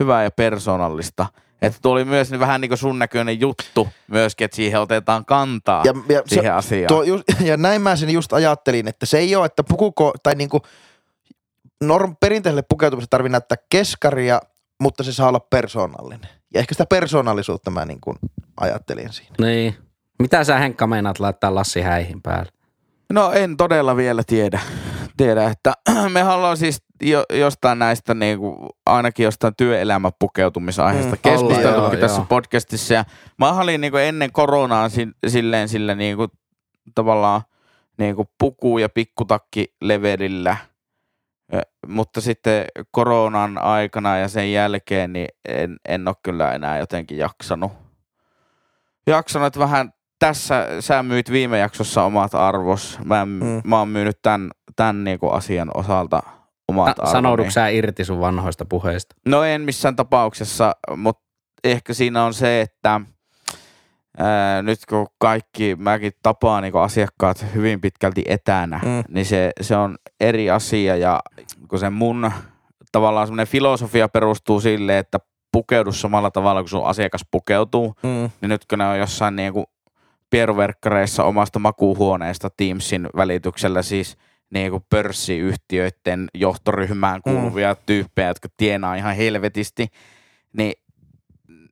hyvä 0.00 0.22
ja 0.22 0.30
persoonallista. 0.30 1.26
Että 1.62 1.78
tuo 1.82 1.92
oli 1.92 2.04
myös 2.04 2.30
vähän 2.30 2.60
niinku 2.60 2.76
sun 2.76 2.98
näköinen 2.98 3.40
juttu 3.40 3.88
myöskin, 4.08 4.44
että 4.44 4.56
siihen 4.56 4.80
otetaan 4.80 5.24
kantaa 5.24 5.82
Ja, 5.84 5.94
ja, 6.08 6.22
se, 6.26 6.34
siihen 6.34 6.54
asiaan. 6.54 6.88
tuo 6.88 7.02
just, 7.02 7.24
ja 7.40 7.56
näin 7.56 7.82
mä 7.82 7.96
sen 7.96 8.10
just 8.10 8.32
ajattelin, 8.32 8.88
että 8.88 9.06
se 9.06 9.18
ei 9.18 9.36
ole, 9.36 9.46
että 9.46 9.64
pukuko, 9.64 10.12
tai 10.22 10.34
niinku 10.34 10.62
norm, 11.80 12.16
perinteiselle 12.20 12.62
pukeutumiselle 12.68 13.08
tarvii 13.10 13.30
näyttää 13.30 13.58
keskaria, 13.70 14.40
mutta 14.82 15.02
se 15.02 15.12
saa 15.12 15.28
olla 15.28 15.40
persoonallinen. 15.40 16.30
Ja 16.54 16.60
ehkä 16.60 16.74
sitä 16.74 16.86
persoonallisuutta 16.86 17.70
mä 17.70 17.84
niin 17.84 18.00
kuin 18.00 18.16
ajattelin 18.60 19.12
siinä. 19.12 19.34
Niin. 19.40 19.76
Mitä 20.18 20.44
sä 20.44 20.58
Henkka 20.58 20.86
meinaat 20.86 21.18
laittaa 21.20 21.54
Lassi 21.54 21.80
häihin 21.80 22.22
päälle? 22.22 22.50
No 23.12 23.32
en 23.32 23.56
todella 23.56 23.96
vielä 23.96 24.22
tiedä. 24.26 24.60
Tiedä, 25.16 25.44
että 25.44 25.72
me 26.12 26.22
haluan 26.22 26.56
siis 26.56 26.82
jo, 27.02 27.24
jostain 27.32 27.78
näistä 27.78 28.14
niinku, 28.14 28.68
ainakin 28.86 29.24
jostain 29.24 29.54
työelämäpukeutumisaiheesta 29.56 31.16
Mm, 31.24 31.56
mm, 31.56 31.62
joo, 31.62 31.90
tässä 31.96 32.18
joo. 32.18 32.26
podcastissa. 32.28 32.94
Ja 32.94 33.04
mä 33.38 33.52
olin 33.52 33.80
niinku 33.80 33.96
ennen 33.96 34.32
koronaa 34.32 34.88
si, 34.88 35.08
silleen 35.26 35.68
sillä 35.68 35.94
niinku, 35.94 36.28
tavallaan 36.94 37.42
niinku 37.98 38.30
puku- 38.38 38.78
ja 38.78 38.88
pikkutakki 38.88 39.74
levelillä. 39.80 40.56
Mutta 41.86 42.20
sitten 42.20 42.64
koronan 42.90 43.58
aikana 43.58 44.18
ja 44.18 44.28
sen 44.28 44.52
jälkeen 44.52 45.12
niin 45.12 45.28
en, 45.48 45.76
en 45.88 46.08
ole 46.08 46.16
kyllä 46.22 46.52
enää 46.52 46.78
jotenkin 46.78 47.18
jaksanut. 47.18 47.72
Jaksanut, 49.06 49.46
että 49.46 49.60
vähän 49.60 49.92
tässä 50.18 50.66
sä 50.80 51.02
myyt 51.02 51.30
viime 51.30 51.58
jaksossa 51.58 52.02
omat 52.04 52.34
arvos. 52.34 52.98
Mä, 53.04 53.24
Mm. 53.24 53.62
mä 53.64 53.78
oon 53.78 53.88
myynyt 53.88 54.18
tämän, 54.22 54.50
tämän 54.76 55.04
niinku 55.04 55.30
asian 55.30 55.70
osalta 55.74 56.22
omat 56.68 56.96
Ta- 56.96 57.02
arvoni. 57.02 57.12
Sanoudutko 57.12 57.50
sä 57.50 57.68
irti 57.68 58.04
sun 58.04 58.20
vanhoista 58.20 58.64
puheista? 58.64 59.14
No 59.26 59.42
en 59.42 59.62
missään 59.62 59.96
tapauksessa, 59.96 60.72
mutta 60.96 61.22
ehkä 61.64 61.94
siinä 61.94 62.24
on 62.24 62.34
se, 62.34 62.60
että 62.60 63.00
ää, 64.18 64.62
nyt 64.62 64.78
kun 64.88 65.06
kaikki, 65.18 65.76
mäkin 65.78 66.12
tapaan 66.22 66.62
niin 66.62 66.74
asiakkaat 66.76 67.46
hyvin 67.54 67.80
pitkälti 67.80 68.24
etänä, 68.26 68.80
Mm. 68.82 68.88
mm. 68.88 69.02
niin 69.08 69.26
se, 69.26 69.50
se 69.60 69.76
on 69.76 69.96
eri 70.20 70.50
asia 70.50 70.96
ja 70.96 71.20
kun 71.68 71.78
se 71.78 71.90
mun 71.90 72.30
tavallaan 72.92 73.26
semmoinen 73.26 73.46
filosofia 73.46 74.08
perustuu 74.08 74.60
sille, 74.60 74.98
että 74.98 75.18
pukeudu 75.52 75.92
samalla 75.92 76.30
tavalla 76.30 76.60
kuin 76.62 76.68
sun 76.68 76.86
asiakas 76.86 77.24
pukeutuu, 77.30 77.94
Mm. 78.02 78.30
niin 78.40 78.48
nyt 78.48 78.64
kun 78.70 78.78
ne 78.78 78.86
on 78.86 78.98
jossain 78.98 79.36
niin 79.36 79.52
kuin 79.52 79.66
pieruverkkareissa 80.30 81.24
omasta 81.24 81.58
makuuhuoneesta 81.58 82.50
Teamsin 82.56 83.08
välityksellä 83.16 83.82
siis 83.82 84.16
niin 84.50 84.70
kuin 84.70 84.84
pörssiyhtiöiden 84.90 86.28
johtoryhmään 86.34 87.22
kuuluvia 87.22 87.72
mm. 87.72 87.78
tyyppejä, 87.86 88.28
jotka 88.28 88.48
tienaa 88.56 88.94
ihan 88.94 89.16
helvetisti, 89.16 89.86
niin 90.52 90.72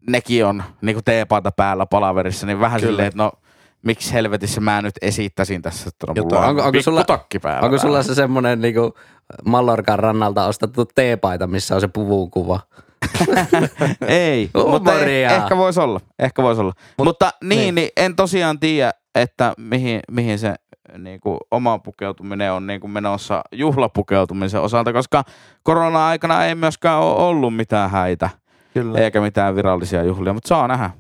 nekin 0.09 0.47
on 0.47 0.63
niin 0.81 0.97
kuin 0.97 1.05
teepaita 1.05 1.53
päällä 1.53 1.87
palaverissa, 1.87 2.47
niin 2.47 2.61
vähän 2.61 2.81
Kyllä. 2.81 2.91
silleen, 2.91 3.09
että 3.09 3.23
no 3.23 3.33
miksi 3.83 4.13
helvetissä 4.13 4.61
mä 4.61 4.83
nyt 4.83 4.95
esittäisin 5.03 5.63
tässä, 5.63 5.89
että 5.89 6.07
no, 6.07 6.15
mulla 6.23 6.41
on 6.41 6.49
Onko- 6.49 6.63
onko 6.63 6.83
sulla- 6.83 7.01
pikkutakki 7.01 7.39
päällä. 7.39 7.61
Onko 7.67 7.79
sulla 7.79 8.03
se 8.03 8.15
semmonen 8.15 8.61
niinku 8.61 8.95
Mallorcan 9.45 9.99
rannalta 9.99 10.47
ostettu 10.47 10.85
teepaita, 10.95 11.47
missä 11.47 11.75
on 11.75 11.81
se 11.81 11.89
puvun 11.89 12.31
kuva? 12.31 12.61
Ei, 14.07 14.51
mutta 14.71 15.01
eh, 15.01 15.33
ehkä 15.33 15.57
voisi 15.57 15.81
olla. 15.81 16.01
Ehkä 16.19 16.43
voisi 16.43 16.61
olla. 16.61 16.73
Mut, 16.99 17.05
mutta 17.05 17.31
niin, 17.45 17.59
niin. 17.59 17.75
niin. 17.75 17.91
en 17.97 18.17
tosiaan 18.17 18.61
tiedä, 18.61 18.93
että 19.15 19.55
mihin, 19.57 20.01
mihin 20.11 20.39
se 20.39 20.55
niin 20.99 21.21
kuin, 21.21 21.39
oma 21.51 21.79
pukeutuminen 21.79 22.53
on 22.53 22.67
niin 22.67 22.81
kuin 22.81 22.91
menossa 22.91 23.43
juhlapukeutumisen 23.53 24.61
osalta, 24.61 24.93
koska 24.93 25.25
korona-aikana 25.63 26.45
ei 26.45 26.55
myöskään 26.55 26.99
ole 26.99 27.17
ollut 27.17 27.57
mitään 27.57 27.91
häitä, 27.91 28.31
Kyllä. 28.75 28.99
eikä 28.99 29.21
mitään 29.21 29.57
virallisia 29.57 30.05
juhlia, 30.05 30.33
mutta 30.33 30.49
saa 30.49 30.69
nähdä. 30.69 30.91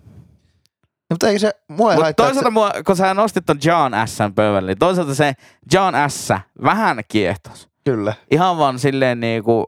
No, 1.11 1.15
mutta 1.15 1.29
ei 1.29 1.39
se, 1.39 1.51
mua 1.69 1.91
ei 1.91 1.97
Mutta 1.97 2.05
haittaa, 2.05 2.27
toisaalta, 2.27 2.51
mua, 2.51 2.73
kun 2.87 2.97
sä 2.97 3.15
nostit 3.15 3.47
ton 3.47 3.59
John 3.65 3.93
S. 4.07 4.19
pöydälle, 4.35 4.71
niin 4.71 4.79
toisaalta 4.79 5.15
se 5.15 5.33
John 5.73 5.95
S. 6.09 6.29
vähän 6.65 7.01
kiehtos. 7.09 7.69
Kyllä. 7.85 8.15
Ihan 8.31 8.59
vaan 8.59 8.79
silleen 8.79 9.21
niin 9.21 9.43
kuin 9.43 9.67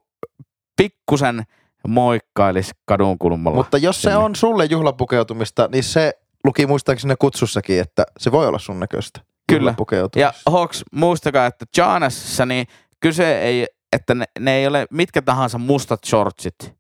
pikkusen 0.77 1.43
moikkailis 1.89 2.71
kadun 2.85 3.19
kulmalla. 3.19 3.57
Mutta 3.57 3.79
jos 3.79 4.03
se 4.03 4.17
on 4.17 4.37
sulle 4.37 4.65
juhlapukeutumista, 4.65 5.69
niin 5.73 5.85
se 5.85 6.13
luki 6.45 6.67
muistaakseni 6.67 7.15
kutsussakin, 7.19 7.81
että 7.81 8.05
se 8.19 8.33
voi 8.33 8.47
olla 8.47 8.59
sun 8.59 8.81
näköistä. 8.81 9.21
Kyllä. 9.49 9.75
Ja 10.17 10.33
Hawks, 10.47 10.85
muistakaa, 10.93 11.47
että 11.47 11.65
Johnasissa 11.77 12.47
niin 12.47 12.67
kyse 13.01 13.39
ei, 13.39 13.67
että 13.93 14.15
ne, 14.15 14.25
ne 14.41 14.57
ei 14.57 14.67
ole 14.67 14.87
mitkä 14.91 15.23
tahansa 15.23 15.59
mustat 15.59 16.05
shortsit, 16.05 16.75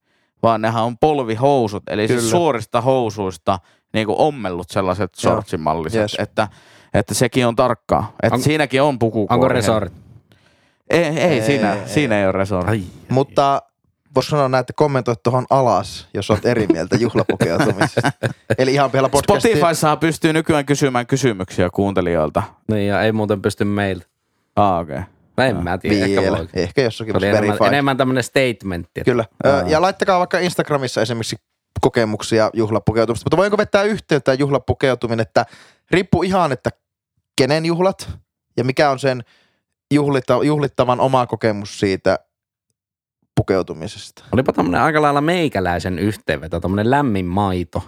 vaan 0.45 0.63
nehän 0.63 0.85
on 0.85 0.99
polvihousut, 0.99 1.83
eli 1.91 2.09
siis 2.09 2.19
Kyllä. 2.21 2.31
suorista 2.31 2.81
housuista 2.81 3.59
niin 3.95 4.07
kuin 4.07 4.19
ommellut 4.19 4.71
sellaiset 4.71 5.15
shortsimalliset, 5.15 6.01
Yes. 6.01 6.17
että, 6.19 6.49
että 6.95 7.15
sekin 7.15 7.47
on 7.47 7.57
tarkkaa. 7.57 8.13
Että 8.23 8.35
On- 8.35 8.43
siinäkin 8.43 8.83
on 8.83 8.99
puku. 8.99 9.27
Onko 9.31 9.49
resort? 9.49 9.93
Ei, 10.91 11.05
ei, 11.05 11.19
Ei, 11.19 11.43
siinä, 11.43 11.73
ei. 11.75 11.89
siinä 11.89 12.19
ei 12.19 12.25
ole 12.25 12.33
resort. 12.33 12.69
Ai. 12.69 12.83
Mutta 13.09 13.63
voisi 14.15 14.31
sanoa 14.31 14.49
näin, 14.49 14.61
että 14.61 14.73
kommentoi 14.77 15.15
tuohon 15.23 15.47
alas, 15.51 16.09
jos 16.15 16.31
olet 16.31 16.47
eri 16.47 16.67
mieltä 16.67 16.97
juhlapukeutumisesta. 16.97 18.13
Eli 18.59 18.75
ihan 18.75 18.91
pihalla 18.91 19.09
podcastiin. 19.09 19.57
Spotifyssahan 19.57 19.99
pystyy 19.99 20.33
nykyään 20.33 20.67
kysymään 20.67 21.07
kysymyksiä 21.07 21.71
kuuntelijoilta. 21.71 22.43
Niin 22.71 22.87
ja 22.89 23.03
ei 23.03 23.13
muuten 23.13 23.43
pysty 23.43 23.65
meiltä. 23.65 24.07
Ah, 24.57 24.81
okei. 24.81 24.95
Okay. 24.97 25.14
En 25.39 25.64
mä 25.64 25.78
tiedä, 25.78 26.05
ehkä 26.07 26.20
Vielä. 26.20 26.39
voi. 26.39 26.49
Ehkä 26.55 26.82
jossakin 26.82 27.20
Se 27.20 27.28
enemmän, 27.30 27.59
enemmän 27.66 27.97
tämmönen 27.97 28.22
statementti. 28.24 29.01
että- 29.01 29.11
Kyllä. 29.11 29.24
Ö, 29.47 29.64
Ja 29.66 29.82
laittakaa 29.82 30.18
vaikka 30.18 30.39
Instagramissa 30.39 31.03
esimerkiksi 31.03 31.37
kokemuksia 31.80 32.51
juhlapukeutumista. 32.53 33.24
Mutta 33.26 33.37
voinko 33.37 33.57
vetää 33.59 33.82
yhteyttä 33.82 34.35
juhlapukeutuminen, 34.35 35.20
että 35.22 35.47
riippuu 35.91 36.22
ihan, 36.22 36.53
että 36.53 36.70
kenen 37.39 37.66
juhlat 37.66 38.11
ja 38.57 38.64
mikä 38.64 38.91
on 38.91 38.99
sen 38.99 39.24
juhlita, 39.95 40.39
juhlittavan 40.45 41.01
oma 41.01 41.26
kokemus 41.26 41.80
siitä 41.80 42.18
pukeutumisesta. 43.37 44.24
Olipa 44.32 44.53
tämmönen 44.53 44.80
aika 44.80 45.03
lailla 45.03 45.20
meikäläisen 45.20 45.99
yhteenveto, 45.99 46.61
tämmönen 46.61 46.91
lämmin 46.91 47.26
maito. 47.26 47.82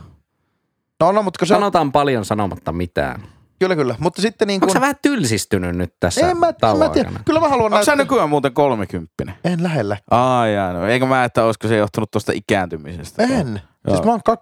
No, 1.01 1.12
no 1.12 1.22
mutta 1.22 1.47
se 1.47 1.49
Sanotaan 1.49 1.92
paljon 1.92 2.24
sanomatta 2.24 2.72
mitään. 2.72 3.22
Kyllä, 3.59 3.77
kyllä. 3.77 3.95
Mutta 3.99 4.23
sitten 4.23 4.49
niin 4.49 4.57
Onko 4.57 4.67
kuin, 4.67 4.73
sä 4.73 4.81
vähän 4.81 4.97
tylsistynyt 5.03 5.77
nyt 5.77 5.95
tässä 6.01 6.31
en 6.31 6.37
mä, 6.37 6.49
en 6.49 6.79
mä 6.79 6.89
tiedä. 6.89 7.11
Kyllä 7.25 7.41
mä 7.41 7.49
haluan 7.49 7.73
Onko 7.73 7.85
sä 7.85 7.91
näyttää. 7.91 8.05
nykyään 8.05 8.29
muuten 8.29 8.53
kolmekymppinen? 8.53 9.35
En 9.45 9.63
lähellä. 9.63 9.97
Aa, 10.11 10.47
jaa, 10.47 10.73
no. 10.73 10.87
Eikö 10.87 11.07
mä, 11.07 11.25
että 11.25 11.45
olisiko 11.45 11.69
se 11.69 11.77
johtunut 11.77 12.11
tuosta 12.11 12.33
ikääntymisestä? 12.35 13.23
En. 13.23 13.61
Joo. 13.87 13.95
Siis 13.97 14.07
mä 14.07 14.11
oon 14.11 14.21
kak... 14.25 14.41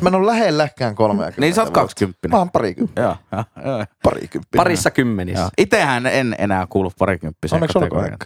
Mä 0.00 0.08
en 0.08 0.14
ole 0.14 0.26
lähelläkään 0.26 0.94
30. 0.94 1.40
Niin 1.40 1.54
sä 1.54 1.60
oot 1.60 1.66
vuotta. 1.66 1.80
20. 1.80 2.28
Mä 2.28 2.38
oon 2.38 2.50
parikymppinen. 2.50 3.04
Joo, 3.04 3.16
joo, 3.32 3.44
joo. 3.64 3.84
Parikymppinen. 4.02 4.64
Parissa 4.64 4.90
kymmenissä. 4.90 5.40
joo. 5.40 5.50
Itehän 5.58 6.06
en 6.06 6.36
enää 6.38 6.66
kuulu 6.66 6.92
parikymppiseen 6.98 7.56
Onneksi 7.56 7.78
olkoon. 7.78 8.16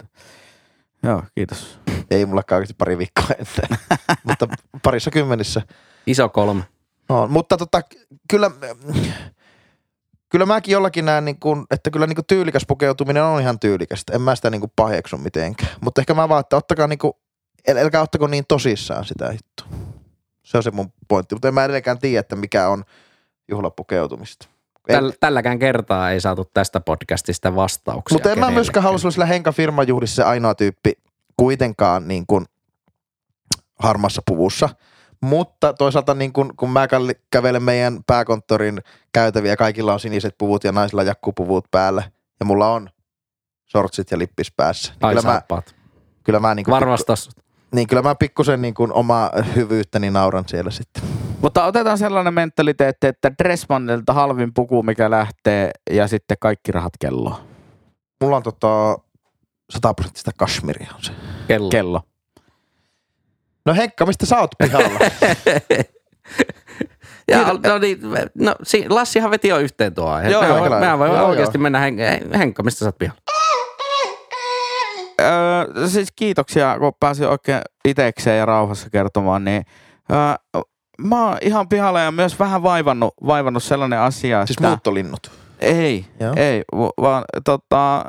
Joo, 1.02 1.22
kiitos. 1.34 1.78
Ei 2.10 2.26
mulla 2.26 2.42
oikeasti 2.50 2.74
pari 2.78 2.98
viikkoa 2.98 3.26
ennen. 3.38 3.78
mutta 4.28 4.48
parissa 4.82 5.10
kymmenissä. 5.10 5.62
Iso 6.06 6.28
kolme. 6.28 6.62
No, 7.08 7.26
mutta 7.26 7.56
tota, 7.56 7.82
kyllä 8.30 8.50
kyllä 10.28 10.46
mäkin 10.46 10.72
jollakin 10.72 11.04
näen, 11.04 11.24
niin 11.24 11.40
kuin, 11.40 11.66
että 11.70 11.90
kyllä 11.90 12.06
niin 12.06 12.16
kuin 12.16 12.26
tyylikäs 12.26 12.66
pukeutuminen 12.68 13.22
on 13.22 13.40
ihan 13.40 13.58
tyylikästä. 13.58 14.12
En 14.12 14.22
mä 14.22 14.34
sitä 14.34 14.50
niin 14.50 14.60
kuin 14.60 14.72
paheksu 14.76 15.16
mitenkään. 15.16 15.72
Mutta 15.80 16.00
ehkä 16.00 16.14
mä 16.14 16.28
vaan, 16.28 16.40
että 16.40 16.56
ottakaa 16.56 16.86
niin 16.86 16.98
kuin, 16.98 17.12
äl- 17.70 17.78
älkää 17.78 18.02
ottako 18.02 18.26
niin 18.26 18.44
tosissaan 18.48 19.04
sitä 19.04 19.30
hittoa. 19.30 19.66
Se 20.42 20.56
on 20.56 20.62
se 20.62 20.70
mun 20.70 20.92
pointti. 21.08 21.34
Mutta 21.34 21.48
en 21.48 21.54
mä 21.54 21.64
edelleenkään 21.64 21.98
tiedä, 21.98 22.20
että 22.20 22.36
mikä 22.36 22.68
on 22.68 22.84
juhlapukeutumista. 23.48 24.48
Täl, 24.86 25.12
tälläkään 25.20 25.58
kertaa 25.58 26.10
ei 26.10 26.20
saatu 26.20 26.50
tästä 26.54 26.80
podcastista 26.80 27.54
vastauksia. 27.56 28.14
Mutta 28.14 28.32
en 28.32 28.38
mä 28.38 28.50
myöskään 28.50 28.84
halua 28.84 28.98
olla 29.02 29.10
sillä 29.10 29.26
Henka 29.26 29.52
firmajuhlissa 29.52 30.16
se 30.16 30.22
ainoa 30.22 30.54
tyyppi 30.54 30.92
kuitenkaan 31.36 32.08
niin 32.08 32.24
kuin 32.26 32.44
harmassa 33.78 34.22
puvussa. 34.26 34.68
Mutta 35.20 35.72
toisaalta 35.72 36.14
niin 36.14 36.32
kun, 36.32 36.52
kun 36.56 36.70
mä 36.70 36.88
kävelen 37.30 37.62
meidän 37.62 38.00
pääkonttorin 38.06 38.80
käytäviä, 39.12 39.56
kaikilla 39.56 39.92
on 39.92 40.00
siniset 40.00 40.34
puvut 40.38 40.64
ja 40.64 40.72
naisilla 40.72 41.02
jakkupuvut 41.02 41.64
päällä. 41.70 42.02
Ja 42.40 42.46
mulla 42.46 42.72
on 42.72 42.90
sortsit 43.64 44.10
ja 44.10 44.18
lippis 44.18 44.52
päässä. 44.56 44.92
Niin 44.92 45.00
Tai 45.00 45.14
kyllä 45.14 45.28
mä, 45.28 45.32
saappaat. 45.32 45.74
kyllä 46.24 46.40
mä, 46.40 46.54
niin 46.54 46.64
kuin, 46.64 46.72
Varvastas. 46.72 47.28
niin 47.74 47.86
kyllä 47.86 48.02
mä 48.02 48.14
pikkusen 48.14 48.62
niin 48.62 48.74
kuin 48.74 48.92
omaa 48.92 49.30
hyvyyttäni 49.56 50.10
nauran 50.10 50.44
siellä 50.46 50.70
sitten. 50.70 51.02
Mutta 51.42 51.64
otetaan 51.64 51.98
sellainen 51.98 52.34
mentaliteetti, 52.34 53.06
että 53.06 53.32
Dressmannilta 53.42 54.12
halvin 54.12 54.54
puku, 54.54 54.82
mikä 54.82 55.10
lähtee, 55.10 55.70
ja 55.90 56.08
sitten 56.08 56.36
kaikki 56.40 56.72
rahat 56.72 56.92
kelloon. 57.00 57.36
Mulla 58.20 58.36
on 58.36 58.42
tota 58.42 58.98
100 59.70 59.94
prosenttista 59.94 60.30
kashmiria 60.38 60.90
on 60.94 61.02
se. 61.02 61.12
Kello. 61.48 61.68
Kello. 61.70 62.02
No 63.66 63.74
Henkka, 63.74 64.06
mistä 64.06 64.26
sä 64.26 64.38
oot 64.40 64.50
pihalla? 64.58 64.98
Ja, 67.30 67.38
no 67.66 67.78
niin, 67.78 67.98
no, 68.34 68.54
si- 68.62 68.88
Lassihan 68.88 69.30
veti 69.30 69.48
jo 69.48 69.58
yhteen 69.58 69.94
tuo 69.94 70.06
aihe. 70.08 70.30
Joo, 70.30 70.40
Mehän 70.40 70.54
joo, 70.54 70.60
voi, 70.60 70.68
kyllä. 70.68 70.80
mehän 70.80 70.98
voi 70.98 71.08
Joo, 71.08 71.26
oikeasti 71.28 71.58
joo. 71.58 71.62
mennä 71.62 71.80
Hen- 71.80 72.36
Henkka, 72.38 72.62
mistä 72.62 72.78
sä 72.78 72.84
oot 72.84 72.98
pihalla? 72.98 73.20
Öö, 75.20 75.88
siis 75.88 76.08
kiitoksia, 76.16 76.76
kun 76.78 76.92
pääsin 77.00 77.28
oikein 77.28 77.60
itekseen 77.84 78.38
ja 78.38 78.46
rauhassa 78.46 78.90
kertomaan, 78.90 79.44
niin 79.44 79.62
öö, 80.12 80.62
mä 80.98 81.26
oon 81.28 81.38
ihan 81.40 81.68
pihalla 81.68 82.00
ja 82.00 82.10
myös 82.12 82.38
vähän 82.38 82.62
vaivannut, 82.62 83.14
vaivannut 83.26 83.62
sellainen 83.62 83.98
asia, 83.98 84.46
siis 84.46 84.56
että... 84.58 84.68
muuttolinnut. 84.68 85.30
Ei, 85.58 86.04
Joo. 86.20 86.32
ei, 86.36 86.64
va- 86.72 86.92
vaan 87.02 87.24
tota, 87.44 88.04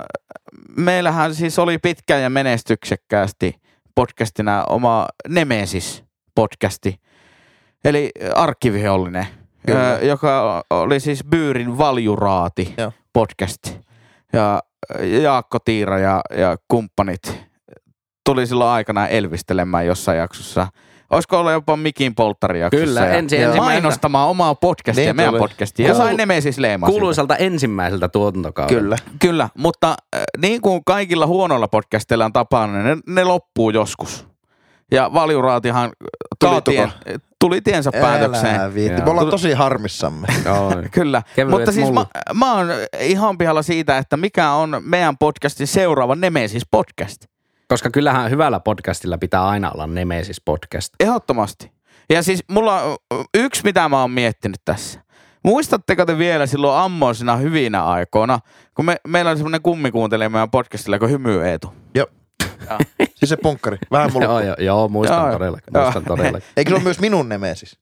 meillähän 0.78 1.36
siis 1.36 1.60
oli 1.60 1.78
pitkään 1.78 2.22
ja 2.22 2.30
menestyksekkäästi 2.30 3.56
podcastina 3.98 4.64
oma 4.70 5.08
Nemesis-podcasti, 5.28 6.96
eli 7.84 8.12
arkkivihollinen, 8.36 9.28
ö, 9.70 10.06
joka 10.06 10.64
oli 10.70 11.00
siis 11.00 11.24
Byyrin 11.30 11.78
valjuraati 11.78 12.74
Joo. 12.78 12.92
podcast. 13.14 13.78
Ja 14.34 14.62
Jaakko 15.22 15.60
Tiira 15.60 16.00
ja, 16.00 16.22
ja 16.38 16.58
kumppanit 16.68 17.44
tuli 18.26 18.48
silloin 18.48 18.70
aikana 18.70 19.08
elvistelemään 19.08 19.86
jossain 19.86 20.18
jaksossa. 20.18 20.68
Olisiko 21.10 21.40
ollut 21.40 21.52
jopa 21.52 21.78
Mikin 21.78 22.16
polttarijaksossa? 22.16 22.86
Kyllä, 22.86 23.00
ja 23.00 23.06
ensi- 23.06 23.36
ensimmäiseltä- 23.36 23.62
mainostamaan 23.66 24.30
omaa 24.30 24.56
podcastia, 24.56 25.06
Niin 25.06 25.16
meidän 25.16 25.32
tuli. 25.34 25.40
podcastia. 25.40 25.88
Ja 25.88 25.94
Kuulu- 25.94 26.06
sai 26.06 26.16
Nemesis 26.16 26.58
leimaa 26.58 26.88
siitä. 26.90 27.00
Kuuluisalta 27.00 27.36
ensimmäiseltä 27.36 28.08
tuotantokaudelta. 28.10 28.80
Kyllä. 28.82 28.98
Kyllä, 29.20 29.50
mutta 29.58 29.90
äh, 30.16 30.22
niin 30.42 30.62
kuin 30.62 30.82
kaikilla 30.86 31.28
huonoilla 31.28 31.68
podcasteilla 31.68 32.26
on 32.26 32.34
tapana, 32.34 32.84
ne, 32.84 32.98
ne 33.08 33.24
loppuu 33.24 33.70
joskus. 33.70 34.28
Ja 34.92 35.14
valjuraatihan 35.14 35.92
Tuli 36.40 36.62
tuli, 36.62 36.76
tien, 36.76 36.92
tuli 37.40 37.62
tiensä 37.62 37.92
päätökseen. 37.92 38.56
Älä 38.56 38.74
viitti. 38.74 38.94
Joo. 39.02 39.06
Me 39.06 39.12
ollaan 39.12 39.30
tosi 39.30 39.52
harmissamme. 39.54 40.28
Kyllä, 40.92 41.22
Kevyet 41.36 41.52
mutta 41.52 41.72
siis 41.72 41.92
mä, 41.92 42.06
mä 42.34 42.54
oon 42.54 42.68
ihan 43.00 43.38
pihalla 43.38 43.62
siitä, 43.62 43.98
että 43.98 44.18
mikä 44.18 44.52
on 44.52 44.82
meidän 44.82 45.18
podcastin 45.18 45.68
seuraava 45.68 46.16
Nemesis 46.16 46.64
podcast. 46.72 47.26
Koska 47.68 47.90
kyllähän 47.90 48.32
hyvällä 48.32 48.60
podcastilla 48.60 49.18
pitää 49.18 49.48
aina 49.48 49.72
olla 49.72 49.88
Nemesis 49.88 50.42
podcast. 50.46 50.94
Ehdottomasti. 51.00 51.72
Ja 52.10 52.24
siis 52.24 52.44
mulla 52.52 52.82
on 52.82 52.98
yksi, 53.34 53.62
mitä 53.64 53.90
mä 53.90 54.02
oon 54.02 54.12
miettinyt 54.12 54.62
tässä. 54.66 55.00
Muistatteko 55.44 56.06
te 56.06 56.18
vielä 56.18 56.46
silloin 56.46 56.80
ammoisina 56.80 57.36
hyvinä 57.38 57.86
aikoina, 57.86 58.40
kun 58.74 58.86
me, 58.86 58.96
meillä 59.08 59.30
oli 59.32 59.38
semmoinen 59.38 59.62
kummikuuntelija 59.62 60.30
meidän 60.30 60.52
podcastilla 60.52 61.00
kuin 61.00 61.12
Hymy 61.12 61.44
Eetu. 61.48 61.74
Joo. 61.96 62.08
Siis 63.16 63.30
se 63.30 63.38
punkkari. 63.38 63.78
Vähän 63.92 64.14
mulla. 64.14 64.26
Joo, 64.26 64.40
joo, 64.40 64.56
joo, 64.60 64.88
muistan 64.88 65.22
Joo, 65.24 65.32
todellakin. 65.32 65.74
joo. 65.74 65.84
Muistan 65.84 66.04
todellakin. 66.06 66.50
Eikö 66.58 66.70
se 66.70 66.76
ole 66.76 66.84
myös 66.84 67.00
minun 67.00 67.30
nemesis? 67.30 67.80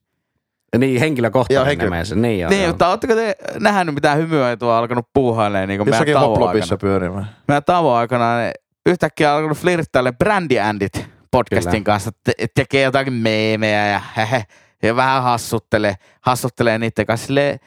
Niin, 0.78 0.94
Joo, 0.94 1.00
henkilökohtainen 1.00 1.66
henkilö- 1.66 1.90
Nemesis. 1.90 2.16
Niin, 2.16 2.40
joo, 2.40 2.50
Niin, 2.50 2.62
joo. 2.62 2.70
mutta 2.70 2.88
ootteko 2.88 3.14
te 3.14 3.34
nähnyt 3.60 3.94
mitään 3.94 4.18
hymyä 4.18 4.52
etua 4.52 4.78
alkanut 4.78 5.06
puuhailemaan 5.14 5.68
niin 5.68 5.80
meidän 5.80 5.92
Jossakin 5.92 6.14
tauon 6.14 6.28
hoplopissa 6.30 6.74
aikana? 6.74 6.78
pyörimään. 6.90 7.36
Meidän 7.48 7.64
tauon 7.64 7.96
aikana 7.96 8.36
ne 8.38 8.52
yhtäkkiä 8.86 9.34
alkanut 9.34 9.58
flirttaille 9.58 10.12
Brandy 10.12 10.58
Andit 10.58 11.06
podcastin 11.30 11.70
Kyllä. 11.72 11.84
kanssa. 11.84 12.10
Te- 12.24 12.46
tekee 12.54 12.82
jotakin 12.82 13.12
meemejä 13.12 13.86
ja, 13.86 14.00
hehe, 14.16 14.44
ja 14.82 14.96
vähän 14.96 15.22
hassuttelee, 15.22 15.94
hassuttelee 16.20 16.78
niiden 16.78 17.06
kanssa. 17.06 17.26
Silleen, 17.26 17.60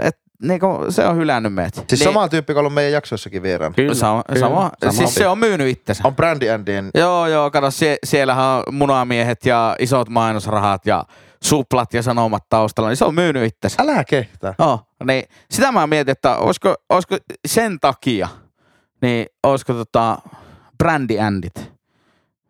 et, 0.00 0.18
niinku, 0.42 0.66
se 0.88 1.06
on 1.06 1.16
hylännyt 1.16 1.54
meitä. 1.54 1.74
Siis 1.88 1.90
Niin- 2.00 2.04
sama 2.12 2.28
tyyppi, 2.28 2.50
joka 2.50 2.60
on 2.60 2.62
ollut 2.62 2.74
meidän 2.74 2.92
jaksoissakin 2.92 3.42
vieraana. 3.42 3.74
Kyllä, 3.74 3.94
sama, 3.94 4.22
kyllä, 4.28 4.40
sama, 4.40 4.70
siis 4.90 5.14
se 5.14 5.28
on 5.28 5.38
myynyt 5.38 5.68
itsensä. 5.68 6.02
On 6.06 6.16
Brandy 6.16 6.50
Andien. 6.50 6.90
Joo, 6.94 7.26
joo, 7.26 7.50
kato, 7.50 7.70
sie, 7.70 7.96
siellähän 8.04 8.44
on 8.44 8.62
munamiehet 8.72 9.46
ja 9.46 9.76
isot 9.78 10.08
mainosrahat 10.08 10.86
ja 10.86 11.04
suplat 11.44 11.94
ja 11.94 12.02
sanomat 12.02 12.44
taustalla, 12.48 12.88
niin 12.88 12.96
se 12.96 13.04
on 13.04 13.14
myynyt 13.14 13.44
itsensä. 13.44 13.82
Älä 13.82 14.04
kehtaa. 14.04 14.54
Oh, 14.58 14.86
niin 15.06 15.24
sitä 15.50 15.72
mä 15.72 15.86
mietin, 15.86 16.12
että 16.12 16.36
olisiko, 16.36 16.74
olisiko 16.88 17.16
sen 17.46 17.80
takia, 17.80 18.28
niin 19.02 19.26
olisiko 19.42 19.72
tota 19.74 20.18
Brandy 20.78 21.18
Andit 21.20 21.72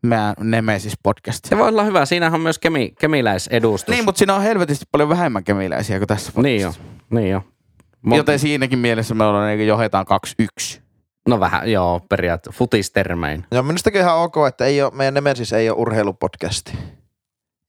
meidän 0.02 0.34
Nemesis 0.40 0.94
podcast. 1.02 1.44
Se 1.44 1.58
voi 1.58 1.68
olla 1.68 1.84
hyvä. 1.84 2.06
Siinähän 2.06 2.34
on 2.34 2.40
myös 2.40 2.58
kemi, 2.58 2.94
kemiläisedustus. 3.00 3.94
Niin, 3.94 4.04
mutta 4.04 4.18
siinä 4.18 4.34
on 4.34 4.42
helvetisti 4.42 4.84
paljon 4.92 5.08
vähemmän 5.08 5.44
kemiläisiä 5.44 5.98
kuin 5.98 6.08
tässä 6.08 6.32
Niin 6.42 6.60
jo, 6.60 6.68
podcastissa. 6.68 7.04
niin 7.10 7.30
jo. 7.30 7.42
Mo- 8.06 8.16
Joten 8.16 8.38
siinäkin 8.38 8.78
mielessä 8.78 9.14
me 9.14 9.24
ollaan 9.24 9.56
niin 9.56 9.66
johdetaan 9.68 10.06
2-1. 10.76 10.80
No 11.28 11.40
vähän, 11.40 11.72
joo, 11.72 12.00
periaatteessa 12.08 12.58
futistermein. 12.58 13.44
Ja 13.50 13.62
minustakin 13.62 14.00
ihan 14.00 14.16
ok, 14.16 14.34
että 14.48 14.64
ei 14.64 14.82
ole, 14.82 14.92
meidän 14.94 15.14
Nemesis 15.14 15.52
ei 15.52 15.70
ole 15.70 15.78
urheilupodcasti. 15.80 16.72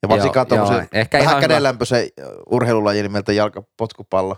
Ja 0.02 0.10
varsinkaan 0.10 0.48
Joo, 0.50 0.58
joo, 0.58 0.66
tuommoisen 0.68 1.08
vähän 1.26 1.42
kädenlämpöisen 1.42 2.08
urheilulajin 2.52 3.04
nimeltä 3.04 3.34
jalkapotkupallo. 3.34 4.38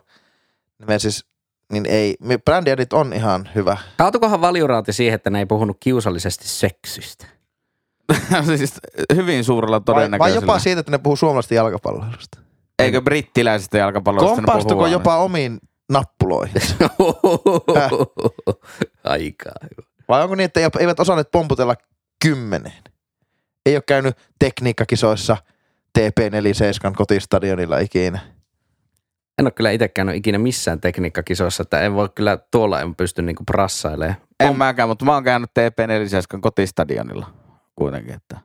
Nemesis, 0.80 1.26
niin 1.72 1.86
ei, 1.86 2.16
Andit 2.56 2.94
on 2.94 3.14
ihan 3.14 3.50
hyvä. 3.56 3.78
Kaatukohan 3.98 4.42
valjuraati 4.42 4.94
siihen, 4.94 5.16
että 5.16 5.30
ne 5.30 5.40
ei 5.40 5.46
puhunut 5.46 5.78
kiusallisesti 5.80 6.48
seksistä? 6.48 7.26
siis 8.58 8.74
hyvin 9.16 9.44
suurella 9.44 9.76
Vai, 9.78 9.84
vai 9.88 9.96
todennäköisellä. 9.96 10.42
jopa 10.44 10.60
siitä, 10.60 10.80
että 10.80 10.92
ne 10.92 10.98
puhuu 10.98 11.16
suomalaisesta 11.16 11.54
jalkapalloilusta. 11.54 12.40
Eikö 12.80 13.02
brittiläisestä 13.02 13.78
jalkapallosta 13.78 14.30
ne 14.30 14.36
puhuu 14.36 14.46
Kompastuko 14.46 14.84
aina? 14.84 14.92
jopa 14.94 15.18
omiin 15.18 15.60
nappuloihin? 15.90 16.56
Aika 19.04 19.50
hyvä. 19.64 19.88
Vai 20.10 20.24
onko 20.24 20.36
niin, 20.36 20.46
että 20.46 20.60
ei- 20.60 20.70
eivät 20.80 21.00
osanneet 21.00 21.32
pomputella 21.32 21.76
kymmeneen? 22.22 22.84
Ei 23.66 23.76
ole 23.76 23.84
käynyt 23.88 24.18
tekniikkakisoissa 24.40 25.38
TP47 26.00 26.94
kotistadionilla 26.96 27.80
ikinä. 27.80 28.20
En 29.40 29.46
ole 29.46 29.52
kyllä 29.52 29.72
itse 29.72 29.88
käynyt 29.88 30.16
ikinä 30.16 30.38
missään 30.38 30.82
tekniikkakisoissa, 30.82 31.64
että 31.64 31.82
en 31.82 31.94
voi 31.94 32.10
kyllä 32.16 32.38
tuolla 32.52 32.82
en 32.82 32.96
pysty 32.96 33.22
niinku 33.22 33.44
prassailemaan. 33.44 34.18
En 34.40 34.58
mäkään, 34.58 34.90
mutta 34.90 35.06
mä 35.06 35.14
oon 35.14 35.24
käynyt 35.24 35.50
TP47 35.50 36.40
kotistadionilla 36.42 37.28
kuitenkin. 37.76 38.14
Että. 38.14 38.38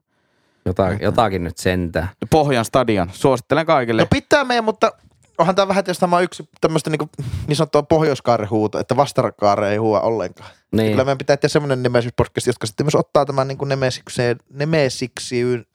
Jota, 0.64 0.92
jotakin 1.00 1.44
nyt 1.44 1.58
sentään. 1.58 2.08
Pohjan 2.30 2.64
stadion. 2.64 3.10
Suosittelen 3.12 3.66
kaikille. 3.66 4.02
No 4.02 4.06
pitää 4.10 4.44
meidän, 4.44 4.64
mutta 4.64 4.92
onhan 5.38 5.54
tämä 5.54 5.68
vähän 5.68 5.84
tietysti 5.84 6.00
tämä 6.00 6.20
yksi 6.20 6.48
tämmöistä 6.60 6.90
niin, 6.90 7.10
niin 7.46 7.56
sanottua 7.56 7.82
pohjoiskaarihuuta, 7.82 8.80
että 8.80 8.96
vastarakaare 8.96 9.70
ei 9.70 9.76
huua 9.76 10.00
ollenkaan. 10.00 10.50
Niin. 10.72 10.90
Kyllä 10.90 11.04
meidän 11.04 11.18
pitää 11.18 11.36
tehdä 11.36 11.48
semmoinen 11.48 11.82
Nemesis 11.82 12.12
podcast, 12.16 12.46
jotka 12.46 12.66
sitten 12.66 12.86
myös 12.86 12.94
ottaa 12.94 13.24
tämän 13.24 13.48
niin 13.48 13.58
Nemesikseen, 13.66 14.36
Nemesiksiyn, 14.52 15.66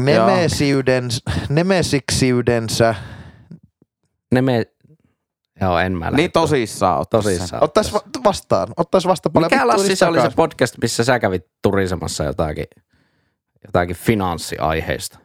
Nemesiyden, 0.00 1.08
Nemesiksiydensä, 1.48 2.94
Ne 4.32 4.42
me... 4.42 4.66
Joo, 5.60 5.78
en 5.78 5.92
mä 5.92 6.10
niin 6.10 6.32
tosissaan 6.32 7.04
sen. 7.04 7.10
Tosissaan. 7.10 7.64
ottaisi 7.64 7.92
va- 7.92 8.02
vastaan, 8.24 8.68
ottaisi 8.76 9.08
vastaan 9.08 9.32
paljon. 9.32 9.50
Mikä 9.52 9.66
Lassi 9.66 9.96
se 9.96 10.06
oli 10.06 10.20
se 10.20 10.30
podcast, 10.36 10.74
missä 10.82 11.04
sä 11.04 11.18
kävit 11.18 11.46
turisemassa 11.62 12.24
jotakin, 12.24 12.64
jotakin 13.66 13.96
finanssiaiheista? 13.96 15.18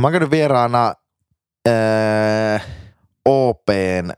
Mä 0.00 0.06
oon 0.06 0.12
käynyt 0.12 0.30
vieraana 0.30 0.94
ää, 1.68 2.60
OPn 3.24 4.10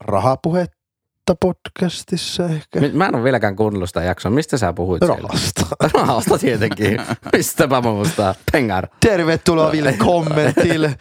rahapuhetta 0.00 1.34
podcastissa 1.40 2.44
ehkä. 2.46 2.80
Mä 2.92 3.06
en 3.06 3.14
ole 3.14 3.24
vieläkään 3.24 3.56
kuunnellut 3.56 3.88
sitä 3.88 4.02
jaksoa. 4.02 4.30
Mistä 4.32 4.58
sä 4.58 4.72
puhuit 4.72 5.02
siellä? 5.06 5.28
Rahasta. 5.28 5.66
Rahasta 6.00 6.38
tietenkin. 6.38 7.00
Mistäpä 7.36 7.80
mä 7.80 7.90
muistaa? 7.90 8.34
Pengar. 8.52 8.88
Tervetuloa 9.00 9.72
Ville 9.72 9.92
kommentille. 10.08 10.96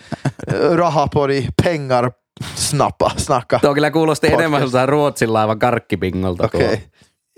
Rahapodi, 0.76 1.46
pengar 1.64 2.12
snappa, 2.56 3.12
snakka. 3.18 3.60
Tuo 3.60 3.74
kyllä 3.74 3.92
kuulosti 3.92 4.28
Podcast. 4.28 4.40
enemmän 4.40 4.62
joltain 4.62 4.90
Ruotsin 4.90 5.34
laivan 5.34 5.60
karkkipingolta. 5.60 6.46
Okei. 6.46 6.66
Okay. 6.66 6.78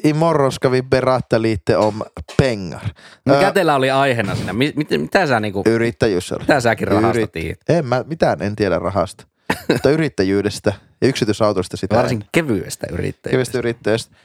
Imorgon 0.03 0.51
ska 0.51 0.71
vi 0.71 0.81
berätta 0.81 1.41
lite 1.41 1.77
om 1.77 2.01
pengar. 2.37 2.81
Mikä 3.25 3.45
Ää, 3.45 3.51
teillä 3.51 3.75
oli 3.75 3.91
aiheena 3.91 4.35
siinä? 4.35 4.53
Mi- 4.53 4.73
mit, 4.75 4.89
mitä 4.89 5.27
sä 5.27 5.39
niinku, 5.39 5.63
Yrittäjyys 5.65 6.31
oli. 6.31 6.39
mitä 6.39 6.59
säkin 6.59 6.87
rahasta 6.87 7.21
Yrit- 7.21 7.31
tiedät? 7.31 7.59
En 7.69 7.85
mä 7.85 8.03
mitään 8.07 8.41
en 8.41 8.55
tiedä 8.55 8.79
rahasta. 8.79 9.27
Mutta 9.73 9.89
yrittäjyydestä 9.89 10.73
ja 11.01 11.07
yksityisautoista 11.07 11.77
sitä. 11.77 11.95
Varsin 11.95 12.25
kevyestä 12.31 12.87
yrittäjyydestä. 12.91 13.29
Kivistä 13.29 13.57
yrittäjästä. 13.57 14.15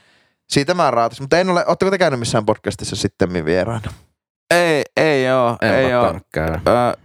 Siitä 0.49 0.75
mä 0.75 0.91
raatas. 0.91 1.21
Mutta 1.21 1.39
en 1.39 1.51
ole, 1.51 1.65
ootteko 1.67 1.91
te 1.91 1.99
käynyt 1.99 2.21
missään 2.21 2.47
podcastissa 2.47 2.97
sitten 2.97 3.45
vieraana? 3.45 3.93
Ei, 4.51 4.83
ei 4.97 5.31
oo, 5.31 5.57
En 5.63 5.75
ei. 5.75 5.93
Ö, 5.93 6.97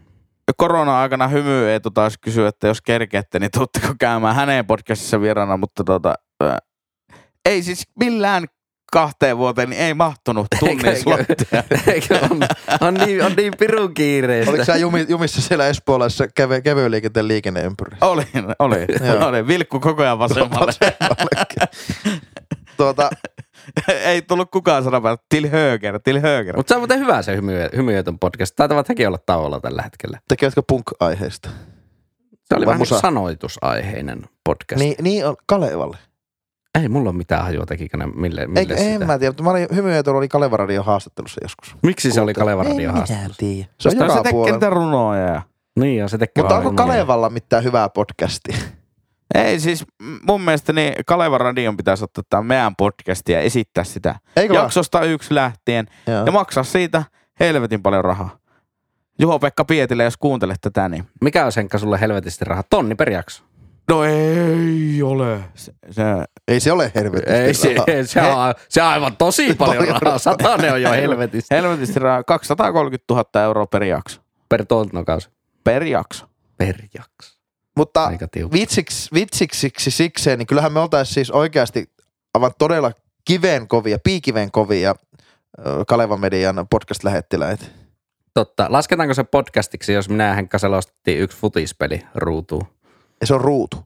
korona-aikana 0.58 1.28
hymy 1.28 1.70
Eetu 1.70 1.92
taas 1.92 2.18
kysyä, 2.22 2.48
että 2.48 2.68
jos 2.68 2.82
kerkeätte, 2.82 3.40
niin 3.40 3.52
tuutteko 3.52 3.88
käymään 4.00 4.36
hänen 4.36 4.66
podcastissa 4.66 5.22
vieraana, 5.22 5.58
mutta 5.58 5.84
tota, 5.84 6.14
ö, 6.44 6.58
ei 7.46 7.64
siis 7.64 7.84
millään 8.00 8.46
kahteen 8.92 9.38
vuoteen 9.38 9.70
niin 9.70 9.82
ei 9.82 9.94
mahtunut 9.94 10.48
tunnin 10.60 10.86
Eikö- 10.86 11.00
slottia. 11.02 11.64
Eikö 11.94 12.20
on, 12.32 12.40
on, 12.82 12.94
niin, 12.94 13.24
on 13.26 13.34
niin 13.38 13.54
pirun 13.60 13.94
kiireistä. 13.94 14.52
Oliko 14.52 14.66
sä 14.66 14.76
jumi, 14.76 15.06
jumissa 15.10 15.42
siellä 15.42 15.68
Espoolaisessa 15.68 16.28
keve, 16.28 16.62
kevyen 16.62 16.92
liikenteen 16.92 17.28
liikenneympyrissä? 17.28 18.06
Oli, 18.06 18.24
oli, 18.60 18.86
Joo. 19.08 19.28
oli. 19.28 19.48
Vilkku 19.48 19.80
koko 19.80 20.04
ajan 20.04 20.20
vasemmalle. 20.20 20.74
tuota, 22.78 23.10
ei 24.06 24.22
tullut 24.22 24.52
kukaan 24.52 24.84
sanomaan, 24.84 25.14
että 25.14 25.26
til 25.30 25.50
höger, 25.50 26.00
til 26.04 26.20
höger. 26.22 26.56
Mutta 26.56 26.70
se 26.70 26.76
on 26.76 26.82
muuten 26.82 27.00
hyvä 27.00 27.22
se 27.22 27.36
hymy, 27.36 27.54
hymyötön 27.76 28.20
podcast. 28.20 28.56
Taitavat 28.56 28.90
hekin 28.90 29.08
olla 29.08 29.20
tauolla 29.26 29.60
tällä 29.60 29.82
hetkellä. 29.82 30.20
tekevätkö 30.28 30.62
punk-aiheista? 30.72 31.50
Se 32.46 32.56
oli 32.56 32.66
Vai 32.66 32.72
vähän 32.72 32.80
musa? 32.82 33.00
sanoitusaiheinen 33.00 34.22
podcast. 34.44 34.80
Niin, 34.80 34.96
niin 35.02 35.26
on 35.26 35.36
Kalevalle. 35.46 35.98
Ei 36.82 36.90
mulla 36.90 37.10
ole 37.10 37.18
mitään 37.18 37.44
hajua, 37.44 37.66
tekikö 37.66 37.98
ne 37.98 38.06
mille, 38.06 38.48
mille 38.48 38.60
Eikö, 38.60 38.78
sitä. 38.78 38.90
en 38.90 39.08
mä 39.08 39.20
tiedä, 39.20 39.30
mutta 39.32 39.44
mä 39.44 39.50
olin 39.50 39.68
hymyötöllä 39.76 40.18
oli 40.18 40.28
Kaleva 40.28 40.58
Radio 40.58 40.84
haastattelussa 40.84 41.40
joskus. 41.44 41.76
Miksi 41.84 42.12
se 42.12 42.22
oli 42.22 42.34
Kaleva 42.34 42.62
En 42.62 42.68
Radio 42.68 42.76
minä 42.88 42.92
haastattelu? 42.92 43.34
tiedä. 43.38 43.70
Se 43.80 43.90
on 43.90 43.96
Koska 43.96 44.04
joka 44.06 44.18
se 44.18 44.24
tekee 44.24 44.52
niitä 44.52 44.70
runoja. 44.70 45.28
ja- 45.28 45.42
Niin 45.80 46.04
on, 46.04 46.10
se 46.10 46.18
tekee 46.18 46.44
Mutta 46.44 46.58
onko. 46.58 46.72
Kalevalla 46.72 47.30
mitään 47.30 47.64
hyvää 47.64 47.90
podcastia? 47.90 48.58
Ei 49.34 49.60
siis 49.60 49.86
mun 50.28 50.42
mielestä 50.42 50.74
niin 50.74 50.94
Kaleva 51.06 51.38
Radion 51.38 51.78
pitäisi 51.78 52.04
ottaa 52.04 52.24
tämä 52.30 52.44
meidän 52.44 52.76
podcast 52.76 53.30
ja 53.30 53.40
esittää 53.40 53.84
sitä 53.84 54.16
Eikö 54.36 54.54
vaan? 54.54 54.64
jaksosta 54.64 55.02
yksi 55.04 55.36
lähtien 55.36 55.88
Joo. 56.08 56.26
ja 56.26 56.32
maksaa 56.32 56.64
siitä 56.64 57.04
helvetin 57.40 57.82
paljon 57.82 58.04
rahaa. 58.06 58.38
Juho-Pekka 59.22 59.66
Pietilä, 59.66 60.04
jos 60.04 60.18
kuuntelet 60.18 60.58
tätä, 60.62 60.90
niin 60.90 61.08
Mikä 61.22 61.46
on 61.46 61.52
Henkka 61.56 61.78
sulle 61.78 62.00
helvetisti 62.00 62.46
rahaa? 62.46 62.64
Tonni 62.70 62.96
per 62.96 63.10
jakso. 63.10 63.44
No 63.90 64.04
ei 64.04 65.02
ole. 65.04 65.40
Se, 65.56 65.74
se, 65.92 66.04
Ei 66.48 66.60
se 66.60 66.72
ole 66.72 66.92
helvetti. 66.96 67.32
Ei 67.32 67.54
se, 67.54 67.76
se, 68.06 68.22
on, 68.22 68.54
se 68.70 68.82
on 68.82 68.88
aivan 68.88 69.18
tosi 69.18 69.54
paljon 69.54 69.78
Paljon 69.86 70.02
rahaa. 70.02 70.18
Satanen 70.18 70.74
on 70.74 70.82
jo 70.82 70.92
helvetisti. 70.92 71.56
helvetisti 71.56 72.00
rahaa. 72.00 72.24
230 72.24 73.14
000 73.14 73.44
euroa 73.44 73.66
per 73.68 73.84
jakso. 73.84 74.22
Per 74.50 74.66
tuotantokausi. 74.66 75.30
Per 75.64 75.84
jakso. 75.84 76.26
Per 76.58 76.76
jakso. 76.94 77.35
Mutta 77.78 78.12
vitsiksi, 78.54 79.10
vitsiksi 79.14 79.72
sikseen, 79.92 80.40
niin 80.40 80.48
kyllähän 80.48 80.74
me 80.74 80.80
oltaisiin 80.80 81.14
siis 81.14 81.32
oikeasti 81.32 81.90
aivan 82.34 82.52
todella 82.58 82.92
kiveen 83.26 83.68
kovia, 83.68 83.98
piikiven 84.04 84.52
kovia 84.52 84.96
ö, 85.66 85.86
Kaleva 85.88 86.18
Median 86.18 86.68
podcast-lähettiläitä. 86.70 87.66
Totta. 88.34 88.66
Lasketaanko 88.70 89.14
se 89.14 89.24
podcastiksi, 89.24 89.94
jos 89.94 90.10
minä 90.10 90.34
Henkka 90.34 90.60
selostettiin 90.60 91.20
yksi 91.20 91.38
futispeli 91.38 92.02
ruutuun? 92.16 92.68
Ja 93.22 93.28
se 93.28 93.34
on 93.34 93.42
ruutu. 93.42 93.78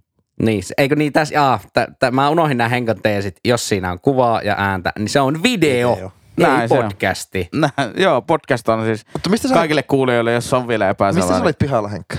Niin, 0.42 0.64
eikö 0.78 0.96
niin 0.96 1.14
tässä, 1.14 1.34
jaa, 1.36 1.60
t- 1.74 2.00
t- 2.00 2.12
mä 2.12 2.30
unohdin 2.30 2.58
nämä 2.58 2.70
Henkan 2.70 3.02
teesit, 3.04 3.40
jos 3.46 3.70
siinä 3.70 3.92
on 3.92 4.00
kuvaa 4.02 4.42
ja 4.42 4.56
ääntä, 4.58 4.92
niin 5.00 5.10
se 5.10 5.20
on 5.20 5.44
video, 5.44 5.96
Video. 5.96 6.12
ei 6.38 6.46
Näin 6.46 6.70
se 6.70 6.76
on. 6.78 6.84
podcasti. 6.84 7.50
Nä, 7.56 7.70
joo, 7.98 8.22
podcast 8.22 8.70
on 8.70 8.86
siis 8.86 9.06
Mutta 9.14 9.30
mistä 9.30 9.48
sä, 9.48 9.54
kaikille 9.54 9.84
kuulijoille, 9.84 10.34
jos 10.34 10.54
on 10.54 10.68
vielä 10.68 10.90
epäselvää. 10.90 11.24
mistä 11.28 11.38
sä 11.38 11.44
olit 11.44 11.58
pihalla, 11.58 11.88
Henkka? 11.90 12.18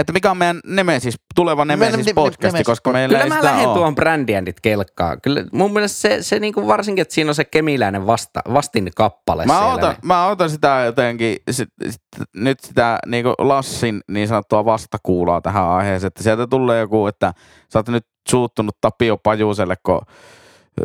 Että 0.00 0.12
mikä 0.12 0.30
on 0.30 0.36
meidän 0.36 0.60
Nemesis, 0.66 1.14
tuleva 1.34 1.64
Nemesis 1.64 2.06
ne- 2.06 2.12
podcasti, 2.14 2.46
Nemesis 2.46 2.66
koska 2.66 2.92
meillä 2.92 3.18
Kyllä 3.18 3.24
ei 3.36 3.40
mä 3.40 3.44
lähden 3.44 3.66
ole. 3.68 3.74
tuohon 3.74 3.94
brändiändit 3.94 4.60
kelkkaan. 4.60 5.20
Kyllä 5.20 5.44
mun 5.52 5.72
mielestä 5.72 5.98
se, 5.98 6.22
se 6.22 6.38
niinku 6.38 6.66
varsinkin, 6.66 7.02
että 7.02 7.14
siinä 7.14 7.30
on 7.30 7.34
se 7.34 7.44
kemiläinen 7.44 8.06
vasta, 8.06 8.40
vastin 8.52 8.90
kappale 8.96 9.46
Mä 9.46 9.52
siellä. 9.52 9.74
otan, 9.74 9.96
mä 10.04 10.26
otan 10.26 10.50
sitä 10.50 10.82
jotenkin, 10.86 11.36
sit, 11.50 11.68
sit, 11.90 12.02
nyt 12.34 12.60
sitä 12.60 12.98
niinku 13.06 13.34
Lassin 13.38 14.00
niin 14.08 14.28
sanottua 14.28 14.64
vastakuulaa 14.64 15.40
tähän 15.40 15.64
aiheeseen, 15.68 16.08
että 16.08 16.22
sieltä 16.22 16.46
tulee 16.46 16.80
joku, 16.80 17.06
että 17.06 17.32
sä 17.72 17.78
oot 17.78 17.88
nyt 17.88 18.06
suuttunut 18.28 18.76
Tapio 18.80 19.16
Pajuselle, 19.16 19.74
kun 19.82 20.00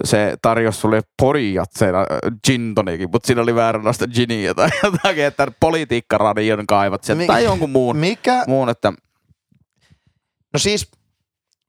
se 0.03 0.36
tarjosi 0.41 0.80
sulle 0.80 1.01
porijat 1.22 1.70
siellä 1.78 1.99
äh, 1.99 2.05
gin 2.47 2.76
tonikin, 2.76 3.09
mutta 3.11 3.28
siinä 3.28 3.41
oli 3.41 3.55
vääränlaista 3.55 4.07
giniä 4.07 4.53
tai 4.53 4.70
jotakin, 4.84 5.24
että 5.26 5.47
politiikkaradion 5.59 6.68
kaivat 6.68 7.03
sieltä 7.03 7.22
Mi- 7.22 7.28
tai 7.28 7.43
jonkun 7.43 7.70
muun, 7.70 7.97
Mikä? 7.97 8.43
muun 8.47 8.70
että 8.70 8.93
No 10.56 10.60
siis, 10.60 10.91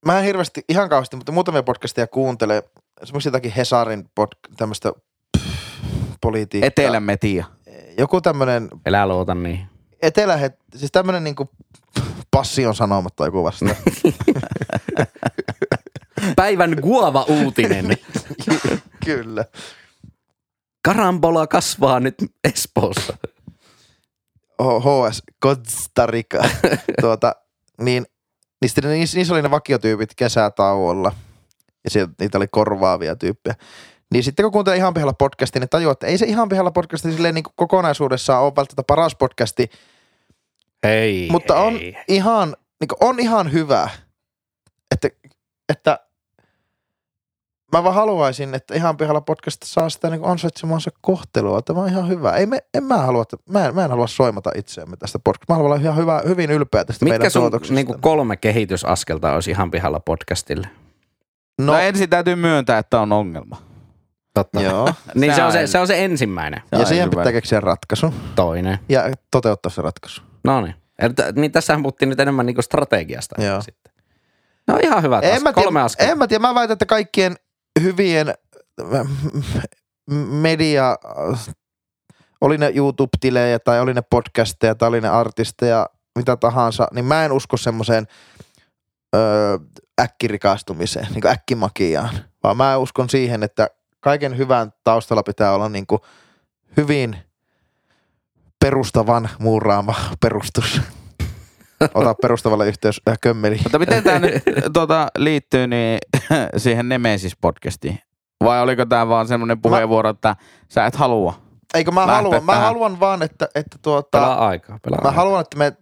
mä 0.06 0.18
en 0.18 0.24
hirveästi, 0.24 0.64
ihan 0.68 0.88
kauheasti, 0.88 1.16
mutta 1.16 1.32
muutamia 1.32 1.62
podcasteja 1.62 2.06
kuuntele. 2.06 2.62
Semmoisia 3.04 3.28
jotakin 3.28 3.52
Hesarin 3.52 4.04
pod- 4.20 4.54
tämmöistä 4.56 4.92
politiikkaa. 6.20 6.66
Etelämetia. 6.66 7.44
Joku 7.98 8.20
tämmönen 8.20 8.68
Elä 8.86 9.06
luota 9.06 9.34
niin. 9.34 9.66
etelä, 10.02 10.50
siis 10.76 10.92
tämmönen 10.92 11.24
niinku 11.24 11.50
passion 12.30 12.74
sanomatta 12.74 13.24
joku 13.24 13.44
vasta. 13.44 13.64
Päivän 16.36 16.76
guava 16.82 17.22
uutinen. 17.28 17.86
Kyllä. 19.06 19.44
Karambola 20.84 21.46
kasvaa 21.46 22.00
nyt 22.00 22.14
Espoossa. 22.44 23.16
HS 24.60 25.22
Costa 25.44 26.06
Rica. 26.06 26.48
tuota, 27.00 27.34
niin, 27.80 28.06
niin 28.60 28.68
sitten 28.68 28.90
niissä, 28.90 29.16
niissä 29.16 29.34
oli 29.34 29.42
ne 29.42 29.50
vakiotyypit 29.50 30.14
kesätauolla. 30.16 31.12
Ja 31.84 31.90
sieltä, 31.90 32.12
niitä 32.20 32.38
oli 32.38 32.48
korvaavia 32.48 33.16
tyyppejä. 33.16 33.54
Niin 34.12 34.24
sitten 34.24 34.42
kun 34.44 34.52
kuuntelee 34.52 34.76
ihan 34.76 34.94
pihalla 34.94 35.12
podcastia, 35.12 35.60
niin 35.60 35.68
tajuaa, 35.68 35.92
että 35.92 36.06
ei 36.06 36.18
se 36.18 36.26
ihan 36.26 36.48
pihalla 36.48 36.70
podcasti 36.70 37.12
silleen 37.12 37.34
niin 37.34 37.44
kuin 37.44 37.54
kokonaisuudessaan 37.56 38.42
ole 38.42 38.52
välttämättä 38.56 38.82
paras 38.86 39.14
podcasti, 39.14 39.70
Hei, 40.84 41.28
mutta 41.30 41.60
on 41.60 41.72
hei. 41.72 41.96
ihan, 42.08 42.56
niin 42.80 42.88
kuin 42.88 42.98
on 43.00 43.20
ihan 43.20 43.52
hyvä, 43.52 43.88
että, 44.90 45.08
että 45.68 46.05
mä 47.72 47.84
vaan 47.84 47.94
haluaisin, 47.94 48.54
että 48.54 48.74
ihan 48.74 48.96
pihalla 48.96 49.20
podcast 49.20 49.62
saa 49.64 49.90
sitä 49.90 50.10
niin 50.10 50.24
ansaitsemansa 50.24 50.90
kohtelua. 51.00 51.62
Tämä 51.62 51.80
on 51.80 51.88
ihan 51.88 52.08
hyvä. 52.08 52.32
Ei 52.32 52.46
me, 52.46 52.58
en 52.74 52.84
mä, 52.84 52.96
halua, 52.96 53.22
että, 53.22 53.36
mä, 53.50 53.66
en, 53.66 53.74
mä 53.74 53.84
en 53.84 53.90
halua 53.90 54.06
soimata 54.06 54.50
itseämme 54.54 54.96
tästä 54.96 55.18
podcastista. 55.18 55.52
Mä 55.52 55.56
haluan 55.56 55.72
olla 55.72 55.82
ihan 55.82 55.96
hyvä, 55.96 56.22
hyvin 56.26 56.50
ylpeä 56.50 56.84
tästä 56.84 57.04
Mitkä 57.04 57.18
meidän 57.18 57.30
sun 57.30 57.42
tuotoksesta. 57.42 57.74
niinku 57.74 57.96
kolme 58.00 58.36
kehitysaskelta 58.36 59.32
olisi 59.32 59.50
ihan 59.50 59.70
pihalla 59.70 60.00
podcastille? 60.00 60.68
No, 61.58 61.72
no 61.72 61.78
ensin 61.78 62.10
täytyy 62.10 62.34
myöntää, 62.36 62.78
että 62.78 63.00
on 63.00 63.12
ongelma. 63.12 63.56
Totta. 64.34 64.60
Joo. 64.62 64.92
Niin 65.14 65.34
se 65.34 65.42
on 65.44 65.52
se, 65.52 65.66
se 65.66 65.78
on 65.78 65.86
se 65.86 66.04
ensimmäinen. 66.04 66.62
Se 66.74 66.76
Ja 66.80 66.86
siihen 66.86 67.06
hyvä. 67.10 67.20
pitää 67.20 67.32
keksiä 67.32 67.60
ratkaisu 67.60 68.14
Toinen. 68.34 68.78
ja 68.88 69.02
toteuttaa 69.30 69.70
se 69.70 69.82
ratkaisu. 69.82 70.22
No 70.44 70.60
niin. 70.60 70.74
Niin 71.36 71.52
tässähän 71.52 71.82
puhuttiin 71.82 72.08
nyt 72.08 72.20
enemmän 72.20 72.46
niinku 72.46 72.62
strategiasta. 72.62 73.42
Joo. 73.42 73.60
Sitten. 73.62 73.92
No 74.68 74.78
ihan 74.82 75.02
hyvä 75.02 75.20
taas. 75.20 75.34
En 75.36 75.42
mä, 75.42 75.52
Kolme 75.52 75.70
tiedä, 75.70 75.84
askelta. 75.84 76.12
en 76.12 76.18
mä 76.18 76.26
tiedä, 76.26 76.42
mä 76.42 76.54
väitän, 76.54 76.72
että 76.72 76.86
kaikkien 76.86 77.36
hyvien 77.82 78.34
media, 80.30 80.96
oli 82.40 82.58
ne 82.58 82.72
YouTube-tilejä 82.74 83.58
tai 83.58 83.80
oli 83.80 83.94
ne 83.94 84.02
podcasteja 84.10 84.74
tai 84.74 84.88
oli 84.88 85.00
ne 85.00 85.08
artisteja, 85.08 85.86
mitä 86.18 86.36
tahansa, 86.36 86.88
niin 86.92 87.04
mä 87.04 87.24
en 87.24 87.32
usko 87.32 87.56
semmoiseen 87.56 88.06
äkkirikastumiseen, 90.00 91.06
niin 91.14 91.26
äkkimakiaan, 91.26 92.10
vaan 92.42 92.56
mä 92.56 92.76
uskon 92.76 93.10
siihen, 93.10 93.42
että 93.42 93.68
kaiken 94.00 94.36
hyvän 94.38 94.72
taustalla 94.84 95.22
pitää 95.22 95.52
olla 95.52 95.68
niin 95.68 95.86
kuin 95.86 96.00
hyvin 96.76 97.16
perustavan 98.60 99.30
muuraama 99.38 99.94
perustus. 100.20 100.80
Ota 101.94 102.14
perustavalle 102.22 102.68
yhteys 102.68 103.00
äh, 103.08 103.18
kömmeli. 103.20 103.60
Mutta 103.62 103.78
miten 103.78 104.04
tämä 104.04 104.18
nyt 104.18 104.42
tota, 104.72 105.08
liittyy 105.18 105.66
niin, 105.66 105.98
siihen 106.56 106.88
Nemesis-podcastiin? 106.88 107.98
Vai 108.44 108.62
oliko 108.62 108.86
tämä 108.86 109.08
vaan 109.08 109.28
semmoinen 109.28 109.62
puheenvuoro, 109.62 110.10
että 110.10 110.36
sä 110.68 110.86
et 110.86 110.96
halua? 110.96 111.34
Eikö 111.74 111.90
mä 111.90 112.06
haluan, 112.06 112.44
mä 112.44 112.52
tähän. 112.52 112.66
haluan 112.66 113.00
vaan, 113.00 113.22
että, 113.22 113.48
että 113.54 113.78
tuota, 113.82 114.18
Pelaa 114.18 114.48
aikaa. 114.48 114.78
Pelaa 114.82 115.00
mä 115.02 115.08
aikaa. 115.08 115.22
haluan, 115.22 115.40
että 115.40 115.58
me 115.58 115.72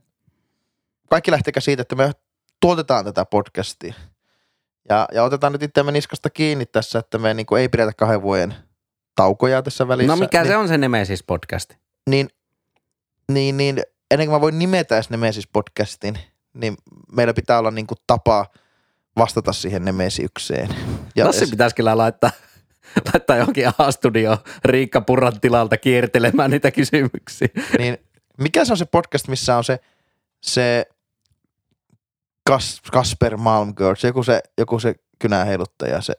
kaikki 1.10 1.30
lähtekää 1.30 1.60
siitä, 1.60 1.82
että 1.82 1.96
me 1.96 2.10
tuotetaan 2.60 3.04
tätä 3.04 3.24
podcastia. 3.24 3.94
Ja, 4.88 5.08
ja 5.12 5.24
otetaan 5.24 5.52
nyt 5.52 5.62
itseämme 5.62 5.92
niskasta 5.92 6.30
kiinni 6.30 6.66
tässä, 6.66 6.98
että 6.98 7.18
me 7.18 7.34
niin 7.34 7.46
kuin 7.46 7.60
ei 7.60 7.68
pidetä 7.68 7.92
kahden 7.96 8.22
vuoden 8.22 8.54
taukoja 9.16 9.62
tässä 9.62 9.88
välissä. 9.88 10.12
No 10.12 10.16
mikä 10.16 10.40
niin, 10.42 10.48
se 10.48 10.56
on 10.56 10.68
se 10.68 10.78
Nemesis 10.78 11.22
podcast? 11.22 11.74
Niin, 12.10 12.28
niin, 13.32 13.56
niin 13.56 13.82
ennen 14.14 14.28
kuin 14.28 14.36
mä 14.36 14.40
voin 14.40 14.58
nimetä 14.58 14.94
edes 14.94 15.10
Nemesis 15.10 15.48
podcastin, 15.52 16.18
niin 16.54 16.76
meillä 17.12 17.34
pitää 17.34 17.58
olla 17.58 17.70
niinku 17.70 17.94
tapa 18.06 18.46
vastata 19.16 19.52
siihen 19.52 19.84
nemesiukseen. 19.84 20.68
Ja 21.16 21.26
Lassi 21.26 21.46
pitäisi 21.46 21.76
kyllä 21.76 21.96
laittaa, 21.96 22.30
laittaa 23.12 23.36
johonkin 23.36 23.68
A-studio 23.78 24.38
Riikka 24.64 25.00
Purran 25.00 25.40
tilalta 25.40 25.76
kiertelemään 25.76 26.50
niitä 26.50 26.70
kysymyksiä. 26.70 27.48
Niin, 27.78 27.98
mikä 28.38 28.64
se 28.64 28.72
on 28.72 28.76
se 28.76 28.84
podcast, 28.84 29.28
missä 29.28 29.56
on 29.56 29.64
se, 29.64 29.78
se 30.42 30.86
Kas, 32.46 32.80
Kasper 32.92 33.36
Malmgård, 33.36 33.96
se 33.96 34.08
joku 34.08 34.22
se, 34.22 34.40
joku 34.58 34.78
se 34.78 34.94
kynän 35.18 35.46
heiluttaja, 35.46 36.00
se, 36.00 36.14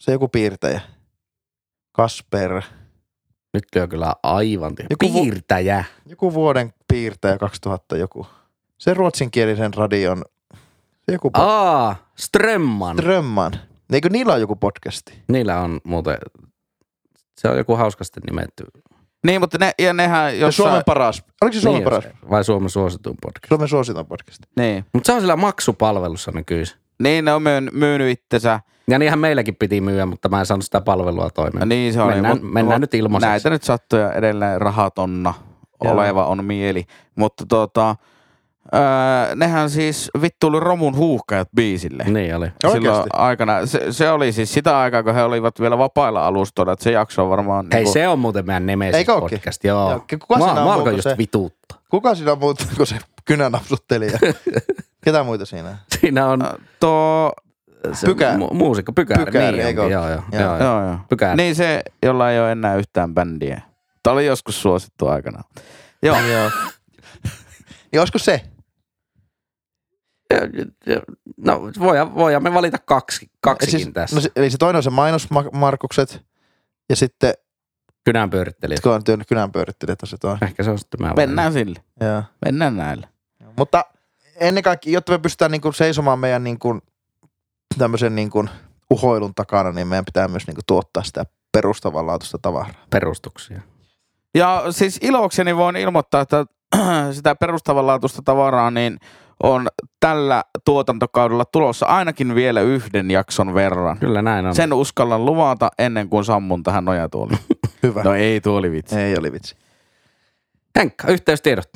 se 0.00 0.12
joku 0.12 0.28
piirtäjä. 0.28 0.80
Kasper. 1.92 2.62
Nyt 3.54 3.64
on 3.82 3.88
kyllä 3.88 4.14
aivan 4.22 4.74
tyhjä. 4.74 4.86
Joku 4.90 5.22
piirtäjä. 5.22 5.84
Vu- 6.04 6.10
joku 6.10 6.34
vuoden 6.34 6.72
piirtäjä 6.96 7.38
2000 7.38 7.96
joku. 7.96 8.26
Se 8.78 8.94
ruotsinkielisen 8.94 9.74
radion. 9.74 10.22
Se 11.02 11.12
joku 11.12 11.28
pod- 11.28 11.40
Aa, 11.40 11.96
Strömman. 12.14 12.96
Strömman. 12.96 13.52
Eikö 13.92 14.08
niillä 14.08 14.34
on 14.34 14.40
joku 14.40 14.56
podcasti? 14.56 15.22
Niillä 15.28 15.60
on 15.60 15.80
muuten, 15.84 16.16
se 17.38 17.48
on 17.48 17.58
joku 17.58 17.76
hauskasti 17.76 18.20
nimetty. 18.26 18.64
Niin, 19.26 19.40
mutta 19.40 19.58
ne, 19.58 19.72
ja 19.78 19.92
nehän 19.92 20.38
jossain... 20.38 20.68
Suomen 20.68 20.82
paras. 20.86 21.24
Oliko 21.42 21.54
se 21.54 21.60
Suomen 21.60 21.78
niin, 21.78 21.84
paras? 21.84 22.04
Vai 22.30 22.44
Suomen 22.44 22.70
suosituin 22.70 23.16
podcast? 23.22 23.48
Suomen 23.48 23.68
suosituin 23.68 24.06
podcast. 24.06 24.42
Niin. 24.56 24.84
Mutta 24.92 25.06
se 25.06 25.12
on 25.12 25.20
sillä 25.20 25.36
maksupalvelussa 25.36 26.32
nykyis. 26.34 26.76
Niin, 27.02 27.24
ne 27.24 27.32
on 27.32 27.42
myyn, 27.42 27.70
myynyt 27.72 28.18
itsensä. 28.18 28.60
Ja 28.88 28.98
niinhän 28.98 29.18
meilläkin 29.18 29.56
piti 29.56 29.80
myyä, 29.80 30.06
mutta 30.06 30.28
mä 30.28 30.40
en 30.40 30.46
saanut 30.46 30.64
sitä 30.64 30.80
palvelua. 30.80 31.30
No 31.52 31.64
niin, 31.64 31.92
se 31.92 32.00
on. 32.00 32.08
Mennään, 32.08 32.40
mut, 32.42 32.52
mennään 32.52 32.80
nyt 32.80 32.94
ilmaiseksi. 32.94 33.30
Näitä 33.30 33.50
nyt 33.50 33.62
sattuja 33.62 34.12
edelleen 34.12 34.60
rahatonna 34.60 35.34
oleva 35.80 36.26
on 36.26 36.44
mieli. 36.44 36.84
Mutta 37.16 37.44
tota, 37.48 37.96
Öö, 38.74 39.34
nehän 39.34 39.70
siis 39.70 40.10
vittu 40.20 40.46
oli 40.46 40.60
Romun 40.60 40.96
huuhkajat 40.96 41.48
biisille. 41.56 42.04
Niin 42.04 42.36
oli. 42.36 42.46
Silloin 42.46 42.76
Oikeasti? 42.76 43.10
aikana, 43.12 43.66
se, 43.66 43.92
se, 43.92 44.10
oli 44.10 44.32
siis 44.32 44.54
sitä 44.54 44.78
aikaa, 44.78 45.02
kun 45.02 45.14
he 45.14 45.22
olivat 45.22 45.60
vielä 45.60 45.78
vapailla 45.78 46.26
alustoilla, 46.26 46.72
että 46.72 46.82
se 46.82 46.92
jakso 46.92 47.22
on 47.22 47.30
varmaan... 47.30 47.66
Hei, 47.72 47.78
niin 47.78 47.84
kuin... 47.84 47.92
se 47.92 48.08
on 48.08 48.18
muuten 48.18 48.46
meidän 48.46 48.66
Nemesis 48.66 49.06
podcast, 49.06 49.64
joo. 49.64 49.90
joo. 49.90 50.04
Kuka 50.10 50.38
mä, 50.38 50.54
mä 50.54 50.72
alkoin 50.72 50.96
just 50.96 51.08
se... 51.08 51.14
vituutta. 51.18 51.74
Kuka 51.90 52.14
siinä 52.14 52.32
on 52.32 52.38
muuta 52.38 52.64
kuin 52.76 52.86
se 52.86 52.98
kynänapsuttelija? 53.24 54.18
Ketä 55.04 55.22
muita 55.22 55.46
siinä? 55.46 55.76
Siinä 56.00 56.26
on... 56.26 56.44
Tuo... 56.80 57.32
Pykä... 58.04 58.34
Mu- 58.34 58.54
muusikko, 58.54 58.92
Pykääri. 58.92 59.24
Pykääri, 59.24 59.64
niin, 59.64 59.76
joo, 59.76 59.88
joo, 59.88 60.08
joo, 60.08 60.22
joo, 60.32 60.58
joo. 60.58 60.86
joo. 60.86 60.98
Pykääri. 61.08 61.36
Niin 61.36 61.54
se, 61.54 61.82
jolla 62.02 62.30
ei 62.30 62.40
ole 62.40 62.52
enää 62.52 62.76
yhtään 62.76 63.14
bändiä. 63.14 63.62
Tämä 64.06 64.14
oli 64.14 64.26
joskus 64.26 64.62
suosittu 64.62 65.06
aikana. 65.06 65.42
Joo. 66.02 66.20
joo. 66.20 66.50
Niin 67.92 68.00
olisiko 68.00 68.18
se? 68.18 68.40
No 71.36 71.60
voidaan, 71.78 72.14
voidaan 72.14 72.42
me 72.42 72.54
valita 72.54 72.78
kaksi, 72.78 73.30
kaksikin 73.40 73.80
siis, 73.80 73.92
tässä. 73.94 74.16
No, 74.16 74.22
eli 74.36 74.50
se 74.50 74.58
toinen 74.58 74.76
on 74.76 74.82
se 74.82 74.90
mainosmarkukset 74.90 76.24
ja 76.88 76.96
sitten 76.96 77.34
Kynänpyörittelijät. 78.04 78.80
Kynänpyörittelijät 79.28 80.02
on 80.02 80.08
se 80.08 80.16
toinen. 80.16 80.44
Ehkä 80.48 80.62
se 80.62 80.70
on 80.70 80.78
sitten 80.78 81.06
mä 81.06 81.12
Mennään 81.16 81.52
sille. 81.52 81.82
Joo. 82.00 82.22
Mennään 82.44 82.76
näille. 82.76 83.08
Mutta 83.56 83.84
ennen 84.36 84.62
kaikkea, 84.62 84.92
jotta 84.92 85.12
me 85.12 85.18
pystytään 85.18 85.50
niin 85.50 85.60
kuin 85.60 85.74
seisomaan 85.74 86.18
meidän 86.18 86.44
niin 86.44 86.58
kuin, 86.58 86.82
tämmöisen 87.78 88.14
niin 88.14 88.30
kuin 88.30 88.50
uhoilun 88.90 89.34
takana, 89.34 89.72
niin 89.72 89.86
meidän 89.86 90.04
pitää 90.04 90.28
myös 90.28 90.46
niin 90.46 90.54
kuin 90.54 90.66
tuottaa 90.66 91.02
sitä 91.02 91.24
perustavanlaatuista 91.52 92.38
tavaraa. 92.42 92.86
Perustuksia. 92.90 93.60
Ja 94.36 94.64
siis 94.70 94.98
ilokseni 95.02 95.56
voin 95.56 95.76
ilmoittaa, 95.76 96.20
että 96.20 96.46
sitä 97.12 97.34
perustavanlaatuista 97.34 98.22
tavaraa, 98.24 98.70
niin 98.70 98.98
on 99.42 99.68
tällä 100.00 100.44
tuotantokaudella 100.64 101.44
tulossa 101.44 101.86
ainakin 101.86 102.34
vielä 102.34 102.60
yhden 102.60 103.10
jakson 103.10 103.54
verran. 103.54 103.98
Kyllä 103.98 104.22
näin 104.22 104.46
on. 104.46 104.54
Sen 104.54 104.72
uskallan 104.72 105.26
luvata 105.26 105.70
ennen 105.78 106.08
kuin 106.08 106.24
sammun 106.24 106.62
tähän 106.62 106.84
nojatuoliin. 106.84 107.38
Hyvä. 107.82 108.02
No 108.02 108.14
ei 108.14 108.40
tuo 108.40 108.56
oli 108.56 108.70
vitsi. 108.70 108.96
Ei 108.96 109.18
oli 109.18 109.32
vitsi. 109.32 109.56
Henkka, 110.78 111.08
yhteystiedot. 111.08 111.68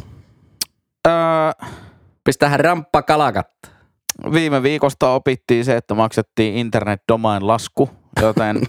Öö, 1.08 1.12
Pistähän 2.24 2.60
ramppa 2.60 3.02
kalakat. 3.02 3.48
Viime 4.32 4.62
viikosta 4.62 5.10
opittiin 5.10 5.64
se, 5.64 5.76
että 5.76 5.94
maksettiin 5.94 6.54
internet 6.54 7.02
domain 7.12 7.46
lasku, 7.46 7.90
joten 8.22 8.60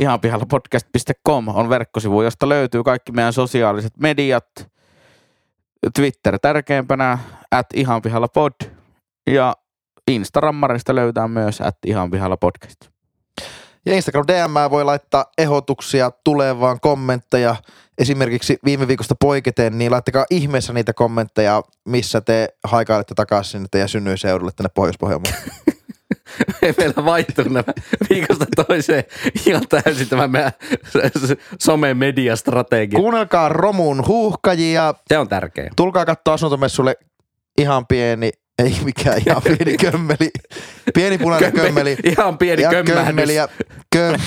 ihan 0.00 0.20
pihalla 0.20 0.46
podcast.com 0.46 1.48
on 1.48 1.68
verkkosivu, 1.68 2.22
josta 2.22 2.48
löytyy 2.48 2.84
kaikki 2.84 3.12
meidän 3.12 3.32
sosiaaliset 3.32 3.92
mediat– 3.98 4.44
Twitter 5.94 6.38
tärkeimpänä, 6.38 7.18
at 7.50 7.66
ihan 7.74 8.02
pihalla 8.02 8.28
pod. 8.28 8.52
Ja 9.30 9.56
Instagrammarista 10.10 10.94
löytää 10.94 11.28
myös 11.28 11.60
at 11.60 11.76
ihan 11.86 12.10
pihalla 12.10 12.36
podcast. 12.36 12.80
Ja 13.86 13.94
Instagram 13.94 14.24
DM 14.28 14.70
voi 14.70 14.84
laittaa 14.84 15.24
ehdotuksia 15.38 16.10
tulevaan 16.24 16.80
kommentteja. 16.80 17.56
Esimerkiksi 17.98 18.58
viime 18.64 18.88
viikosta 18.88 19.14
poiketen, 19.20 19.78
niin 19.78 19.92
laittakaa 19.92 20.26
ihmeessä 20.30 20.72
niitä 20.72 20.92
kommentteja, 20.92 21.62
missä 21.88 22.20
te 22.20 22.48
haikailette 22.64 23.14
takaisin 23.14 23.66
teidän 23.70 23.88
synnyinseudulle 23.88 24.52
tänne 24.56 24.70
Pohjois-Pohjanmaalle. 24.74 25.38
meillä 26.78 27.04
vaihtuu 27.04 27.44
nämä 27.44 27.64
viikosta 28.10 28.46
toiseen 28.66 29.04
ihan 29.46 29.62
täysin 29.68 30.08
tämä 30.08 30.28
meidän 30.28 30.52
some-mediastrategia. 31.62 32.98
Kuunnelkaa 32.98 33.48
Romun 33.48 34.06
huuhkajia. 34.06 34.94
Se 35.08 35.18
on 35.18 35.28
tärkeä. 35.28 35.70
Tulkaa 35.76 36.04
katsoa 36.04 36.34
asuntomessulle 36.34 36.96
ihan 37.58 37.86
pieni, 37.86 38.30
ei 38.58 38.76
mikään 38.84 39.22
ihan 39.26 39.42
pieni 39.42 39.76
kömmeli. 39.90 40.30
Pieni 40.94 41.18
punainen 41.18 41.52
Kömme, 41.52 41.66
kömmeli. 41.66 41.96
Ihan 42.04 42.38
pieni 42.38 42.62
ja 42.62 42.70
kömmeli. 42.84 43.34
Ja 43.34 43.48
köm, 43.92 44.14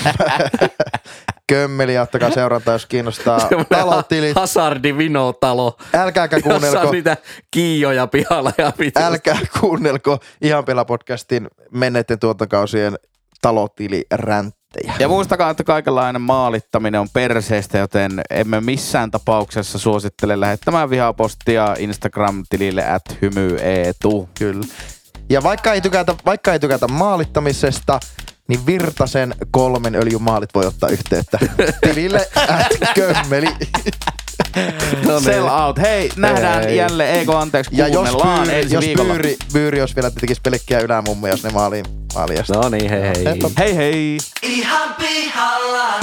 kömmeli, 1.46 1.98
ottakaa 1.98 2.30
seurantaa, 2.30 2.74
jos 2.74 2.86
kiinnostaa 2.86 3.48
talotilit. 3.68 4.36
Hasardi 4.36 4.96
Vino-talo. 4.96 5.76
Älkääkä 5.94 6.40
kuunnelko. 6.40 6.66
Jossa 6.66 6.80
on 6.80 6.92
niitä 6.92 7.16
kiioja 7.50 8.06
pihalla 8.06 8.52
ja 8.58 8.72
pitää. 8.78 9.06
Älkää 9.06 9.38
kuunnelko 9.60 10.18
Ihan 10.42 10.64
Pela 10.64 10.84
podcastin 10.84 11.48
menneiden 11.70 12.18
tuotantokausien 12.18 12.98
talotiliränttejä. 13.42 14.94
Ja 14.98 15.08
muistakaa, 15.08 15.50
että 15.50 15.64
kaikenlainen 15.64 16.22
maalittaminen 16.22 17.00
on 17.00 17.08
perseestä, 17.12 17.78
joten 17.78 18.20
emme 18.30 18.60
missään 18.60 19.10
tapauksessa 19.10 19.78
suosittele 19.78 20.40
lähettämään 20.40 20.90
vihapostia 20.90 21.74
Instagram-tilille 21.78 22.86
at 22.86 23.02
hymyeetu. 23.22 24.28
Kyllä. 24.38 24.66
Ja 25.30 25.42
vaikka 25.42 25.72
ei 25.72 25.80
tykätä, 25.80 26.14
vaikka 26.26 26.52
ei 26.52 26.60
tykätä 26.60 26.88
maalittamisesta, 26.88 28.00
niin 28.52 28.66
Virtasen 28.66 29.34
kolmen 29.50 29.94
öljymaalit 29.94 30.54
voi 30.54 30.66
ottaa 30.66 30.88
yhteyttä 30.88 31.38
tilille 31.86 32.28
kömmeli. 32.94 33.46
no 35.06 35.14
niin. 35.14 35.24
Sell 35.24 35.48
out. 35.48 35.78
Hei, 35.78 36.10
nähdään 36.16 36.62
Hei. 36.64 36.76
jälleen. 36.76 37.14
Eikö 37.14 37.38
anteeksi, 37.38 37.70
ja 37.74 37.88
jos 37.88 38.08
byyri, 38.08 38.66
jos 38.70 38.84
byyri, 39.06 39.36
byyri, 39.52 39.78
jos 39.78 39.96
vielä 39.96 40.10
tekisi 40.10 40.40
pelkkiä 40.40 40.80
ylämummi, 40.80 41.28
jos 41.28 41.42
ne 41.42 41.50
maaliin. 41.50 41.84
maaliin 42.14 42.44
no 42.48 42.68
niin, 42.68 42.90
hei 42.90 43.02
hei. 43.02 43.24
Hei 43.58 43.76
hei. 43.76 44.18
Ihan 44.42 44.94
pihalla. 44.94 46.00